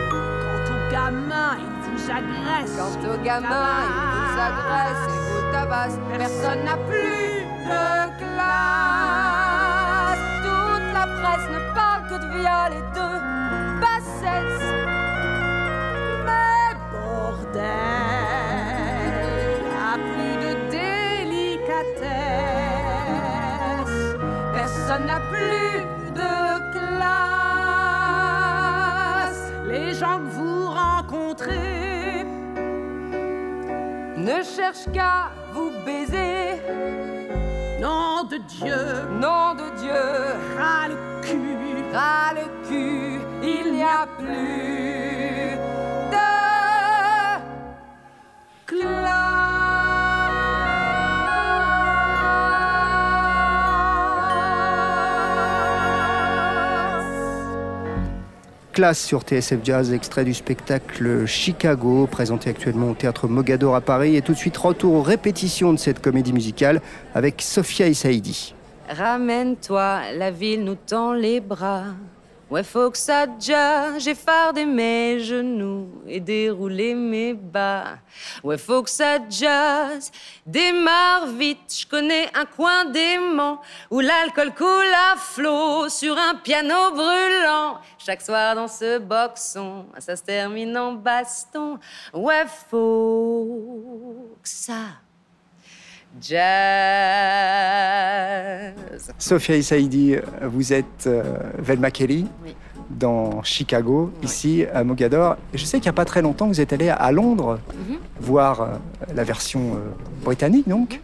Quant 0.09 0.65
au 0.73 0.79
gamin, 0.91 1.49
il 1.59 1.69
vous 1.89 2.03
agresse. 2.09 2.73
Quant 2.77 2.97
au 3.11 3.15
gamin, 3.23 3.69
il 3.83 3.91
vous 4.15 4.39
agresse 4.39 5.03
et 5.07 5.11
vous 5.11 5.18
Personne 5.51 6.63
n'a 6.63 6.77
plus 6.77 7.45
de 7.65 7.87
classe. 8.17 9.39
Toute 10.43 10.87
la 10.93 11.05
presse 11.19 11.47
ne 11.49 11.59
parle 11.73 12.03
que 12.09 12.15
de 12.15 12.27
viol 12.37 12.71
et 12.73 12.85
de 12.97 13.09
bassesse. 13.79 14.67
Mais 16.25 16.71
bordel, 16.91 17.63
a 19.79 19.93
plus 19.97 20.35
de 20.45 20.51
délicatesse. 20.69 21.99
Personne 24.53 25.05
n'a 25.05 25.19
plus 25.31 25.73
de 26.13 26.33
classe. 26.73 27.43
Les 29.67 29.89
gens 29.93 30.17
que 30.19 30.29
vous 30.31 30.61
rencontrez 30.71 32.25
ne 34.17 34.43
cherchent 34.43 34.91
qu'à 34.93 35.31
de 38.39 38.47
Dieu, 38.47 38.75
nom 39.19 39.55
de 39.55 39.69
Dieu, 39.81 39.91
ras 40.57 40.87
le 40.87 40.95
cul, 41.21 41.93
ras 41.93 42.33
le 42.33 42.67
cul, 42.67 43.19
il 43.43 43.73
n'y 43.73 43.83
a 43.83 44.07
plus 44.17 44.98
Classe 58.79 59.03
sur 59.03 59.23
TSF 59.23 59.59
Jazz, 59.61 59.91
extrait 59.91 60.23
du 60.23 60.33
spectacle 60.33 61.25
Chicago, 61.25 62.07
présenté 62.09 62.49
actuellement 62.49 62.91
au 62.91 62.93
théâtre 62.93 63.27
Mogador 63.27 63.75
à 63.75 63.81
Paris. 63.81 64.15
Et 64.15 64.21
tout 64.21 64.31
de 64.31 64.37
suite, 64.37 64.55
retour 64.55 64.93
aux 64.93 65.01
répétitions 65.01 65.73
de 65.73 65.77
cette 65.77 66.01
comédie 66.01 66.31
musicale 66.31 66.79
avec 67.13 67.41
Sophia 67.41 67.89
Issaidi. 67.89 68.55
Ramène-toi, 68.87 70.13
la 70.17 70.31
ville 70.31 70.63
nous 70.63 70.75
tend 70.75 71.11
les 71.11 71.41
bras. 71.41 71.87
Ouais, 72.49 72.63
faut 72.63 72.89
que 72.89 72.97
ça 72.97 73.27
déjà, 73.27 73.99
j'ai 73.99 74.15
fardé 74.15 74.65
mes 74.65 75.19
genoux 75.19 76.01
et 76.07 76.19
déroulé 76.19 76.95
mes 76.95 77.35
bas. 77.35 77.99
Ouais, 78.43 78.57
faut 78.57 78.81
que 78.81 78.89
ça 78.89 79.19
jazz, 79.29 80.11
démarre 80.47 81.27
vite. 81.27 81.59
Je 81.81 81.85
connais 81.85 82.27
un 82.35 82.45
coin 82.45 82.85
dément 82.85 83.61
où 83.91 83.99
l'alcool 83.99 84.51
coule 84.55 84.93
à 85.13 85.15
flot 85.17 85.89
sur 85.89 86.17
un 86.17 86.35
piano 86.35 86.89
brûlant. 86.91 87.81
Chaque 87.99 88.23
soir 88.23 88.55
dans 88.55 88.67
ce 88.67 88.97
boxon, 88.97 89.85
ça 89.99 90.15
se 90.15 90.23
termine 90.23 90.75
en 90.75 90.93
baston. 90.93 91.77
Ouais, 92.15 92.45
faut 92.71 94.35
que 94.41 94.49
ça 94.49 94.87
jazz. 97.79 99.13
Sophia 99.17 99.55
Issaidi, 99.57 100.15
vous 100.43 100.73
êtes 100.73 101.05
euh, 101.07 101.23
Velma 101.57 101.91
Kelly 101.91 102.25
Oui. 102.43 102.55
dans 102.89 103.41
Chicago, 103.43 104.11
ici 104.23 104.65
à 104.73 104.83
Mogador. 104.83 105.37
Et 105.53 105.57
Je 105.57 105.65
sais 105.65 105.77
qu'il 105.77 105.85
n'y 105.85 105.89
a 105.89 105.93
pas 105.93 106.05
très 106.05 106.21
longtemps, 106.21 106.47
vous 106.47 106.61
êtes 106.61 106.73
allé 106.73 106.89
à 106.89 107.11
Londres 107.11 107.59
Mhm. 107.87 107.97
voir 108.19 108.61
euh, 108.61 108.67
la 109.15 109.23
version 109.23 109.75
euh, 109.75 109.79
britannique, 110.23 110.67
donc. 110.67 110.99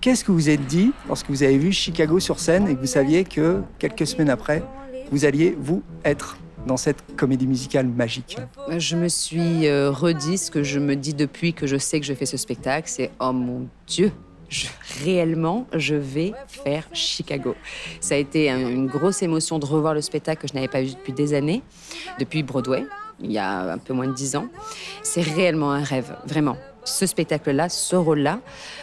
Qu'est-ce 0.00 0.22
que 0.22 0.32
vous 0.32 0.50
êtes 0.50 0.66
dit 0.66 0.92
lorsque 1.08 1.30
vous 1.30 1.42
avez 1.42 1.56
vu 1.56 1.72
Chicago 1.72 2.20
sur 2.20 2.38
scène 2.38 2.68
et 2.68 2.74
que 2.74 2.80
vous 2.80 2.86
saviez 2.86 3.24
que 3.24 3.62
quelques 3.78 4.06
semaines 4.06 4.28
après, 4.28 4.62
vous 5.10 5.24
alliez, 5.24 5.56
vous, 5.58 5.82
être 6.04 6.36
dans 6.66 6.76
cette 6.76 7.02
comédie 7.16 7.46
musicale 7.46 7.86
magique? 7.88 8.36
Je 8.76 8.96
me 8.96 9.08
suis 9.08 9.66
euh, 9.66 9.90
redit 9.90 10.36
ce 10.36 10.50
que 10.50 10.62
je 10.62 10.78
me 10.78 10.94
dis 10.94 11.14
depuis 11.14 11.54
que 11.54 11.66
je 11.66 11.78
sais 11.78 12.00
que 12.00 12.06
je 12.06 12.12
fais 12.12 12.26
ce 12.26 12.36
spectacle, 12.36 12.86
c'est 12.86 13.12
oh 13.18 13.32
mon 13.32 13.66
Dieu, 13.86 14.12
réellement, 15.04 15.66
je 15.74 15.94
vais 15.94 16.32
faire 16.46 16.84
Chicago. 16.92 17.54
Ça 18.00 18.14
a 18.14 18.18
été 18.18 18.50
un- 18.50 18.68
une 18.68 18.86
grosse 18.86 19.22
émotion 19.22 19.58
de 19.58 19.66
revoir 19.66 19.94
le 19.94 20.00
spectacle 20.00 20.42
que 20.42 20.48
je 20.48 20.54
n'avais 20.54 20.68
pas 20.68 20.82
vu 20.82 20.90
depuis 20.94 21.12
des 21.12 21.34
années, 21.34 21.62
depuis 22.18 22.42
Broadway, 22.42 22.84
il 23.20 23.32
y 23.32 23.38
a 23.38 23.72
un 23.72 23.78
peu 23.78 23.92
moins 23.94 24.06
de 24.08 24.12
dix 24.14 24.36
ans. 24.36 24.46
C'est 25.02 25.22
réellement 25.22 25.72
un 25.72 25.82
rêve, 25.82 26.14
vraiment. 26.26 26.56
Ce 26.86 27.06
spectacle-là, 27.06 27.70
ce 27.70 27.96
rôle-là, 27.96 28.40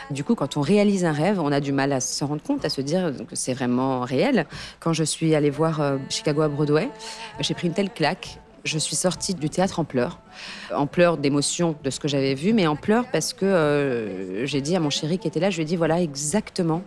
du 0.09 0.23
coup, 0.23 0.33
quand 0.33 0.57
on 0.57 0.61
réalise 0.61 1.05
un 1.05 1.11
rêve, 1.11 1.39
on 1.39 1.51
a 1.51 1.59
du 1.59 1.71
mal 1.71 1.91
à 1.93 1.99
se 1.99 2.23
rendre 2.23 2.41
compte, 2.41 2.65
à 2.65 2.69
se 2.69 2.81
dire 2.81 3.13
que 3.29 3.35
c'est 3.35 3.53
vraiment 3.53 4.01
réel. 4.01 4.47
Quand 4.79 4.91
je 4.93 5.03
suis 5.03 5.35
allée 5.35 5.51
voir 5.51 5.81
euh, 5.81 5.97
Chicago 6.09 6.41
à 6.41 6.47
Broadway, 6.47 6.89
j'ai 7.41 7.53
pris 7.53 7.67
une 7.67 7.73
telle 7.73 7.91
claque 7.91 8.39
je 8.63 8.77
suis 8.77 8.95
sortie 8.95 9.33
du 9.33 9.49
théâtre 9.49 9.79
en 9.79 9.83
pleurs, 9.83 10.19
en 10.73 10.87
pleurs 10.87 11.17
d'émotion 11.17 11.75
de 11.83 11.89
ce 11.89 11.99
que 11.99 12.07
j'avais 12.07 12.33
vu, 12.33 12.53
mais 12.53 12.67
en 12.67 12.75
pleurs 12.75 13.05
parce 13.11 13.33
que 13.33 13.45
euh, 13.45 14.45
j'ai 14.45 14.61
dit 14.61 14.75
à 14.75 14.79
mon 14.79 14.89
chéri 14.89 15.17
qui 15.17 15.27
était 15.27 15.39
là, 15.39 15.49
je 15.49 15.57
lui 15.57 15.63
ai 15.63 15.65
dit 15.65 15.75
voilà 15.75 16.01
exactement, 16.01 16.83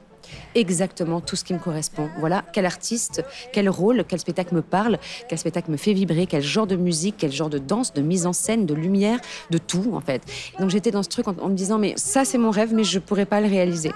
exactement 0.55 1.21
tout 1.21 1.37
ce 1.37 1.45
qui 1.45 1.55
me 1.55 1.59
correspond. 1.59 2.09
Voilà 2.19 2.45
quel 2.53 2.67
artiste, 2.67 3.25
quel 3.53 3.69
rôle, 3.69 4.05
quel 4.07 4.19
spectacle 4.19 4.55
me 4.55 4.63
parle, 4.63 4.99
quel 5.29 5.39
spectacle 5.39 5.71
me 5.71 5.77
fait 5.77 5.93
vibrer, 5.93 6.27
quel 6.27 6.43
genre 6.43 6.67
de 6.67 6.77
musique, 6.77 7.17
quel 7.19 7.33
genre 7.33 7.51
de 7.51 7.59
danse, 7.59 7.93
de 7.93 8.03
mise 8.03 8.27
en 8.27 8.33
scène, 8.33 8.67
de 8.67 8.75
lumière, 8.75 9.19
de 9.51 9.59
tout 9.59 9.93
en 9.95 10.01
fait. 10.01 10.23
Donc 10.59 10.71
j'étais 10.71 10.91
dans 10.91 11.03
ce 11.03 11.09
truc 11.09 11.27
en, 11.29 11.49
me 11.49 11.55
disant 11.55 11.79
mais 11.79 11.95
ça 11.97 12.25
c'est 12.25 12.39
mon 12.39 12.51
rêve, 12.51 12.73
mais 12.75 12.85
je 12.85 12.99
pourrais 12.99 13.27
pas 13.27 13.41
le 13.41 13.49
réaliser. 13.49 13.93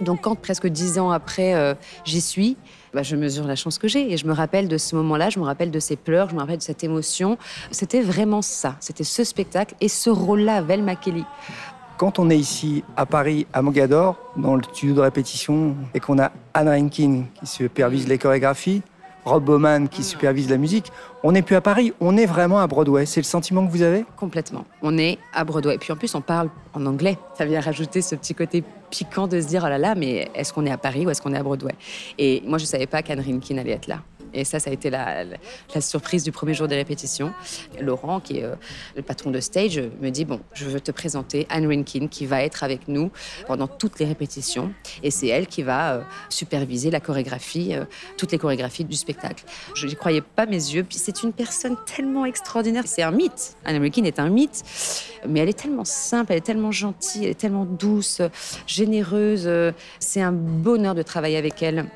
Donc 0.00 0.22
quand 0.22 0.34
presque 0.34 0.66
dix 0.66 0.98
ans 0.98 1.10
après 1.10 1.54
euh, 1.54 1.74
j'y 2.04 2.20
suis, 2.20 2.56
bah, 2.92 3.02
je 3.02 3.16
mesure 3.16 3.46
la 3.46 3.56
chance 3.56 3.78
que 3.78 3.88
j'ai 3.88 4.12
et 4.12 4.16
je 4.16 4.26
me 4.26 4.32
rappelle 4.32 4.68
de 4.68 4.78
ce 4.78 4.96
moment-là, 4.96 5.30
je 5.30 5.38
me 5.38 5.44
rappelle 5.44 5.70
de 5.70 5.80
ces 5.80 5.96
pleurs, 5.96 6.30
je 6.30 6.34
me 6.34 6.40
rappelle 6.40 6.58
de 6.58 6.62
cette 6.62 6.84
émotion. 6.84 7.38
C'était 7.70 8.00
vraiment 8.00 8.42
ça, 8.42 8.76
c'était 8.80 9.04
ce 9.04 9.24
spectacle 9.24 9.74
et 9.80 9.88
ce 9.88 10.10
rôle-là, 10.10 10.62
Velma 10.62 10.96
Kelly. 10.96 11.24
Quand 11.98 12.18
on 12.18 12.30
est 12.30 12.38
ici 12.38 12.82
à 12.96 13.04
Paris, 13.04 13.46
à 13.52 13.60
Mogador, 13.60 14.16
dans 14.36 14.56
le 14.56 14.62
studio 14.62 14.94
de 14.94 15.00
répétition, 15.00 15.76
et 15.92 16.00
qu'on 16.00 16.18
a 16.18 16.32
Anne 16.54 16.68
Rankin 16.68 17.24
qui 17.34 17.46
supervise 17.46 18.08
les 18.08 18.16
chorégraphies, 18.16 18.82
Rob 19.24 19.44
Bowman 19.44 19.88
qui 19.88 20.02
supervise 20.02 20.48
la 20.48 20.56
musique, 20.56 20.92
on 21.22 21.32
n'est 21.32 21.42
plus 21.42 21.56
à 21.56 21.60
Paris, 21.60 21.92
on 22.00 22.16
est 22.16 22.26
vraiment 22.26 22.60
à 22.60 22.66
Broadway. 22.66 23.06
C'est 23.06 23.20
le 23.20 23.24
sentiment 23.24 23.66
que 23.66 23.70
vous 23.70 23.82
avez? 23.82 24.04
Complètement. 24.16 24.64
On 24.82 24.96
est 24.98 25.18
à 25.32 25.44
Broadway. 25.44 25.74
Et 25.74 25.78
puis 25.78 25.92
en 25.92 25.96
plus, 25.96 26.14
on 26.14 26.20
parle 26.20 26.48
en 26.74 26.86
anglais. 26.86 27.18
Ça 27.36 27.44
vient 27.44 27.60
rajouter 27.60 28.02
ce 28.02 28.14
petit 28.14 28.34
côté 28.34 28.64
piquant 28.90 29.26
de 29.26 29.40
se 29.40 29.46
dire 29.46 29.62
oh 29.64 29.68
là 29.68 29.78
là, 29.78 29.94
mais 29.94 30.30
est-ce 30.34 30.52
qu'on 30.52 30.66
est 30.66 30.70
à 30.70 30.78
Paris 30.78 31.06
ou 31.06 31.10
est-ce 31.10 31.20
qu'on 31.22 31.34
est 31.34 31.38
à 31.38 31.42
Broadway? 31.42 31.74
Et 32.18 32.42
moi, 32.46 32.58
je 32.58 32.64
savais 32.64 32.86
pas 32.86 33.02
qu'Anne 33.02 33.20
Rankin 33.20 33.58
allait 33.58 33.72
être 33.72 33.86
là. 33.86 33.98
Et 34.32 34.44
ça, 34.44 34.60
ça 34.60 34.70
a 34.70 34.72
été 34.72 34.90
la, 34.90 35.24
surprise 35.80 36.24
du 36.24 36.32
premier 36.32 36.54
jour 36.54 36.68
des 36.68 36.76
répétitions. 36.76 37.32
Laurent, 37.80 38.20
qui 38.20 38.38
est 38.38 38.44
euh, 38.44 38.54
le 38.96 39.02
patron 39.02 39.30
de 39.30 39.40
stage, 39.40 39.80
me 40.00 40.10
dit 40.10 40.24
Bon, 40.24 40.40
je 40.54 40.66
veux 40.66 40.80
te 40.80 40.90
présenter 40.90 41.46
Anne 41.48 41.66
Rinkin, 41.66 42.08
qui 42.08 42.26
va 42.26 42.42
être 42.42 42.62
avec 42.62 42.88
nous 42.88 43.10
pendant 43.46 43.66
toutes 43.66 43.98
les 43.98 44.06
répétitions. 44.06 44.72
Et 45.02 45.10
c'est 45.10 45.28
elle 45.28 45.46
qui 45.46 45.62
va 45.62 45.94
euh, 45.94 46.02
superviser 46.28 46.90
la 46.90 47.00
chorégraphie, 47.00 47.74
euh, 47.74 47.84
toutes 48.16 48.32
les 48.32 48.38
chorégraphies 48.38 48.84
du 48.84 48.96
spectacle. 48.96 49.44
Je 49.74 49.86
n'y 49.86 49.96
croyais 49.96 50.22
pas 50.22 50.46
mes 50.46 50.52
yeux. 50.52 50.84
Puis 50.84 50.98
c'est 50.98 51.22
une 51.22 51.32
personne 51.32 51.76
tellement 51.86 52.24
extraordinaire. 52.24 52.84
C'est 52.86 53.02
un 53.02 53.10
mythe. 53.10 53.56
Anne 53.64 53.80
Rinkin 53.80 54.04
est 54.04 54.18
un 54.18 54.28
mythe. 54.28 54.62
Mais 55.28 55.40
elle 55.40 55.48
est 55.48 55.58
tellement 55.58 55.84
simple, 55.84 56.32
elle 56.32 56.38
est 56.38 56.42
tellement 56.42 56.72
gentille, 56.72 57.24
elle 57.24 57.30
est 57.30 57.34
tellement 57.34 57.66
douce, 57.66 58.22
généreuse. 58.66 59.50
C'est 59.98 60.22
un 60.22 60.32
bonheur 60.32 60.94
de 60.94 61.02
travailler 61.02 61.36
avec 61.36 61.62
elle. 61.62 61.86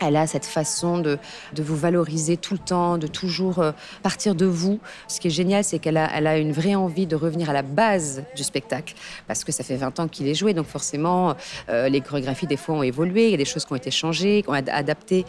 Elle 0.00 0.16
a 0.16 0.26
cette 0.26 0.46
façon 0.46 0.98
de, 0.98 1.18
de 1.54 1.62
vous 1.62 1.76
valoriser 1.76 2.36
tout 2.38 2.54
le 2.54 2.58
temps, 2.58 2.96
de 2.96 3.06
toujours 3.06 3.58
euh, 3.58 3.72
partir 4.02 4.34
de 4.34 4.46
vous. 4.46 4.80
Ce 5.08 5.20
qui 5.20 5.28
est 5.28 5.30
génial, 5.30 5.62
c'est 5.62 5.78
qu'elle 5.78 5.98
a, 5.98 6.10
elle 6.14 6.26
a 6.26 6.38
une 6.38 6.52
vraie 6.52 6.74
envie 6.74 7.06
de 7.06 7.16
revenir 7.16 7.50
à 7.50 7.52
la 7.52 7.62
base 7.62 8.22
du 8.34 8.42
spectacle, 8.42 8.94
parce 9.28 9.44
que 9.44 9.52
ça 9.52 9.62
fait 9.62 9.76
20 9.76 10.00
ans 10.00 10.08
qu'il 10.08 10.26
est 10.26 10.34
joué, 10.34 10.54
donc 10.54 10.66
forcément, 10.66 11.34
euh, 11.68 11.88
les 11.90 12.00
chorégraphies, 12.00 12.46
des 12.46 12.56
fois, 12.56 12.76
ont 12.76 12.82
évolué, 12.82 13.26
il 13.26 13.30
y 13.32 13.34
a 13.34 13.36
des 13.36 13.44
choses 13.44 13.66
qui 13.66 13.72
ont 13.72 13.76
été 13.76 13.90
changées, 13.90 14.42
qui 14.42 14.48
ont 14.48 14.54
ad- 14.54 14.70
adapté 14.70 15.26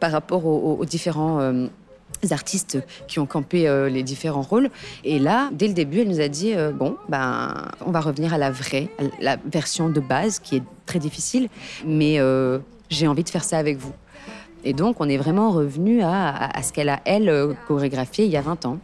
par 0.00 0.10
rapport 0.10 0.46
aux, 0.46 0.84
différents... 0.84 1.40
euh, 1.40 1.66
artistes 2.30 2.78
qui 3.06 3.18
ont 3.18 3.26
campé 3.26 3.68
les 3.90 4.02
différents 4.02 4.40
rôles. 4.40 4.70
Et 5.04 5.18
là, 5.18 5.50
dès 5.52 5.68
le 5.68 5.74
début, 5.74 6.00
elle 6.00 6.08
nous 6.08 6.20
a 6.20 6.28
dit 6.28 6.54
bon, 6.72 6.96
ben, 7.10 7.68
on 7.84 7.90
va 7.90 8.00
revenir 8.00 8.32
à 8.32 8.38
la 8.38 8.50
vraie, 8.50 8.88
à 8.98 9.02
la 9.20 9.36
version 9.44 9.90
de 9.90 10.00
base 10.00 10.38
qui 10.38 10.56
est 10.56 10.62
très 10.86 10.98
difficile, 10.98 11.48
mais 11.84 12.18
j'ai 12.88 13.08
envie 13.08 13.24
de 13.24 13.28
faire 13.28 13.44
ça 13.44 13.58
avec 13.58 13.76
vous. 13.76 13.92
Et 14.64 14.72
donc, 14.72 14.96
on 15.00 15.08
est 15.08 15.16
vraiment 15.18 15.50
revenu 15.50 16.02
à, 16.02 16.28
à- 16.30 16.58
à 16.58 16.62
ce 16.62 16.72
qu'elle 16.72 16.88
a, 16.88 17.00
elle, 17.04 17.28
euh, 17.28 17.52
chorégraphié 17.68 18.24
il 18.24 18.30
y 18.30 18.36
a 18.36 18.40
20 18.40 18.64
ans. 18.66 18.78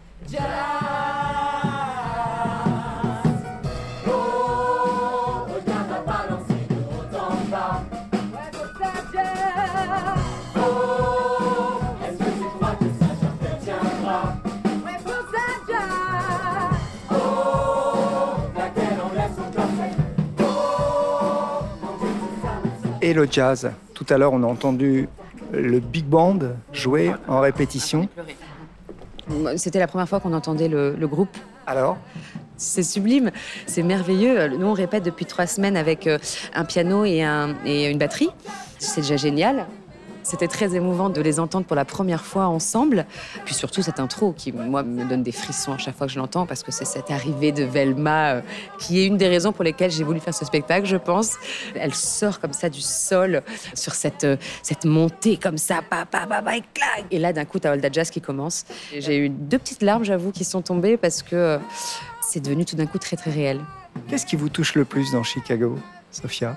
Et 23.02 23.14
le 23.14 23.26
jazz. 23.30 23.70
Tout 23.94 24.06
à 24.10 24.18
l'heure, 24.18 24.32
on 24.32 24.42
a 24.42 24.46
entendu 24.46 25.08
le 25.52 25.80
big 25.80 26.04
band 26.06 26.38
jouer 26.72 27.12
en 27.28 27.40
répétition. 27.40 28.08
C'était 29.56 29.78
la 29.78 29.86
première 29.86 30.08
fois 30.08 30.20
qu'on 30.20 30.32
entendait 30.32 30.68
le, 30.68 30.94
le 30.98 31.06
groupe. 31.08 31.36
Alors 31.66 31.98
C'est 32.56 32.82
sublime, 32.82 33.30
c'est 33.66 33.82
merveilleux. 33.82 34.48
Nous, 34.48 34.66
on 34.66 34.72
répète 34.72 35.04
depuis 35.04 35.24
trois 35.24 35.46
semaines 35.46 35.76
avec 35.76 36.06
euh, 36.06 36.18
un 36.54 36.64
piano 36.64 37.04
et, 37.04 37.22
un- 37.22 37.54
et 37.64 37.88
une 37.90 37.98
batterie. 37.98 38.30
C'est 38.78 39.02
déjà 39.02 39.16
génial. 39.16 39.66
C'était 40.30 40.46
très 40.46 40.76
émouvant 40.76 41.10
de 41.10 41.20
les 41.20 41.40
entendre 41.40 41.66
pour 41.66 41.74
la 41.74 41.84
première 41.84 42.24
fois 42.24 42.46
ensemble. 42.46 43.04
Puis 43.44 43.52
surtout 43.52 43.82
cette 43.82 43.98
intro 43.98 44.32
qui, 44.32 44.52
moi, 44.52 44.84
me 44.84 45.02
donne 45.02 45.24
des 45.24 45.32
frissons 45.32 45.72
à 45.72 45.78
chaque 45.78 45.96
fois 45.96 46.06
que 46.06 46.12
je 46.12 46.20
l'entends 46.20 46.46
parce 46.46 46.62
que 46.62 46.70
c'est 46.70 46.84
cette 46.84 47.10
arrivée 47.10 47.50
de 47.50 47.64
Velma 47.64 48.34
euh, 48.34 48.40
qui 48.78 49.00
est 49.00 49.06
une 49.06 49.16
des 49.16 49.26
raisons 49.26 49.50
pour 49.50 49.64
lesquelles 49.64 49.90
j'ai 49.90 50.04
voulu 50.04 50.20
faire 50.20 50.32
ce 50.32 50.44
spectacle, 50.44 50.86
je 50.86 50.98
pense. 50.98 51.34
Elle 51.74 51.96
sort 51.96 52.38
comme 52.38 52.52
ça 52.52 52.68
du 52.68 52.80
sol 52.80 53.42
sur 53.74 53.92
cette, 53.94 54.22
euh, 54.22 54.36
cette 54.62 54.84
montée 54.84 55.36
comme 55.36 55.58
ça, 55.58 55.80
pa, 55.82 56.06
pa, 56.06 56.28
pa, 56.28 56.56
et 56.56 56.62
clac. 56.74 57.06
Et 57.10 57.18
là, 57.18 57.32
d'un 57.32 57.44
coup, 57.44 57.58
t'as 57.58 57.72
Olda 57.72 57.88
Jazz 57.90 58.10
qui 58.10 58.20
commence. 58.20 58.66
J'ai 58.96 59.18
eu 59.18 59.30
deux 59.30 59.58
petites 59.58 59.82
larmes, 59.82 60.04
j'avoue, 60.04 60.30
qui 60.30 60.44
sont 60.44 60.62
tombées 60.62 60.96
parce 60.96 61.24
que 61.24 61.34
euh, 61.34 61.58
c'est 62.22 62.38
devenu 62.38 62.64
tout 62.64 62.76
d'un 62.76 62.86
coup 62.86 62.98
très, 62.98 63.16
très 63.16 63.32
réel. 63.32 63.58
Qu'est-ce 64.06 64.26
qui 64.26 64.36
vous 64.36 64.48
touche 64.48 64.76
le 64.76 64.84
plus 64.84 65.10
dans 65.10 65.24
Chicago, 65.24 65.76
Sophia? 66.12 66.56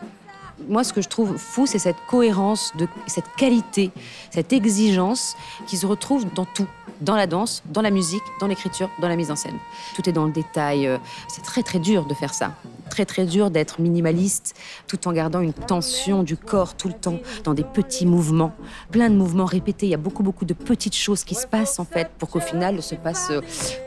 Moi, 0.68 0.84
ce 0.84 0.93
que 0.93 1.01
je 1.01 1.10
trouve 1.10 1.38
fou, 1.38 1.66
c'est 1.66 1.80
cette 1.80 1.97
cohérence, 2.08 2.74
cette 3.08 3.32
qualité, 3.38 3.91
cette 4.32 4.54
exigence 4.54 5.36
qui 5.68 5.78
se 5.78 5.86
retrouve 5.86 6.26
dans 6.34 6.45
tout. 6.45 6.68
Dans 7.01 7.16
la 7.16 7.28
danse, 7.28 7.64
dans 7.66 7.82
la 7.82 7.89
musique, 7.89 8.24
dans 8.39 8.47
l'écriture, 8.47 8.89
dans 9.01 9.10
la 9.10 9.18
mise 9.18 9.30
en 9.30 9.36
scène. 9.36 9.58
Tout 9.93 10.08
est 10.08 10.14
dans 10.14 10.26
le 10.26 10.32
détail. 10.32 10.89
C'est 11.28 11.41
très, 11.41 11.62
très 11.62 11.80
dur 11.80 12.06
de 12.06 12.14
faire 12.14 12.34
ça. 12.34 12.54
Très, 12.89 13.04
très 13.04 13.26
dur 13.26 13.51
d'être 13.51 13.82
minimaliste 13.82 14.56
tout 14.88 15.06
en 15.08 15.12
gardant 15.12 15.41
une 15.41 15.51
tension 15.51 16.24
du 16.24 16.38
corps 16.38 16.76
tout 16.76 16.88
le 16.88 16.93
temps, 16.93 17.20
dans 17.43 17.54
des 17.54 17.64
petits 17.64 18.06
mouvements. 18.06 18.54
Plein 18.91 19.10
de 19.10 19.16
mouvements 19.16 19.45
répétés. 19.45 19.88
Il 19.88 19.89
y 19.89 19.95
a 19.95 19.97
beaucoup, 19.97 20.24
beaucoup 20.24 20.45
de 20.45 20.54
petites 20.54 20.95
choses 20.95 21.26
qui 21.26 21.36
se 21.36 21.47
passent, 21.47 21.80
en 21.80 21.86
fait, 21.86 22.10
pour 22.20 22.30
qu'au 22.30 22.39
final, 22.39 22.82
se 22.82 22.95
passe 22.95 23.30
euh, 23.32 23.41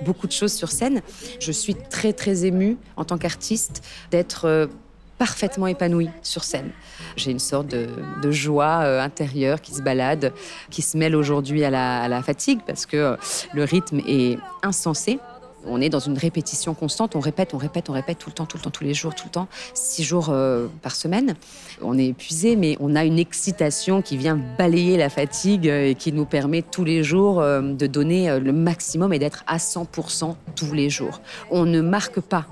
beaucoup 0.04 0.26
de 0.26 0.32
choses 0.32 0.52
sur 0.52 0.70
scène. 0.70 1.02
Je 1.40 1.52
suis 1.52 1.74
très, 1.74 2.12
très 2.12 2.44
émue, 2.44 2.76
en 2.96 3.04
tant 3.04 3.18
qu'artiste, 3.18 3.82
d'être 4.10 4.46
euh, 4.46 4.66
parfaitement 5.18 5.66
épanouie 5.66 6.10
sur 6.22 6.44
scène. 6.44 6.70
J'ai 7.16 7.30
une 7.30 7.38
sorte 7.38 7.68
de, 7.68 8.30
joie 8.30 8.80
euh, 8.82 9.00
intérieure 9.00 9.60
qui 9.60 9.72
se 9.72 9.82
balade, 9.82 10.32
qui 10.70 10.82
se 10.82 10.96
mêle 10.96 11.14
aujourd'hui 11.14 11.64
à 11.64 11.70
la, 11.70 12.22
fatigue 12.22 12.60
parce 12.66 12.86
que 12.86 12.96
euh, 12.96 13.16
le 13.54 13.64
rythme 13.64 14.00
est 14.06 14.38
insensé. 14.62 15.18
On 15.68 15.80
est 15.80 15.88
dans 15.88 16.00
une 16.00 16.16
répétition 16.16 16.74
constante, 16.74 17.16
on 17.16 17.20
répète, 17.20 17.52
on 17.52 17.58
répète, 17.58 17.90
on 17.90 17.92
répète 17.92 18.18
tout 18.18 18.30
le 18.30 18.34
temps, 18.34 18.46
tout 18.46 18.56
le 18.56 18.62
temps, 18.62 18.70
tous 18.70 18.84
les 18.84 18.94
jours, 18.94 19.16
tout 19.16 19.24
le 19.26 19.32
temps, 19.32 19.48
six 19.74 20.04
jours 20.04 20.28
euh, 20.30 20.68
par 20.82 20.94
semaine. 20.94 21.34
On 21.82 21.98
est 21.98 22.06
épuisé, 22.06 22.54
mais 22.54 22.76
on 22.78 22.94
a 22.94 23.04
une 23.04 23.18
excitation 23.18 24.00
qui 24.00 24.16
vient 24.16 24.38
balayer 24.58 24.96
la 24.96 25.08
fatigue 25.08 25.66
et 25.66 25.96
qui 25.98 26.12
nous 26.12 26.24
permet 26.24 26.62
tous 26.62 26.84
les 26.84 27.02
jours 27.02 27.40
de 27.40 27.86
donner 27.86 28.38
le 28.38 28.52
maximum 28.52 29.12
et 29.12 29.18
d'être 29.18 29.42
à 29.48 29.56
100% 29.56 30.36
tous 30.54 30.72
les 30.72 30.88
jours. 30.88 31.20
On 31.50 31.64
ne 31.64 31.80
marque 31.80 32.20
pas 32.20 32.46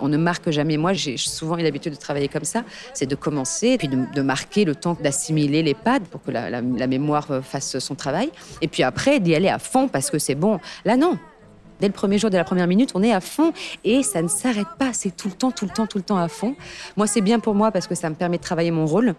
on 0.00 0.08
ne 0.08 0.16
marque 0.16 0.50
jamais. 0.50 0.76
Moi, 0.76 0.92
j'ai 0.92 1.16
souvent 1.16 1.56
eu 1.58 1.62
l'habitude 1.62 1.92
de 1.92 1.98
travailler 1.98 2.28
comme 2.28 2.44
ça. 2.44 2.62
C'est 2.94 3.06
de 3.06 3.14
commencer, 3.14 3.78
puis 3.78 3.88
de, 3.88 4.22
marquer 4.22 4.64
le 4.64 4.74
temps 4.74 4.96
d'assimiler 5.00 5.62
les 5.62 5.74
pads 5.74 6.00
pour 6.10 6.22
que 6.22 6.30
la, 6.30 6.50
la- 6.50 6.60
la 6.60 6.86
mémoire 6.86 7.26
euh, 7.30 7.42
fasse 7.42 7.78
son 7.78 7.94
travail. 7.94 8.30
Et 8.60 8.68
puis 8.68 8.82
après, 8.82 9.20
d'y 9.20 9.34
aller 9.34 9.48
à 9.48 9.58
fond 9.58 9.88
parce 9.88 10.10
que 10.10 10.18
c'est 10.18 10.34
bon. 10.34 10.58
Là, 10.84 10.96
non. 10.96 11.18
Dès 11.80 11.88
le 11.88 11.92
premier 11.92 12.16
jour, 12.18 12.30
dès 12.30 12.38
la 12.38 12.44
première 12.44 12.66
minute, 12.66 12.92
on 12.94 13.02
est 13.02 13.12
à 13.12 13.20
fond 13.20 13.52
et 13.84 14.02
ça 14.02 14.22
ne 14.22 14.28
s'arrête 14.28 14.66
pas. 14.78 14.92
C'est 14.94 15.14
tout 15.14 15.28
le 15.28 15.34
temps, 15.34 15.50
tout 15.50 15.66
le 15.66 15.70
temps, 15.70 15.86
tout 15.86 15.98
le 15.98 16.04
temps 16.04 16.16
à 16.16 16.28
fond. 16.28 16.54
Moi, 16.96 17.06
c'est 17.06 17.20
bien 17.20 17.38
pour 17.38 17.54
moi 17.54 17.70
parce 17.70 17.86
que 17.86 17.94
ça 17.94 18.08
me 18.08 18.14
permet 18.14 18.38
de 18.38 18.42
travailler 18.42 18.70
mon 18.70 18.86
rôle 18.86 19.14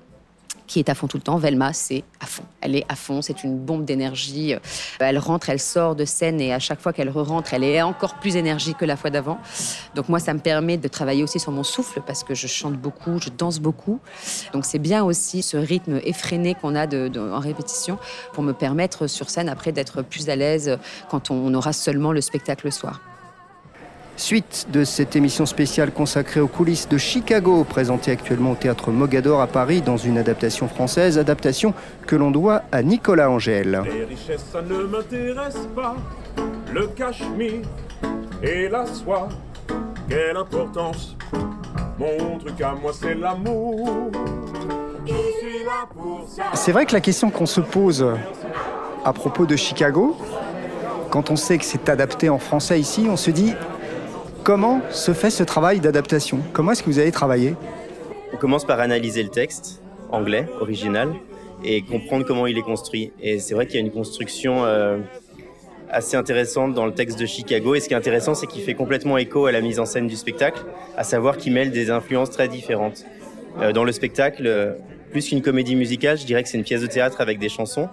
qui 0.67 0.79
est 0.79 0.89
à 0.89 0.95
fond 0.95 1.07
tout 1.07 1.17
le 1.17 1.23
temps. 1.23 1.37
Velma, 1.37 1.71
c'est 1.73 2.03
à 2.19 2.25
fond. 2.25 2.43
Elle 2.61 2.75
est 2.75 2.85
à 2.89 2.95
fond, 2.95 3.21
c'est 3.21 3.43
une 3.43 3.57
bombe 3.57 3.85
d'énergie. 3.85 4.53
Euh, 4.53 4.59
Elle 4.99 5.17
rentre, 5.17 5.49
elle 5.49 5.59
sort 5.59 5.95
de 5.95 6.03
scène 6.05 6.41
et 6.41 6.53
à 6.53 6.59
chaque 6.59 6.81
fois 6.81 6.91
qu'elle 6.93 7.09
re-rentre, 7.09 7.53
elle 7.53 7.63
est 7.63 7.81
encore 7.81 8.15
plus 8.15 8.35
énergique 8.35 8.77
que 8.77 8.85
la 8.85 8.97
fois 8.97 9.09
d'avant. 9.09 9.39
Donc 9.95 10.09
moi, 10.09 10.19
ça 10.19 10.33
me 10.33 10.39
permet 10.39 10.77
de 10.77 10.87
travailler 10.87 11.23
aussi 11.23 11.39
sur 11.39 11.51
mon 11.53 11.63
souffle 11.63 12.01
parce 12.05 12.23
que 12.23 12.35
je 12.35 12.47
chante 12.47 12.73
beaucoup, 12.75 13.19
je 13.21 13.29
danse 13.29 13.59
beaucoup. 13.59 13.99
Donc 14.53 14.65
c'est 14.65 14.79
bien 14.79 15.03
aussi 15.03 15.41
ce 15.41 15.55
rythme 15.57 15.99
effréné 16.03 16.53
qu'on 16.55 16.75
a 16.75 16.85
de- 16.87 17.09
en 17.17 17.39
répétition 17.39 17.97
pour 18.33 18.43
me 18.43 18.51
permettre 18.53 19.07
sur 19.07 19.29
scène 19.29 19.47
après 19.49 19.71
d'être 19.71 20.01
plus 20.01 20.29
à 20.29 20.35
l'aise 20.35 20.77
quand 21.09 21.31
on 21.31 21.53
aura 21.53 21.71
seulement 21.73 22.11
le 22.11 22.19
spectacle 22.21 22.65
le 22.65 22.71
soir. 22.71 22.99
Suite 24.17 24.65
de 24.73 24.83
cette 24.83 25.15
émission 25.15 25.45
spéciale 25.45 25.91
consacrée 25.91 26.39
aux 26.39 26.47
coulisses 26.47 26.89
de 26.89 26.97
Chicago, 26.97 27.63
présentée 27.63 28.09
actuellement 28.09 28.53
au 28.53 28.55
théâtre 28.55 28.89
Mogador 28.89 29.41
à 29.41 29.45
Paris 29.45 29.81
dans 29.81 29.95
une 29.95 30.17
adaptation 30.17 30.67
française, 30.67 31.19
adaptation 31.19 31.75
que 32.07 32.15
l'on 32.15 32.31
doit 32.31 32.63
à 32.71 32.81
Nicolas 32.81 33.29
Angèle. 33.29 33.83
Les 33.85 34.05
richesses, 34.05 34.43
ça 34.51 34.63
ne 34.63 34.83
m'intéresse 34.85 35.67
pas. 35.75 35.95
Le 36.73 36.87
cachemire 36.87 37.61
et 38.41 38.67
la 38.67 38.87
soie, 38.87 39.29
quelle 40.09 40.35
importance. 40.35 41.15
Mon 41.99 42.39
truc 42.39 42.59
à 42.61 42.73
moi, 42.73 42.93
c'est 42.99 43.13
l'amour. 43.13 44.09
C'est 46.55 46.71
vrai 46.71 46.87
que 46.87 46.93
la 46.93 47.01
question 47.01 47.29
qu'on 47.29 47.45
se 47.45 47.61
pose 47.61 48.03
à 49.05 49.13
propos 49.13 49.45
de 49.45 49.55
Chicago, 49.55 50.17
quand 51.11 51.29
on 51.29 51.35
sait 51.35 51.59
que 51.59 51.65
c'est 51.65 51.87
adapté 51.87 52.29
en 52.29 52.39
français 52.39 52.79
ici, 52.79 53.07
on 53.09 53.15
se 53.15 53.29
dit 53.29 53.53
comment 54.47 54.79
se 54.91 55.13
fait 55.13 55.29
ce 55.29 55.43
travail 55.43 55.81
d'adaptation? 55.81 56.39
Comment 56.53 56.71
est-ce 56.71 56.81
que 56.81 56.89
vous 56.89 56.99
avez 56.99 57.11
travaillé? 57.11 57.55
On 58.33 58.37
commence 58.37 58.63
par 58.63 58.79
analyser 58.79 59.21
le 59.21 59.27
texte 59.27 59.81
anglais, 60.09 60.47
original, 60.61 61.13
et 61.65 61.81
comprendre 61.81 62.25
comment 62.25 62.47
il 62.47 62.57
est 62.57 62.61
construit. 62.61 63.11
Et 63.19 63.39
c'est 63.39 63.53
vrai 63.55 63.65
qu'il 63.65 63.75
y 63.75 63.83
a 63.83 63.85
une 63.85 63.91
construction 63.91 64.63
euh, 64.63 64.99
assez 65.89 66.15
intéressante 66.15 66.73
dans 66.73 66.85
le 66.85 66.93
texte 66.93 67.19
de 67.19 67.25
Chicago. 67.25 67.75
Et 67.75 67.81
ce 67.81 67.89
qui 67.89 67.93
est 67.93 67.97
intéressant, 67.97 68.35
c'est 68.35 68.47
qu'il 68.47 68.61
fait 68.61 68.73
complètement 68.73 69.17
écho 69.17 69.47
à 69.47 69.51
la 69.51 69.59
mise 69.59 69.81
en 69.81 69.85
scène 69.85 70.07
du 70.07 70.15
spectacle, 70.15 70.63
à 70.95 71.03
savoir 71.03 71.35
qu'il 71.35 71.51
mêle 71.51 71.71
des 71.71 71.91
influences 71.91 72.29
très 72.29 72.47
différentes. 72.47 73.03
Euh, 73.59 73.73
dans 73.73 73.83
le 73.83 73.91
spectacle, 73.91 74.77
plus 75.11 75.27
qu'une 75.27 75.41
comédie 75.41 75.75
musicale, 75.75 76.17
je 76.17 76.25
dirais 76.25 76.41
que 76.41 76.47
c'est 76.47 76.57
une 76.57 76.63
pièce 76.63 76.81
de 76.81 76.87
théâtre 76.87 77.19
avec 77.19 77.37
des 77.37 77.49
chansons, 77.49 77.89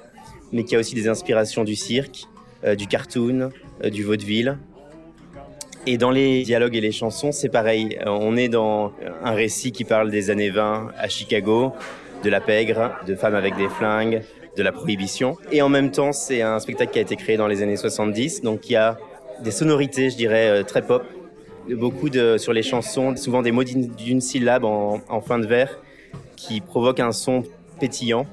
mais 0.53 0.63
qui 0.63 0.77
a 0.77 0.79
aussi 0.79 0.95
des 0.95 1.09
inspirations 1.09 1.65
du 1.65 1.75
cirque, 1.75 2.29
euh, 2.63 2.77
du 2.77 2.87
cartoon, 2.87 3.51
du 3.91 4.05
vaudeville. 4.05 4.57
Et 5.87 5.99
dans 5.99 6.11
les 6.11 6.43
dialogues 6.45 6.77
et 6.77 6.81
les 6.81 6.93
chansons, 6.93 7.31
c'est 7.31 7.51
pareil. 7.51 7.99
Euh, 8.01 8.09
On 8.09 8.37
est 8.37 8.49
dans 8.49 8.93
un 9.23 9.33
récit 9.33 9.71
qui 9.71 9.85
parle 9.85 10.11
des 10.11 10.31
années 10.31 10.49
20 10.49 10.93
à 10.97 11.09
Chicago, 11.09 11.73
de 12.23 12.31
la 12.31 12.41
pègre, 12.41 12.93
de 13.07 13.15
femmes 13.15 13.35
avec 13.35 13.55
des 13.57 13.69
flingues, 13.69 14.23
de 14.57 14.63
la 14.63 14.73
prohibition. 14.73 15.37
Et 15.53 15.61
en 15.61 15.69
même 15.69 15.91
temps, 15.91 16.13
c'est 16.13 16.41
un 16.41 16.59
spectacle 16.59 16.93
qui 16.93 16.99
a 17.01 17.03
été 17.03 17.17
créé 17.17 17.37
dans 17.37 17.47
les 17.47 17.63
années 17.63 17.77
70, 17.77 18.41
donc 18.41 18.71
il 18.71 18.73
y 18.73 18.77
a 18.77 18.97
des 19.43 19.51
sonorités, 19.51 20.09
je 20.09 20.17
dirais, 20.17 20.49
euh, 20.49 20.63
très 20.63 20.81
pop. 20.81 21.05
Beaucoup 21.69 22.09
de, 22.09 22.39
sur 22.39 22.55
les 22.55 22.63
chansons, 22.63 23.15
souvent 23.17 23.43
des 23.43 23.53
mots 23.53 23.65
d'une 23.65 24.21
syllabe 24.21 24.65
en, 24.65 25.21
fin 25.21 25.39
de 25.39 25.47
vers 25.47 25.79
qui 26.37 26.61
provoquent 26.61 27.01
un 27.01 27.13
son 27.13 27.43
pétillant. 27.81 28.27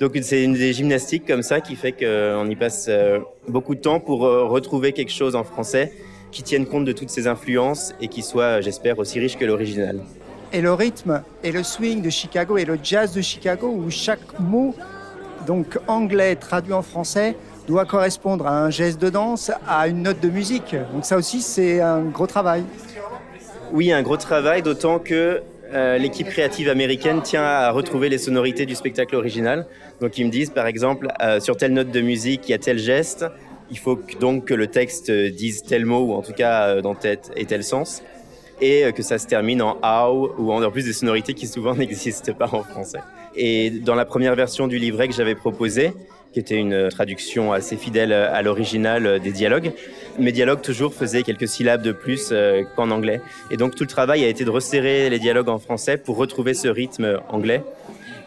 Donc 0.00 0.18
c'est 0.22 0.42
une 0.42 0.54
des 0.54 0.72
gymnastiques 0.72 1.26
comme 1.26 1.42
ça 1.42 1.60
qui 1.60 1.76
fait 1.76 1.92
qu'on 1.92 2.48
y 2.48 2.56
passe 2.56 2.86
euh, 2.88 3.20
beaucoup 3.48 3.74
de 3.74 3.80
temps 3.80 4.00
pour 4.00 4.24
euh, 4.24 4.44
retrouver 4.44 4.92
quelque 4.92 5.12
chose 5.12 5.36
en 5.36 5.44
français 5.44 5.92
qui 6.34 6.42
tienne 6.42 6.66
compte 6.66 6.84
de 6.84 6.92
toutes 6.92 7.10
ces 7.10 7.28
influences 7.28 7.94
et 8.00 8.08
qui 8.08 8.22
soit, 8.22 8.60
j'espère, 8.60 8.98
aussi 8.98 9.20
riche 9.20 9.38
que 9.38 9.44
l'original. 9.44 10.00
Et 10.52 10.60
le 10.60 10.72
rythme 10.72 11.22
et 11.44 11.52
le 11.52 11.62
swing 11.62 12.02
de 12.02 12.10
Chicago 12.10 12.58
et 12.58 12.64
le 12.64 12.76
jazz 12.82 13.14
de 13.14 13.22
Chicago, 13.22 13.68
où 13.68 13.88
chaque 13.88 14.38
mot, 14.40 14.74
donc 15.46 15.78
anglais 15.86 16.34
traduit 16.34 16.72
en 16.72 16.82
français, 16.82 17.36
doit 17.68 17.84
correspondre 17.86 18.46
à 18.46 18.64
un 18.64 18.70
geste 18.70 19.00
de 19.00 19.10
danse, 19.10 19.52
à 19.66 19.86
une 19.88 20.02
note 20.02 20.20
de 20.20 20.28
musique. 20.28 20.74
Donc 20.92 21.04
ça 21.04 21.16
aussi, 21.16 21.40
c'est 21.40 21.80
un 21.80 22.02
gros 22.02 22.26
travail. 22.26 22.64
Oui, 23.72 23.92
un 23.92 24.02
gros 24.02 24.16
travail, 24.16 24.62
d'autant 24.62 24.98
que 24.98 25.40
euh, 25.72 25.98
l'équipe 25.98 26.28
créative 26.28 26.68
américaine 26.68 27.22
tient 27.22 27.44
à 27.44 27.70
retrouver 27.70 28.08
les 28.08 28.18
sonorités 28.18 28.66
du 28.66 28.74
spectacle 28.74 29.14
original. 29.14 29.66
Donc 30.00 30.18
ils 30.18 30.26
me 30.26 30.30
disent, 30.30 30.50
par 30.50 30.66
exemple, 30.66 31.08
euh, 31.22 31.38
sur 31.38 31.56
telle 31.56 31.72
note 31.72 31.90
de 31.90 32.00
musique, 32.00 32.48
il 32.48 32.52
y 32.52 32.54
a 32.54 32.58
tel 32.58 32.78
geste, 32.78 33.24
il 33.70 33.78
faut 33.78 34.00
donc 34.20 34.46
que 34.46 34.54
le 34.54 34.66
texte 34.66 35.10
dise 35.10 35.62
tel 35.62 35.86
mot, 35.86 36.00
ou 36.00 36.12
en 36.12 36.22
tout 36.22 36.32
cas 36.32 36.68
euh, 36.68 36.82
dans 36.82 36.94
tel 36.94 37.18
et 37.36 37.44
tel 37.46 37.64
sens, 37.64 38.02
et 38.60 38.84
euh, 38.84 38.92
que 38.92 39.02
ça 39.02 39.18
se 39.18 39.26
termine 39.26 39.62
en 39.62 39.78
how, 39.82 40.32
ou 40.38 40.52
en, 40.52 40.62
en 40.62 40.70
plus 40.70 40.84
des 40.84 40.92
sonorités 40.92 41.34
qui 41.34 41.46
souvent 41.46 41.74
n'existent 41.76 42.34
pas 42.34 42.48
en 42.52 42.62
français. 42.62 43.00
Et 43.36 43.70
dans 43.70 43.94
la 43.94 44.04
première 44.04 44.36
version 44.36 44.68
du 44.68 44.78
livret 44.78 45.08
que 45.08 45.14
j'avais 45.14 45.34
proposé, 45.34 45.92
qui 46.34 46.40
était 46.40 46.56
une 46.56 46.88
traduction 46.88 47.52
assez 47.52 47.76
fidèle 47.76 48.12
à 48.12 48.42
l'original 48.42 49.06
euh, 49.06 49.18
des 49.20 49.30
dialogues. 49.30 49.72
Mes 50.18 50.32
dialogues 50.32 50.60
toujours 50.60 50.92
faisaient 50.92 51.22
quelques 51.22 51.46
syllabes 51.46 51.80
de 51.80 51.92
plus 51.92 52.30
euh, 52.32 52.64
qu'en 52.74 52.90
anglais. 52.90 53.20
Et 53.52 53.56
donc 53.56 53.76
tout 53.76 53.84
le 53.84 53.88
travail 53.88 54.24
a 54.24 54.28
été 54.28 54.44
de 54.44 54.50
resserrer 54.50 55.08
les 55.08 55.20
dialogues 55.20 55.48
en 55.48 55.60
français 55.60 55.96
pour 55.96 56.16
retrouver 56.16 56.52
ce 56.52 56.66
rythme 56.66 57.20
anglais 57.28 57.62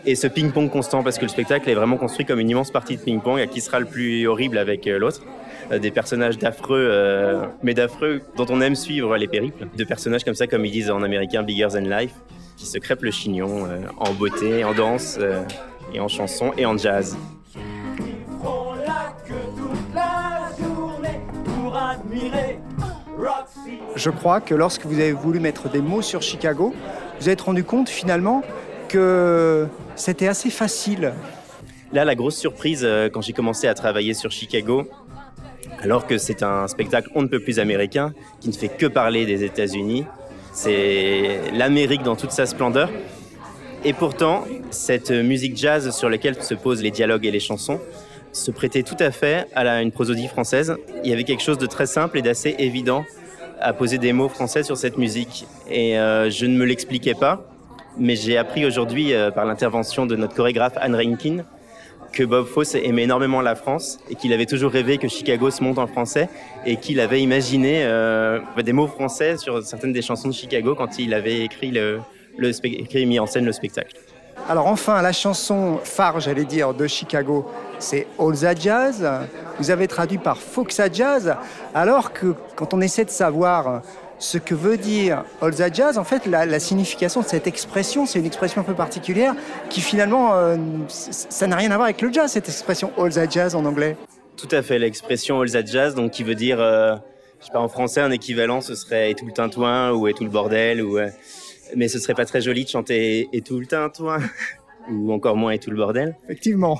et 0.07 0.15
ce 0.15 0.25
ping-pong 0.25 0.69
constant, 0.69 1.03
parce 1.03 1.17
que 1.17 1.23
le 1.23 1.27
spectacle 1.29 1.69
est 1.69 1.75
vraiment 1.75 1.97
construit 1.97 2.25
comme 2.25 2.39
une 2.39 2.49
immense 2.49 2.71
partie 2.71 2.95
de 2.95 3.01
ping-pong, 3.01 3.41
à 3.41 3.45
qui 3.45 3.59
sera 3.59 3.79
le 3.79 3.85
plus 3.85 4.25
horrible 4.25 4.57
avec 4.57 4.87
euh, 4.87 4.97
l'autre. 4.97 5.21
Euh, 5.69 5.79
Des 5.79 5.91
personnages 5.91 6.37
d'affreux, 6.37 6.87
euh, 6.89 7.45
mais 7.61 7.73
d'affreux, 7.73 8.21
dont 8.37 8.45
on 8.49 8.61
aime 8.61 8.75
suivre 8.75 9.17
les 9.17 9.27
périples. 9.27 9.67
De 9.75 9.83
personnages 9.83 10.23
comme 10.23 10.33
ça, 10.33 10.47
comme 10.47 10.63
ils 10.63 10.71
disent 10.71 10.89
en 10.89 11.03
américain, 11.03 11.43
bigger 11.43 11.67
than 11.73 11.81
life, 11.81 12.13
qui 12.55 12.65
se 12.65 12.77
crêpent 12.77 13.03
le 13.03 13.11
chignon 13.11 13.67
en 13.97 14.13
beauté, 14.13 14.63
en 14.63 14.73
danse, 14.73 15.19
et 15.93 15.99
en 15.99 16.07
chanson, 16.07 16.53
et 16.57 16.65
en 16.65 16.75
jazz. 16.75 17.15
Je 23.95 24.09
crois 24.09 24.41
que 24.41 24.55
lorsque 24.55 24.85
vous 24.85 24.99
avez 24.99 25.11
voulu 25.11 25.39
mettre 25.39 25.69
des 25.69 25.81
mots 25.81 26.01
sur 26.01 26.21
Chicago, 26.21 26.73
vous 27.19 27.29
êtes 27.29 27.41
rendu 27.41 27.63
compte 27.63 27.89
finalement 27.89 28.41
que 28.87 29.67
c'était 29.95 30.27
assez 30.27 30.49
facile. 30.49 31.13
Là, 31.93 32.05
la 32.05 32.15
grosse 32.15 32.37
surprise 32.37 32.81
euh, 32.83 33.09
quand 33.09 33.21
j'ai 33.21 33.33
commencé 33.33 33.67
à 33.67 33.73
travailler 33.73 34.13
sur 34.13 34.31
Chicago, 34.31 34.89
alors 35.81 36.07
que 36.07 36.17
c'est 36.17 36.43
un 36.43 36.67
spectacle 36.67 37.09
on 37.15 37.21
ne 37.21 37.27
peut 37.27 37.39
plus 37.39 37.59
américain, 37.59 38.13
qui 38.39 38.49
ne 38.49 38.53
fait 38.53 38.69
que 38.69 38.85
parler 38.85 39.25
des 39.25 39.43
États-Unis, 39.43 40.05
c'est 40.53 41.39
l'Amérique 41.53 42.03
dans 42.03 42.15
toute 42.15 42.31
sa 42.31 42.45
splendeur. 42.45 42.89
Et 43.85 43.93
pourtant, 43.93 44.43
cette 44.71 45.11
musique 45.11 45.55
jazz 45.55 45.95
sur 45.95 46.09
laquelle 46.09 46.41
se 46.41 46.55
posent 46.55 46.81
les 46.81 46.91
dialogues 46.91 47.25
et 47.25 47.31
les 47.31 47.39
chansons 47.39 47.79
se 48.33 48.51
prêtait 48.51 48.83
tout 48.83 48.97
à 48.99 49.11
fait 49.11 49.47
à 49.55 49.81
une 49.81 49.91
prosodie 49.91 50.27
française. 50.27 50.75
Il 51.03 51.09
y 51.09 51.13
avait 51.13 51.23
quelque 51.23 51.43
chose 51.43 51.57
de 51.57 51.65
très 51.65 51.85
simple 51.85 52.17
et 52.17 52.21
d'assez 52.21 52.55
évident 52.59 53.05
à 53.59 53.73
poser 53.73 53.97
des 53.97 54.13
mots 54.13 54.29
français 54.29 54.63
sur 54.63 54.77
cette 54.77 54.97
musique. 54.97 55.47
Et 55.69 55.97
euh, 55.97 56.29
je 56.29 56.45
ne 56.45 56.55
me 56.55 56.65
l'expliquais 56.65 57.15
pas, 57.15 57.45
mais 57.99 58.15
j'ai 58.15 58.37
appris 58.37 58.65
aujourd'hui 58.65 59.13
euh, 59.13 59.31
par 59.31 59.45
l'intervention 59.45 60.05
de 60.05 60.15
notre 60.15 60.35
chorégraphe 60.35 60.73
Anne 60.77 60.95
Reinkin 60.95 61.43
que 62.11 62.23
Bob 62.23 62.47
Fosse 62.47 62.75
aimait 62.75 63.03
énormément 63.03 63.41
la 63.41 63.55
France 63.55 63.99
et 64.09 64.15
qu'il 64.15 64.33
avait 64.33 64.45
toujours 64.45 64.71
rêvé 64.71 64.97
que 64.97 65.07
Chicago 65.07 65.51
se 65.51 65.63
monte 65.63 65.77
en 65.77 65.87
français 65.87 66.29
et 66.65 66.77
qu'il 66.77 66.99
avait 66.99 67.21
imaginé 67.21 67.83
euh, 67.83 68.39
des 68.63 68.73
mots 68.73 68.87
français 68.87 69.37
sur 69.37 69.61
certaines 69.63 69.93
des 69.93 70.01
chansons 70.01 70.29
de 70.29 70.33
Chicago 70.33 70.73
quand 70.75 70.99
il 70.99 71.13
avait 71.13 71.41
écrit, 71.41 71.71
le, 71.71 71.99
écrit 72.63 73.05
mis 73.05 73.19
en 73.19 73.25
scène 73.25 73.45
le 73.45 73.51
spectacle. 73.51 73.95
Alors 74.49 74.67
enfin, 74.67 75.01
la 75.01 75.11
chanson 75.11 75.79
phare, 75.83 76.19
j'allais 76.19 76.45
dire, 76.45 76.73
de 76.73 76.87
Chicago, 76.87 77.45
c'est 77.79 78.07
All 78.17 78.37
That 78.37 78.55
Jazz. 78.55 79.09
Vous 79.59 79.71
avez 79.71 79.87
traduit 79.87 80.19
par 80.19 80.37
Foxa 80.37 80.91
Jazz, 80.91 81.35
alors 81.73 82.13
que 82.13 82.33
quand 82.55 82.73
on 82.73 82.79
essaie 82.79 83.03
de 83.03 83.09
savoir 83.09 83.81
ce 84.19 84.37
que 84.37 84.55
veut 84.55 84.77
dire 84.77 85.23
All 85.41 85.55
That 85.55 85.73
Jazz, 85.73 85.97
en 85.97 86.03
fait, 86.03 86.25
la, 86.25 86.45
la 86.45 86.59
signification 86.59 87.21
de 87.21 87.27
cette 87.27 87.47
expression, 87.47 88.05
c'est 88.05 88.19
une 88.19 88.25
expression 88.25 88.61
un 88.61 88.63
peu 88.63 88.73
particulière 88.73 89.35
qui 89.69 89.81
finalement, 89.81 90.33
euh, 90.33 90.57
ça 90.87 91.47
n'a 91.47 91.55
rien 91.55 91.71
à 91.71 91.75
voir 91.75 91.85
avec 91.85 92.01
le 92.01 92.11
jazz, 92.11 92.31
cette 92.31 92.49
expression 92.49 92.91
All 92.97 93.13
That 93.13 93.29
Jazz 93.29 93.55
en 93.55 93.65
anglais. 93.65 93.95
Tout 94.35 94.47
à 94.51 94.61
fait, 94.61 94.79
l'expression 94.79 95.41
All 95.41 95.51
That 95.51 95.65
Jazz, 95.65 95.95
donc 95.95 96.11
qui 96.11 96.23
veut 96.23 96.35
dire, 96.35 96.59
euh, 96.59 96.95
je 97.39 97.45
sais 97.45 97.51
pas, 97.51 97.59
en 97.59 97.67
français, 97.67 98.01
un 98.01 98.11
équivalent, 98.11 98.61
ce 98.61 98.75
serait 98.75 99.11
Et 99.11 99.15
tout 99.15 99.25
le 99.25 99.33
tintouin 99.33 99.91
ou 99.91 100.07
Et 100.07 100.13
tout 100.13 100.23
le 100.23 100.29
bordel, 100.29 100.81
ou, 100.81 100.97
euh, 100.97 101.09
mais 101.75 101.87
ce 101.87 101.99
serait 101.99 102.13
pas 102.13 102.25
très 102.25 102.41
joli 102.41 102.63
de 102.63 102.69
chanter 102.69 103.29
Et 103.33 103.41
tout 103.41 103.59
le 103.59 103.65
tintouin, 103.65 104.19
ou 104.91 105.11
encore 105.11 105.35
moins 105.35 105.51
Et 105.51 105.59
tout 105.59 105.71
le 105.71 105.77
bordel. 105.77 106.15
Effectivement. 106.25 106.79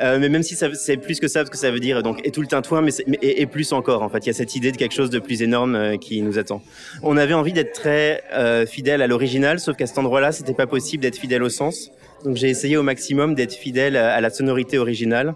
Euh, 0.00 0.18
mais 0.18 0.28
même 0.28 0.42
si 0.42 0.56
c'est 0.56 0.96
plus 0.96 1.20
que 1.20 1.28
ça, 1.28 1.40
parce 1.40 1.50
que 1.50 1.56
ça 1.56 1.70
veut 1.70 1.80
dire 1.80 2.02
donc 2.02 2.20
et 2.24 2.30
tout 2.30 2.40
le 2.40 2.46
tintouin, 2.46 2.82
mais, 2.82 2.92
et, 3.22 3.46
plus 3.46 3.72
encore. 3.72 4.02
En 4.02 4.08
fait, 4.08 4.18
il 4.18 4.26
y 4.26 4.30
a 4.30 4.34
cette 4.34 4.54
idée 4.56 4.72
de 4.72 4.76
quelque 4.76 4.94
chose 4.94 5.10
de 5.10 5.18
plus 5.18 5.42
énorme 5.42 5.74
euh, 5.74 5.96
qui 5.96 6.22
nous 6.22 6.38
attend. 6.38 6.62
On 7.02 7.16
avait 7.16 7.34
envie 7.34 7.52
d'être 7.52 7.72
très 7.72 8.22
euh, 8.32 8.66
fidèle 8.66 9.02
à 9.02 9.06
l'original, 9.06 9.60
sauf 9.60 9.76
qu'à 9.76 9.86
cet 9.86 9.98
endroit-là, 9.98 10.32
c'était 10.32 10.54
pas 10.54 10.66
possible 10.66 11.02
d'être 11.02 11.16
fidèle 11.16 11.42
au 11.42 11.48
sens. 11.48 11.90
Donc 12.24 12.36
j'ai 12.36 12.48
essayé 12.48 12.76
au 12.76 12.82
maximum 12.82 13.34
d'être 13.34 13.54
fidèle 13.54 13.96
à, 13.96 14.20
la 14.20 14.30
sonorité 14.30 14.78
originale, 14.78 15.34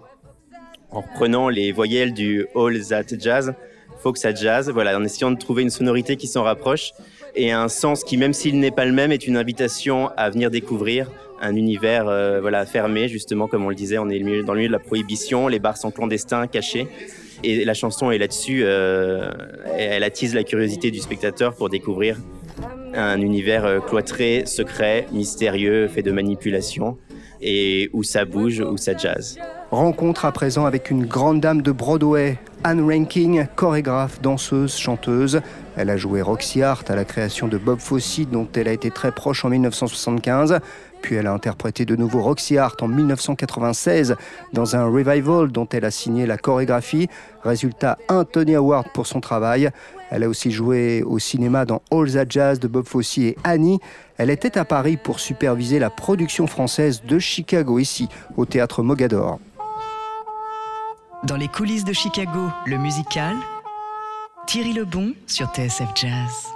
en 0.91 1.01
reprenant 1.01 1.49
les 1.49 1.71
voyelles 1.71 2.13
du 2.13 2.45
All 2.55 2.79
That 2.85 3.17
Jazz, 3.17 3.53
Fox 4.01 4.25
at 4.25 4.35
Jazz, 4.35 4.69
voilà, 4.69 4.97
en 4.97 5.03
essayant 5.03 5.31
de 5.31 5.37
trouver 5.37 5.63
une 5.63 5.69
sonorité 5.69 6.17
qui 6.17 6.27
s'en 6.27 6.43
rapproche 6.43 6.91
et 7.35 7.51
un 7.51 7.69
sens 7.69 8.03
qui, 8.03 8.17
même 8.17 8.33
s'il 8.33 8.59
n'est 8.59 8.71
pas 8.71 8.85
le 8.85 8.91
même, 8.91 9.11
est 9.11 9.25
une 9.25 9.37
invitation 9.37 10.09
à 10.17 10.29
venir 10.29 10.51
découvrir 10.51 11.09
un 11.41 11.55
univers 11.55 12.07
euh, 12.07 12.39
voilà, 12.41 12.65
fermé, 12.65 13.07
justement, 13.07 13.47
comme 13.47 13.65
on 13.65 13.69
le 13.69 13.75
disait, 13.75 13.97
on 13.97 14.09
est 14.09 14.19
dans 14.43 14.53
le 14.53 14.59
milieu 14.59 14.69
de 14.69 14.73
la 14.73 14.79
prohibition, 14.79 15.47
les 15.47 15.59
bars 15.59 15.77
sont 15.77 15.91
clandestins, 15.91 16.47
cachés. 16.47 16.87
Et 17.43 17.65
la 17.65 17.73
chanson 17.73 18.09
est 18.11 18.17
là-dessus, 18.17 18.61
euh, 18.63 19.29
elle 19.77 20.03
attise 20.03 20.33
la 20.33 20.43
curiosité 20.43 20.91
du 20.91 20.99
spectateur 20.99 21.55
pour 21.55 21.69
découvrir 21.69 22.17
un 22.93 23.19
univers 23.19 23.65
euh, 23.65 23.79
cloîtré, 23.79 24.43
secret, 24.45 25.07
mystérieux, 25.11 25.87
fait 25.87 26.03
de 26.03 26.11
manipulation, 26.11 26.97
et 27.41 27.89
où 27.91 28.03
ça 28.03 28.23
bouge, 28.23 28.61
où 28.61 28.77
ça 28.77 28.95
jazz. 28.95 29.37
Rencontre 29.71 30.25
à 30.25 30.31
présent 30.31 30.65
avec 30.65 30.91
une 30.91 31.05
grande 31.05 31.41
dame 31.41 31.61
de 31.61 31.71
Broadway, 31.71 32.37
Anne 32.63 32.81
Ranking, 32.89 33.47
chorégraphe, 33.55 34.21
danseuse, 34.21 34.77
chanteuse. 34.77 35.41
Elle 35.75 35.89
a 35.89 35.97
joué 35.97 36.21
Roxy 36.21 36.61
Hart 36.61 36.89
à 36.89 36.95
la 36.95 37.03
création 37.03 37.47
de 37.47 37.57
Bob 37.57 37.79
Fosse, 37.79 38.21
dont 38.31 38.47
elle 38.55 38.67
a 38.67 38.71
été 38.71 38.91
très 38.91 39.11
proche 39.11 39.43
en 39.43 39.49
1975. 39.49 40.59
Puis 41.03 41.15
elle 41.15 41.27
a 41.27 41.33
interprété 41.33 41.85
de 41.85 41.97
nouveau 41.97 42.21
Roxy 42.21 42.57
Hart 42.57 42.81
en 42.81 42.87
1996 42.87 44.15
dans 44.53 44.75
un 44.77 44.85
revival 44.85 45.51
dont 45.51 45.67
elle 45.71 45.83
a 45.83 45.91
signé 45.91 46.25
la 46.25 46.37
chorégraphie. 46.37 47.09
Résultat, 47.43 47.97
un 48.07 48.23
Tony 48.23 48.55
Award 48.55 48.87
pour 48.93 49.05
son 49.05 49.19
travail. 49.19 49.69
Elle 50.09 50.23
a 50.23 50.29
aussi 50.29 50.49
joué 50.49 51.03
au 51.03 51.19
cinéma 51.19 51.65
dans 51.65 51.81
All 51.91 52.09
That 52.13 52.25
Jazz 52.29 52.59
de 52.59 52.69
Bob 52.69 52.87
Fosse 52.87 53.17
et 53.17 53.35
Annie. 53.43 53.79
Elle 54.17 54.29
était 54.29 54.57
à 54.57 54.63
Paris 54.63 54.95
pour 54.95 55.19
superviser 55.19 55.77
la 55.77 55.89
production 55.89 56.47
française 56.47 57.03
de 57.03 57.19
Chicago, 57.19 57.79
ici, 57.79 58.07
au 58.37 58.45
théâtre 58.45 58.81
Mogador. 58.81 59.39
Dans 61.25 61.37
les 61.37 61.49
coulisses 61.49 61.85
de 61.85 61.93
Chicago, 61.93 62.47
le 62.65 62.77
musical, 62.77 63.35
Thierry 64.47 64.71
Lebon 64.71 65.13
sur 65.27 65.47
TSF 65.47 65.89
Jazz. 65.95 66.52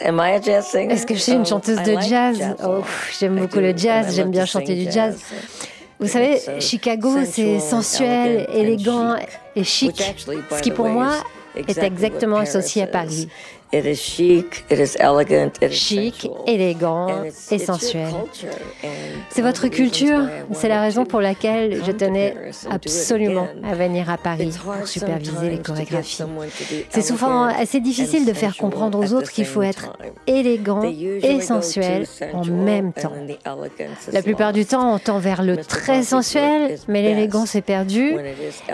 Est-ce 0.00 1.06
que 1.06 1.14
je 1.14 1.20
suis 1.20 1.32
une 1.32 1.46
chanteuse 1.46 1.82
de 1.82 1.96
jazz? 2.00 2.56
Oh, 2.64 2.82
J'aime 3.18 3.36
beaucoup 3.36 3.60
le 3.60 3.76
jazz, 3.76 4.14
j'aime 4.14 4.30
bien 4.30 4.46
chanter 4.46 4.74
du 4.74 4.90
jazz. 4.90 5.18
Vous 6.00 6.08
savez, 6.08 6.40
Chicago, 6.60 7.16
c'est 7.24 7.60
sensuel, 7.60 8.46
élégant 8.52 9.16
et 9.54 9.64
chic, 9.64 10.02
ce 10.50 10.62
qui 10.62 10.70
pour 10.70 10.88
moi 10.88 11.12
est 11.56 11.78
exactement 11.78 12.38
associé 12.38 12.82
à 12.82 12.86
Paris. 12.86 13.28
Chic, 15.70 16.28
élégant 16.46 17.08
et 17.50 17.58
sensuel. 17.58 18.12
C'est 19.30 19.42
votre 19.42 19.68
culture, 19.68 20.20
c'est 20.52 20.68
la 20.68 20.82
raison 20.82 21.06
pour 21.06 21.20
laquelle 21.20 21.82
je 21.84 21.92
tenais 21.92 22.36
absolument 22.70 23.48
à 23.64 23.74
venir 23.74 24.10
à 24.10 24.18
Paris 24.18 24.54
pour 24.62 24.86
superviser 24.86 25.50
les 25.50 25.58
chorégraphies. 25.58 26.22
C'est 26.90 27.02
souvent 27.02 27.44
assez 27.44 27.80
difficile 27.80 28.26
de 28.26 28.32
faire 28.32 28.56
comprendre 28.56 28.98
aux 28.98 29.14
autres 29.14 29.30
qu'il 29.30 29.46
faut 29.46 29.62
être 29.62 29.96
élégant 30.26 30.82
et 30.82 31.40
sensuel 31.40 32.06
en 32.34 32.44
même 32.44 32.92
temps. 32.92 33.12
La 34.12 34.22
plupart 34.22 34.52
du 34.52 34.66
temps, 34.66 34.94
on 34.94 34.98
tend 34.98 35.18
vers 35.18 35.42
le 35.42 35.56
très 35.56 36.02
sensuel, 36.02 36.78
mais 36.88 37.00
l'élégance 37.02 37.54
est 37.54 37.62
perdue 37.62 38.16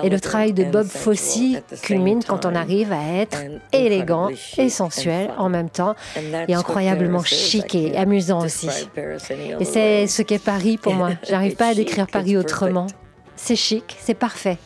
et 0.03 0.09
le 0.09 0.21
travail 0.21 0.53
de 0.53 0.65
Bob 0.65 0.87
Fosse 0.87 1.39
culmine 1.83 2.21
quand 2.27 2.47
on 2.47 2.55
arrive 2.55 2.93
à 2.93 3.21
être 3.21 3.39
élégant 3.73 4.29
et 4.57 4.69
sensuel 4.69 4.88
en 5.39 5.49
même 5.49 5.71
temps 5.71 5.95
et 6.49 6.55
incroyablement 6.55 7.23
chic 7.23 7.75
et 7.75 7.97
amusant 7.97 8.45
aussi. 8.45 8.69
Et 9.61 9.65
c'est 9.65 10.07
ce 10.07 10.23
qu'est 10.23 10.43
Paris 10.43 10.79
pour 10.79 10.95
moi. 10.95 11.11
J'arrive 11.29 11.57
pas 11.57 11.69
à 11.69 11.75
décrire 11.75 12.07
Paris 12.07 12.37
autrement. 12.37 12.87
C'est 13.37 13.57
chic, 13.57 13.97
c'est 14.01 14.15
parfait. 14.15 14.59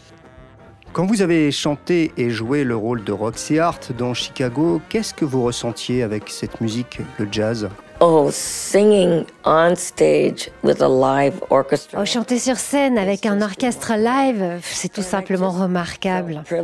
Quand 0.92 1.06
vous 1.06 1.22
avez 1.22 1.50
chanté 1.50 2.12
et 2.18 2.28
joué 2.28 2.64
le 2.64 2.76
rôle 2.76 3.02
de 3.02 3.12
Roxy 3.12 3.58
Hart 3.58 3.92
dans 3.96 4.12
Chicago, 4.12 4.80
qu'est-ce 4.90 5.14
que 5.14 5.24
vous 5.24 5.42
ressentiez 5.42 6.02
avec 6.02 6.28
cette 6.28 6.60
musique, 6.60 6.98
le 7.18 7.26
jazz? 7.30 7.70
Oh, 8.04 8.30
singing 8.32 9.26
on 9.44 9.76
stage 9.76 10.50
with 10.64 10.82
a 10.82 10.88
live 10.88 11.40
orchestra. 11.50 12.00
Oh, 12.00 12.04
chanter 12.04 12.40
sur 12.40 12.56
scène 12.56 12.98
avec 12.98 13.26
un 13.26 13.40
orchestre 13.40 13.92
live, 13.96 14.58
c'est 14.64 14.92
tout 14.92 15.02
simplement 15.02 15.50
remarquable. 15.50 16.42
Je 16.50 16.56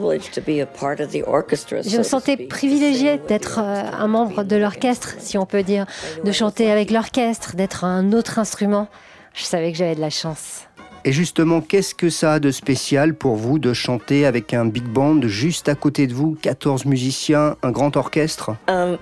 me 1.98 2.02
sentais 2.02 2.36
privilégiée 2.36 3.18
d'être 3.28 3.60
euh, 3.60 3.84
un 3.96 4.08
membre 4.08 4.42
de 4.42 4.56
l'orchestre, 4.56 5.14
si 5.20 5.38
on 5.38 5.46
peut 5.46 5.62
dire, 5.62 5.86
de 6.24 6.32
chanter 6.32 6.72
avec 6.72 6.90
l'orchestre, 6.90 7.54
d'être 7.54 7.84
un 7.84 8.12
autre 8.12 8.40
instrument. 8.40 8.88
Je 9.32 9.44
savais 9.44 9.70
que 9.70 9.78
j'avais 9.78 9.94
de 9.94 10.00
la 10.00 10.10
chance. 10.10 10.67
Et 11.08 11.12
justement, 11.12 11.62
qu'est-ce 11.62 11.94
que 11.94 12.10
ça 12.10 12.34
a 12.34 12.38
de 12.38 12.50
spécial 12.50 13.14
pour 13.14 13.36
vous 13.36 13.58
de 13.58 13.72
chanter 13.72 14.26
avec 14.26 14.52
un 14.52 14.66
big 14.66 14.84
band 14.84 15.22
juste 15.22 15.70
à 15.70 15.74
côté 15.74 16.06
de 16.06 16.12
vous, 16.12 16.36
14 16.42 16.84
musiciens, 16.84 17.56
un 17.62 17.70
grand 17.70 17.96
orchestre? 17.96 18.50
Um, 18.68 18.98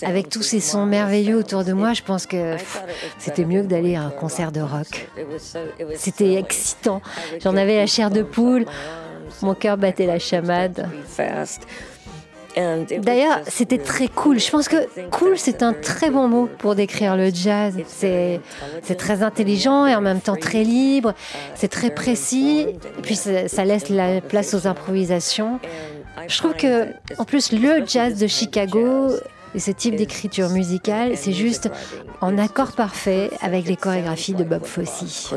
Avec 0.00 0.30
tous 0.30 0.42
ces 0.42 0.60
sons 0.60 0.86
merveilleux 0.86 1.36
autour 1.36 1.62
de 1.62 1.74
moi, 1.74 1.92
je 1.92 2.00
pense 2.00 2.24
que 2.24 2.56
c'était 3.18 3.44
mieux 3.44 3.60
que 3.60 3.66
d'aller 3.66 3.96
à 3.96 4.04
un 4.04 4.10
concert 4.10 4.50
de 4.50 4.62
rock. 4.62 5.10
C'était 5.94 6.36
excitant. 6.36 7.02
J'en 7.42 7.54
avais 7.54 7.76
la 7.76 7.86
chair 7.86 8.08
de 8.08 8.22
poule. 8.22 8.64
Mon 9.42 9.54
cœur 9.54 9.76
battait 9.76 10.06
la 10.06 10.18
chamade. 10.18 10.88
D'ailleurs, 12.56 13.40
c'était 13.46 13.78
très 13.78 14.08
cool. 14.08 14.38
Je 14.38 14.50
pense 14.50 14.68
que 14.68 14.76
cool, 15.10 15.38
c'est 15.38 15.62
un 15.62 15.72
très 15.72 16.10
bon 16.10 16.28
mot 16.28 16.48
pour 16.58 16.74
décrire 16.74 17.16
le 17.16 17.30
jazz. 17.32 17.74
C'est 17.86 18.40
très 18.96 19.22
intelligent 19.22 19.86
et 19.86 19.94
en 19.94 20.00
même 20.00 20.20
temps 20.20 20.36
très 20.36 20.64
libre. 20.64 21.14
C'est 21.54 21.68
très 21.68 21.90
précis. 21.90 22.66
Et 22.68 23.02
puis 23.02 23.16
ça, 23.16 23.64
laisse 23.64 23.88
la 23.88 24.20
place 24.20 24.54
aux 24.54 24.66
improvisations. 24.66 25.60
Je 26.26 26.38
trouve 26.38 26.54
que, 26.54 26.88
en 27.18 27.24
plus, 27.24 27.52
le 27.52 27.84
jazz 27.86 28.18
de 28.18 28.26
Chicago 28.26 29.10
et 29.54 29.58
ce 29.58 29.70
type 29.70 29.96
d'écriture 29.96 30.48
musicale, 30.50 31.16
c'est 31.16 31.32
juste 31.32 31.70
en 32.20 32.38
accord 32.38 32.72
parfait 32.72 33.30
avec 33.40 33.66
les 33.66 33.76
chorégraphies 33.76 34.34
de 34.34 34.44
Bob 34.44 34.64
Fosse. 34.64 35.32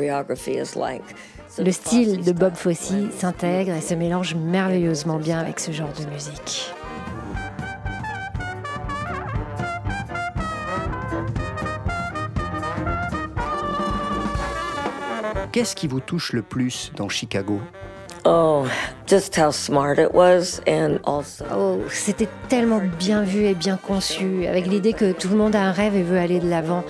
Le 1.60 1.72
style 1.72 2.24
de 2.24 2.32
Bob 2.32 2.56
Fosse 2.56 2.92
s'intègre 3.18 3.74
et 3.74 3.82
se 3.82 3.94
mélange 3.94 4.36
merveilleusement 4.36 5.18
bien 5.18 5.40
avec 5.40 5.60
ce 5.60 5.72
genre 5.72 5.94
de 6.00 6.06
musique. 6.12 6.74
Qu'est-ce 15.54 15.76
qui 15.76 15.86
vous 15.86 16.00
touche 16.00 16.34
le 16.34 16.42
plus 16.42 16.92
dans 16.96 17.10
Chicago? 17.10 17.62
Oh, 18.26 18.66
just 19.06 19.38
how 19.38 19.52
smart 19.52 20.00
it 20.00 20.12
was 20.12 20.60
and 20.68 20.98
also... 21.04 21.46
Oh, 21.56 21.80
c'était 21.92 22.28
tellement 22.50 22.82
bien 22.98 23.22
vu 23.22 23.44
et 23.44 23.54
bien 23.54 23.78
conçu, 23.78 24.48
avec 24.48 24.66
l'idée 24.66 24.94
que 24.94 25.12
tout 25.12 25.30
le 25.30 25.36
monde 25.36 25.56
a 25.56 25.62
un 25.62 25.72
rêve 25.72 25.96
et 25.96 26.02
veut 26.02 26.18
aller 26.18 26.40
de 26.40 26.50
l'avant. 26.50 26.84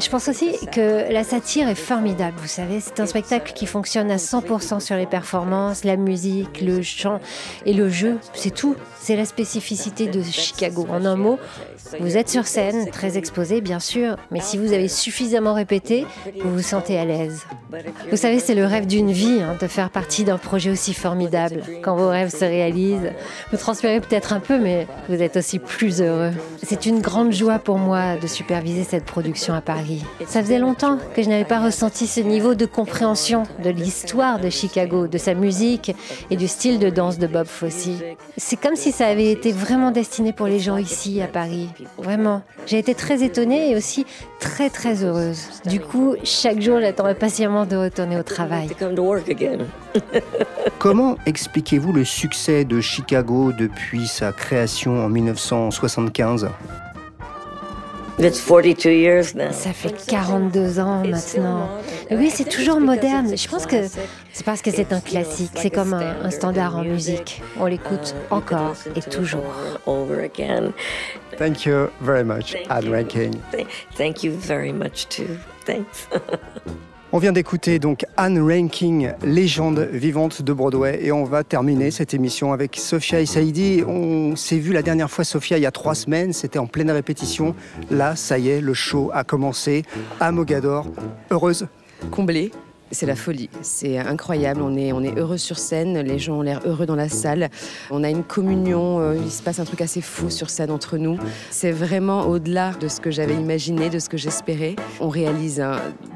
Je 0.00 0.08
pense 0.08 0.28
aussi 0.28 0.56
que 0.72 1.12
la 1.12 1.24
satire 1.24 1.68
est 1.68 1.74
formidable, 1.74 2.36
vous 2.40 2.48
savez. 2.48 2.80
C'est 2.80 3.00
un 3.00 3.06
spectacle 3.06 3.52
qui 3.52 3.66
fonctionne 3.66 4.10
à 4.10 4.16
100% 4.16 4.80
sur 4.80 4.96
les 4.96 5.04
performances, 5.06 5.84
la 5.84 5.96
musique, 5.96 6.62
le 6.62 6.80
chant 6.80 7.20
et 7.66 7.74
le 7.74 7.90
jeu. 7.90 8.18
C'est 8.32 8.54
tout. 8.54 8.76
C'est 8.98 9.16
la 9.16 9.26
spécificité 9.26 10.06
de 10.06 10.22
Chicago. 10.22 10.86
En 10.90 11.04
un 11.04 11.16
mot, 11.16 11.38
vous 12.00 12.16
êtes 12.16 12.28
sur 12.28 12.46
scène, 12.46 12.90
très 12.90 13.18
exposé 13.18 13.60
bien 13.60 13.80
sûr, 13.80 14.16
mais 14.30 14.40
si 14.40 14.58
vous 14.58 14.72
avez 14.72 14.88
suffisamment 14.88 15.54
répété, 15.54 16.06
vous 16.42 16.54
vous 16.54 16.62
sentez 16.62 16.98
à 16.98 17.04
l'aise. 17.04 17.44
Vous 18.10 18.16
savez, 18.16 18.38
c'est 18.38 18.54
le 18.54 18.64
rêve 18.64 18.86
d'une 18.86 19.10
vie 19.10 19.40
hein, 19.42 19.56
de 19.60 19.66
faire 19.66 19.90
partie 19.90 20.24
d'un 20.24 20.38
projet 20.38 20.70
aussi 20.70 20.94
formidable. 20.94 21.62
Quand 21.82 21.96
vos 21.96 22.08
rêves 22.08 22.30
se 22.30 22.44
réalisent, 22.44 23.12
vous 23.50 23.56
transpirez 23.56 24.00
peut-être 24.00 24.32
un 24.32 24.40
peu, 24.40 24.58
mais 24.58 24.86
vous 25.08 25.22
êtes 25.22 25.36
aussi 25.36 25.58
plus 25.58 26.00
heureux. 26.00 26.32
C'est 26.62 26.86
une 26.86 27.00
grande 27.00 27.32
joie 27.32 27.58
pour 27.58 27.78
moi 27.78 28.16
de 28.16 28.26
superviser 28.26 28.84
cette 28.84 29.04
production 29.04 29.54
à 29.54 29.60
Paris. 29.60 29.89
Ça 30.26 30.42
faisait 30.42 30.58
longtemps 30.58 30.98
que 31.14 31.22
je 31.22 31.28
n'avais 31.28 31.44
pas 31.44 31.60
ressenti 31.60 32.06
ce 32.06 32.20
niveau 32.20 32.54
de 32.54 32.66
compréhension 32.66 33.44
de 33.62 33.70
l'histoire 33.70 34.38
de 34.38 34.50
Chicago, 34.50 35.06
de 35.06 35.18
sa 35.18 35.34
musique 35.34 35.94
et 36.30 36.36
du 36.36 36.48
style 36.48 36.78
de 36.78 36.90
danse 36.90 37.18
de 37.18 37.26
Bob 37.26 37.46
Fosse. 37.46 37.88
C'est 38.36 38.60
comme 38.60 38.76
si 38.76 38.92
ça 38.92 39.06
avait 39.06 39.30
été 39.30 39.52
vraiment 39.52 39.90
destiné 39.90 40.32
pour 40.32 40.46
les 40.46 40.58
gens 40.58 40.76
ici 40.76 41.20
à 41.22 41.26
Paris. 41.26 41.68
Vraiment. 41.98 42.42
J'ai 42.66 42.78
été 42.78 42.94
très 42.94 43.22
étonnée 43.22 43.70
et 43.70 43.76
aussi 43.76 44.06
très 44.38 44.70
très 44.70 45.04
heureuse. 45.04 45.48
Du 45.66 45.80
coup, 45.80 46.14
chaque 46.24 46.60
jour, 46.60 46.80
j'attends 46.80 47.06
impatiemment 47.06 47.66
de 47.66 47.76
retourner 47.76 48.18
au 48.18 48.22
travail. 48.22 48.68
Comment 50.78 51.16
expliquez-vous 51.26 51.92
le 51.92 52.04
succès 52.04 52.64
de 52.64 52.80
Chicago 52.80 53.52
depuis 53.52 54.06
sa 54.06 54.32
création 54.32 55.04
en 55.04 55.08
1975 55.08 56.48
ça 59.52 59.72
fait 59.72 60.06
42 60.06 60.78
ans 60.78 61.02
maintenant. 61.06 61.68
Oui, 62.10 62.30
c'est 62.30 62.48
toujours 62.48 62.80
moderne. 62.80 63.36
Je 63.36 63.48
pense 63.48 63.66
que 63.66 63.86
c'est 64.32 64.44
parce 64.44 64.62
que 64.62 64.70
c'est 64.70 64.92
un 64.92 65.00
classique. 65.00 65.52
C'est 65.54 65.70
comme 65.70 65.94
un, 65.94 66.30
standard 66.30 66.76
en 66.76 66.84
musique. 66.84 67.42
On 67.58 67.66
l'écoute 67.66 68.14
encore 68.30 68.74
et 68.94 69.00
toujours. 69.00 69.54
Thank 71.38 71.64
you 71.64 71.88
very 72.00 72.24
much, 72.24 72.56
Anne 72.68 72.90
Ranking. 72.90 73.34
Thank 73.96 74.22
you 74.22 74.32
very 74.32 74.72
much 74.72 75.08
too. 75.08 75.38
Thanks. 75.64 76.08
On 77.12 77.18
vient 77.18 77.32
d'écouter 77.32 77.80
donc 77.80 78.06
Anne 78.16 78.40
Ranking, 78.40 79.10
légende 79.24 79.80
vivante 79.80 80.42
de 80.42 80.52
Broadway, 80.52 81.00
et 81.02 81.10
on 81.10 81.24
va 81.24 81.42
terminer 81.42 81.90
cette 81.90 82.14
émission 82.14 82.52
avec 82.52 82.76
Sophia 82.76 83.18
et 83.20 83.26
Saïdi. 83.26 83.82
On 83.84 84.36
s'est 84.36 84.58
vu 84.58 84.72
la 84.72 84.82
dernière 84.82 85.10
fois, 85.10 85.24
Sophia, 85.24 85.58
il 85.58 85.62
y 85.62 85.66
a 85.66 85.72
trois 85.72 85.96
semaines, 85.96 86.32
c'était 86.32 86.60
en 86.60 86.68
pleine 86.68 86.88
répétition. 86.88 87.56
Là, 87.90 88.14
ça 88.14 88.38
y 88.38 88.50
est, 88.50 88.60
le 88.60 88.74
show 88.74 89.10
a 89.12 89.24
commencé 89.24 89.82
à 90.20 90.30
Mogador. 90.30 90.86
Heureuse 91.32 91.66
Comblée 92.12 92.52
c'est 92.90 93.06
la 93.06 93.16
folie, 93.16 93.48
c'est 93.62 93.98
incroyable. 93.98 94.62
On 94.62 94.76
est, 94.76 94.92
on 94.92 95.02
est 95.02 95.16
heureux 95.18 95.38
sur 95.38 95.58
scène, 95.58 95.98
les 96.00 96.18
gens 96.18 96.38
ont 96.38 96.42
l'air 96.42 96.60
heureux 96.64 96.86
dans 96.86 96.96
la 96.96 97.08
salle. 97.08 97.50
On 97.90 98.02
a 98.02 98.10
une 98.10 98.24
communion, 98.24 99.00
euh, 99.00 99.16
il 99.16 99.30
se 99.30 99.42
passe 99.42 99.60
un 99.60 99.64
truc 99.64 99.80
assez 99.80 100.00
fou 100.00 100.28
sur 100.30 100.50
scène 100.50 100.70
entre 100.70 100.96
nous. 100.96 101.16
C'est 101.50 101.70
vraiment 101.70 102.26
au-delà 102.26 102.72
de 102.72 102.88
ce 102.88 103.00
que 103.00 103.10
j'avais 103.10 103.34
imaginé, 103.34 103.90
de 103.90 103.98
ce 103.98 104.08
que 104.08 104.16
j'espérais. 104.16 104.76
On 105.00 105.08
réalise 105.08 105.64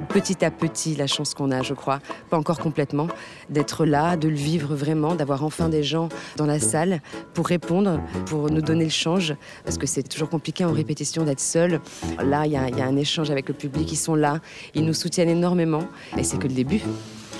petit 0.08 0.44
à 0.44 0.50
petit 0.50 0.96
la 0.96 1.06
chance 1.06 1.34
qu'on 1.34 1.50
a, 1.50 1.62
je 1.62 1.74
crois, 1.74 2.00
pas 2.30 2.36
encore 2.36 2.58
complètement, 2.58 3.06
d'être 3.50 3.84
là, 3.84 4.16
de 4.16 4.28
le 4.28 4.36
vivre 4.36 4.74
vraiment, 4.74 5.14
d'avoir 5.14 5.44
enfin 5.44 5.68
des 5.68 5.82
gens 5.82 6.08
dans 6.36 6.46
la 6.46 6.58
salle 6.58 7.00
pour 7.34 7.46
répondre, 7.46 8.00
pour 8.26 8.50
nous 8.50 8.62
donner 8.62 8.84
le 8.84 8.90
change, 8.90 9.34
parce 9.64 9.78
que 9.78 9.86
c'est 9.86 10.02
toujours 10.02 10.28
compliqué 10.28 10.64
en 10.64 10.72
répétition 10.72 11.24
d'être 11.24 11.40
seul. 11.40 11.80
Là, 12.22 12.46
il 12.46 12.50
y, 12.50 12.54
y, 12.54 12.80
a 12.80 12.86
un 12.86 12.96
échange 12.96 13.30
avec 13.30 13.48
le 13.48 13.54
public, 13.54 13.90
ils 13.92 13.96
sont 13.96 14.14
là, 14.14 14.40
ils 14.74 14.84
nous 14.84 14.94
soutiennent 14.94 15.28
énormément, 15.28 15.84
et 16.16 16.24
c'est 16.24 16.38
que 16.38 16.48
le 16.48 16.54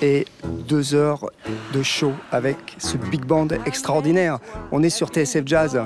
et 0.03 0.27
deux 0.45 0.95
heures 0.95 1.31
de 1.73 1.83
show 1.83 2.13
avec 2.31 2.57
ce 2.79 2.97
big 2.97 3.25
band 3.25 3.49
extraordinaire. 3.67 4.39
On 4.73 4.83
est 4.83 4.91
sur 4.91 5.09
TSF 5.09 5.43
Jazz. 5.47 5.81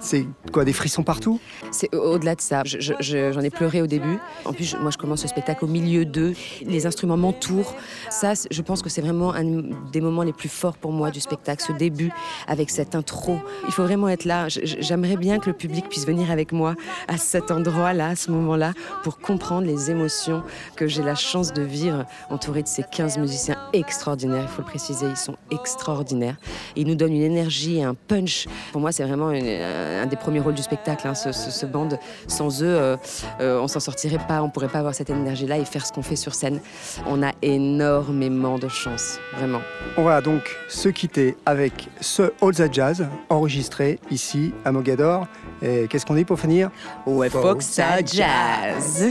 C'est 0.00 0.26
quoi, 0.52 0.64
des 0.64 0.72
frissons 0.72 1.02
partout? 1.02 1.40
C'est 1.70 1.94
au-delà 1.94 2.34
de 2.34 2.40
ça. 2.40 2.62
J'en 2.64 3.40
ai 3.40 3.50
pleuré 3.50 3.82
au 3.82 3.86
début. 3.86 4.18
En 4.44 4.52
plus, 4.52 4.76
moi, 4.80 4.90
je 4.90 4.98
commence 4.98 5.22
le 5.22 5.28
spectacle 5.28 5.64
au 5.64 5.68
milieu 5.68 6.04
d'eux. 6.04 6.34
Les 6.62 6.86
instruments 6.86 7.16
m'entourent. 7.16 7.74
Ça, 8.10 8.32
je 8.50 8.62
pense 8.62 8.82
que 8.82 8.88
c'est 8.88 9.00
vraiment 9.00 9.34
un 9.34 9.62
des 9.92 10.00
moments 10.00 10.22
les 10.22 10.32
plus 10.32 10.48
forts 10.48 10.76
pour 10.76 10.92
moi 10.92 11.10
du 11.10 11.20
spectacle, 11.20 11.62
ce 11.66 11.72
début 11.72 12.12
avec 12.46 12.70
cette 12.70 12.94
intro. 12.94 13.38
Il 13.66 13.72
faut 13.72 13.82
vraiment 13.82 14.08
être 14.08 14.24
là. 14.24 14.46
J'aimerais 14.48 15.16
bien 15.16 15.38
que 15.38 15.50
le 15.50 15.56
public 15.56 15.88
puisse 15.88 16.06
venir 16.06 16.30
avec 16.30 16.52
moi 16.52 16.74
à 17.08 17.18
cet 17.18 17.50
endroit-là, 17.50 18.08
à 18.08 18.16
ce 18.16 18.30
moment-là, 18.30 18.74
pour 19.02 19.18
comprendre 19.18 19.66
les 19.66 19.90
émotions 19.90 20.42
que 20.76 20.86
j'ai 20.86 21.02
la 21.02 21.16
chance 21.16 21.52
de 21.52 21.62
vivre 21.62 22.04
entouré 22.30 22.62
de 22.62 22.68
ces 22.68 22.84
15 22.84 23.18
musiciens 23.18 23.56
extraordinaires. 23.72 24.46
Il 24.48 24.54
faut 24.54 24.62
le 24.62 24.68
préciser, 24.68 25.06
ils 25.08 25.16
sont 25.16 25.36
extraordinaires. 25.50 26.36
Ils 26.76 26.86
nous 26.86 26.94
donnent 26.94 27.14
une 27.14 27.22
énergie 27.22 27.78
et 27.78 27.82
un 27.82 27.94
punch. 27.94 28.46
Pour 28.72 28.80
moi, 28.80 28.92
c'est 28.92 29.04
vraiment 29.04 29.32
une 29.32 29.48
un, 29.48 29.87
des 30.06 30.16
premiers 30.16 30.40
rôles 30.40 30.54
du 30.54 30.62
spectacle, 30.62 31.06
hein, 31.06 31.14
ce, 31.14 31.32
ce, 31.32 31.66
band. 31.66 31.88
Sans 32.26 32.62
eux, 32.62 32.66
euh, 32.66 32.96
euh, 33.40 33.60
on 33.60 33.68
s'en 33.68 33.80
sortirait 33.80 34.24
pas, 34.26 34.42
on 34.42 34.50
pourrait 34.50 34.68
pas 34.68 34.78
avoir 34.78 34.94
cette 34.94 35.10
énergie-là 35.10 35.58
et 35.58 35.64
faire 35.64 35.84
ce 35.86 35.92
qu'on 35.92 36.02
fait 36.02 36.16
sur 36.16 36.34
scène. 36.34 36.60
On 37.06 37.22
a 37.22 37.32
énormément 37.42 38.58
de 38.58 38.68
chance, 38.68 39.18
vraiment. 39.36 39.60
On 39.96 40.04
va 40.04 40.20
donc 40.20 40.56
se 40.68 40.88
quitter 40.88 41.36
avec 41.46 41.88
ce 42.00 42.30
All 42.42 42.54
That 42.54 42.72
Jazz 42.72 43.06
enregistré 43.28 43.98
ici 44.10 44.52
à 44.64 44.72
Mogador. 44.72 45.26
Et 45.62 45.86
qu'est-ce 45.88 46.06
qu'on 46.06 46.14
dit 46.14 46.24
pour 46.24 46.38
finir? 46.38 46.70
Ouais, 47.06 47.28
faut 47.30 47.60
ça 47.60 47.98
jazz. 48.04 49.06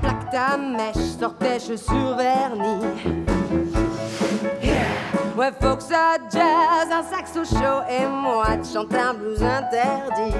Plaque 0.00 0.30
ta 0.30 0.56
mèche, 0.56 1.16
vernis. 2.16 3.41
Ouais, 5.36 5.50
faut 5.60 5.76
que 5.76 5.82
ça 5.82 6.18
jazz, 6.30 6.90
un 6.90 7.02
saxo 7.02 7.42
chaud 7.44 7.82
et 7.88 8.06
moi 8.06 8.56
de 8.56 8.64
chanter 8.64 8.98
un 8.98 9.14
blues 9.14 9.42
interdit. 9.42 10.36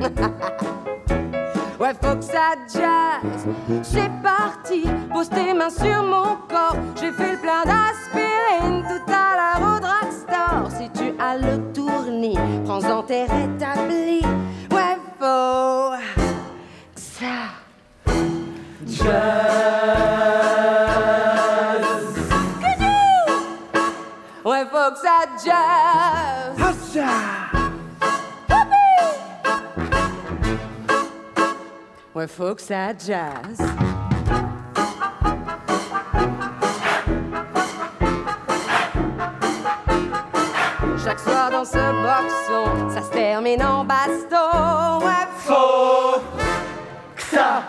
ouais, 1.78 1.92
faut 2.02 2.16
que 2.16 2.24
ça 2.24 2.54
jazz, 2.72 3.46
c'est 3.82 4.10
parti. 4.22 4.84
Pose 5.12 5.28
tes 5.28 5.52
mains 5.52 5.68
sur 5.68 6.02
mon 6.02 6.36
corps, 6.48 6.76
j'ai 6.98 7.12
fait 7.12 7.32
le 7.32 7.38
plein 7.38 7.64
d'aspirine 7.64 8.82
tout 8.88 9.12
à 9.12 9.36
l'heure 9.36 9.76
au 9.76 9.80
drugstore. 9.80 10.70
Si 10.70 10.88
tu 10.98 11.12
as 11.20 11.36
le 11.36 11.72
tournis, 11.74 12.38
prends-en 12.64 13.02
tes 13.02 13.24
rétablis. 13.24 14.24
Ouais, 14.70 14.96
faut 15.20 15.92
que 16.94 17.00
ça 17.00 17.52
jazz. 18.86 19.43
Que 24.84 25.00
ça 25.00 25.24
jazz. 25.42 26.52
Ouais, 32.14 32.26
faut 32.26 32.54
que 32.54 32.60
ça 32.60 32.92
jazz. 32.92 33.58
Chaque 41.02 41.18
soir 41.18 41.50
dans 41.50 41.64
ce 41.64 41.78
boxon, 42.02 42.90
ça 42.90 43.00
se 43.00 43.10
termine 43.10 43.64
en 43.64 43.86
baston. 43.86 44.98
Ouais, 45.00 45.26
faut 45.38 46.20
que 47.16 47.22
ça 47.22 47.62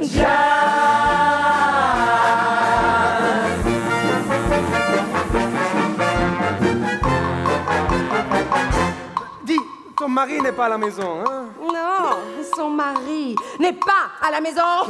Dis, 0.00 0.20
mari 10.16 10.40
n'est 10.40 10.52
pas 10.52 10.64
à 10.64 10.70
la 10.70 10.78
maison, 10.78 11.22
hein? 11.26 11.44
Non, 11.60 12.16
son 12.56 12.70
mari 12.70 13.36
n'est 13.60 13.74
pas 13.74 14.08
à 14.26 14.30
la 14.30 14.40
maison. 14.40 14.62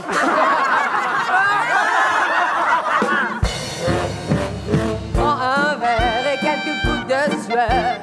Prends 5.15 5.41
un 5.41 5.75
verre 5.81 6.33
et 6.33 6.39
quelques 6.39 6.77
gouttes 6.85 7.09
de 7.09 7.23
sueur. 7.43 7.97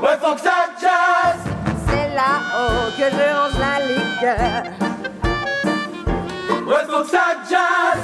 Ouais, 0.00 0.16
faut 0.22 0.34
que 0.36 0.40
ça 0.42 0.58
jazz. 0.80 1.40
C'est 1.88 2.08
là-haut 2.14 2.92
que 2.96 3.06
je 3.10 3.26
range 3.34 3.58
la 3.58 3.76
liqueur. 3.84 4.62
Ouais, 6.68 6.84
faut 6.88 7.02
que 7.02 7.08
ça 7.10 7.26
jazz. 7.50 8.02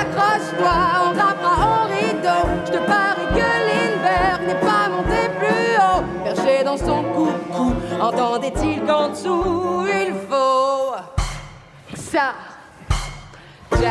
Accroche-toi, 0.00 0.76
on 1.04 1.12
tapera 1.14 1.66
au 1.66 1.86
rideau. 1.92 2.55
Dans 6.80 6.86
son 6.86 7.02
coucou, 7.02 7.72
entendait-il 8.00 8.82
qu'en 8.84 9.08
dessous 9.08 9.86
il 9.86 10.12
faut 10.28 10.94
ça? 11.94 12.34
Jazz. 13.72 13.86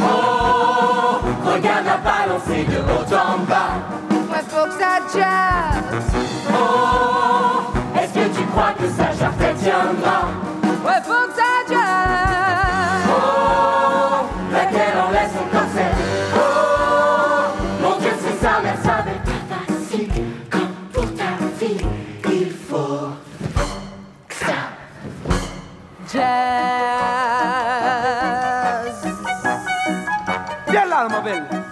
Oh, 0.00 1.18
regarde 1.44 1.84
la 1.86 1.96
balancée 1.98 2.64
de 2.64 2.78
haut 2.78 3.14
en 3.14 3.38
bas. 3.44 3.74
Ouais, 4.10 4.44
faut 4.48 4.66
que 4.66 4.72
ça 4.72 5.00
jazz. 5.12 6.04
Oh, 6.50 7.72
est-ce 7.98 8.12
que 8.14 8.26
tu 8.36 8.44
crois 8.46 8.72
que 8.78 8.88
sa 8.88 9.12
jarret 9.12 9.54
tiendra? 9.54 10.28
Ouais, 10.84 11.00
faut 11.04 11.26
que 11.28 11.34
ça 11.36 11.63
Viens 30.94 31.08
là, 31.08 31.63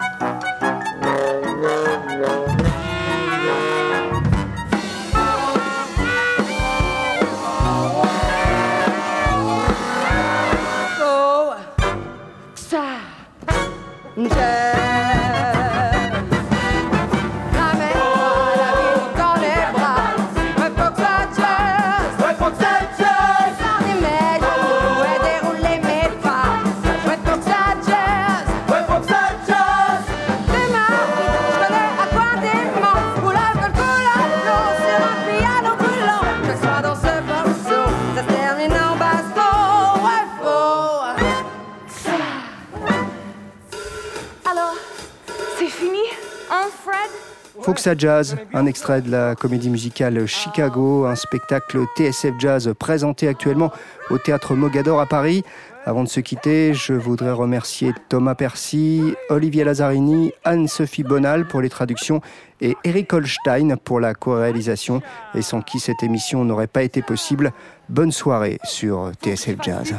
Jazz, 47.98 48.36
un 48.54 48.66
extrait 48.66 49.02
de 49.02 49.10
la 49.10 49.34
comédie 49.34 49.70
musicale 49.70 50.26
Chicago, 50.26 51.06
un 51.06 51.14
spectacle 51.14 51.84
TSF 51.96 52.34
Jazz 52.38 52.72
présenté 52.78 53.28
actuellement 53.28 53.72
au 54.10 54.18
théâtre 54.18 54.54
Mogador 54.54 55.00
à 55.00 55.06
Paris. 55.06 55.42
Avant 55.84 56.04
de 56.04 56.08
se 56.08 56.20
quitter, 56.20 56.74
je 56.74 56.92
voudrais 56.92 57.32
remercier 57.32 57.92
Thomas 58.08 58.34
Percy, 58.34 59.14
Olivier 59.30 59.64
Lazzarini, 59.64 60.32
Anne-Sophie 60.44 61.02
Bonal 61.02 61.48
pour 61.48 61.60
les 61.60 61.68
traductions 61.68 62.20
et 62.60 62.76
Eric 62.84 63.12
Holstein 63.12 63.76
pour 63.76 63.98
la 63.98 64.14
co-réalisation, 64.14 65.02
et 65.34 65.42
sans 65.42 65.60
qui 65.60 65.80
cette 65.80 66.02
émission 66.02 66.44
n'aurait 66.44 66.68
pas 66.68 66.82
été 66.82 67.02
possible. 67.02 67.52
Bonne 67.88 68.12
soirée 68.12 68.58
sur 68.64 69.10
TSF 69.22 69.56
Jazz. 69.60 69.94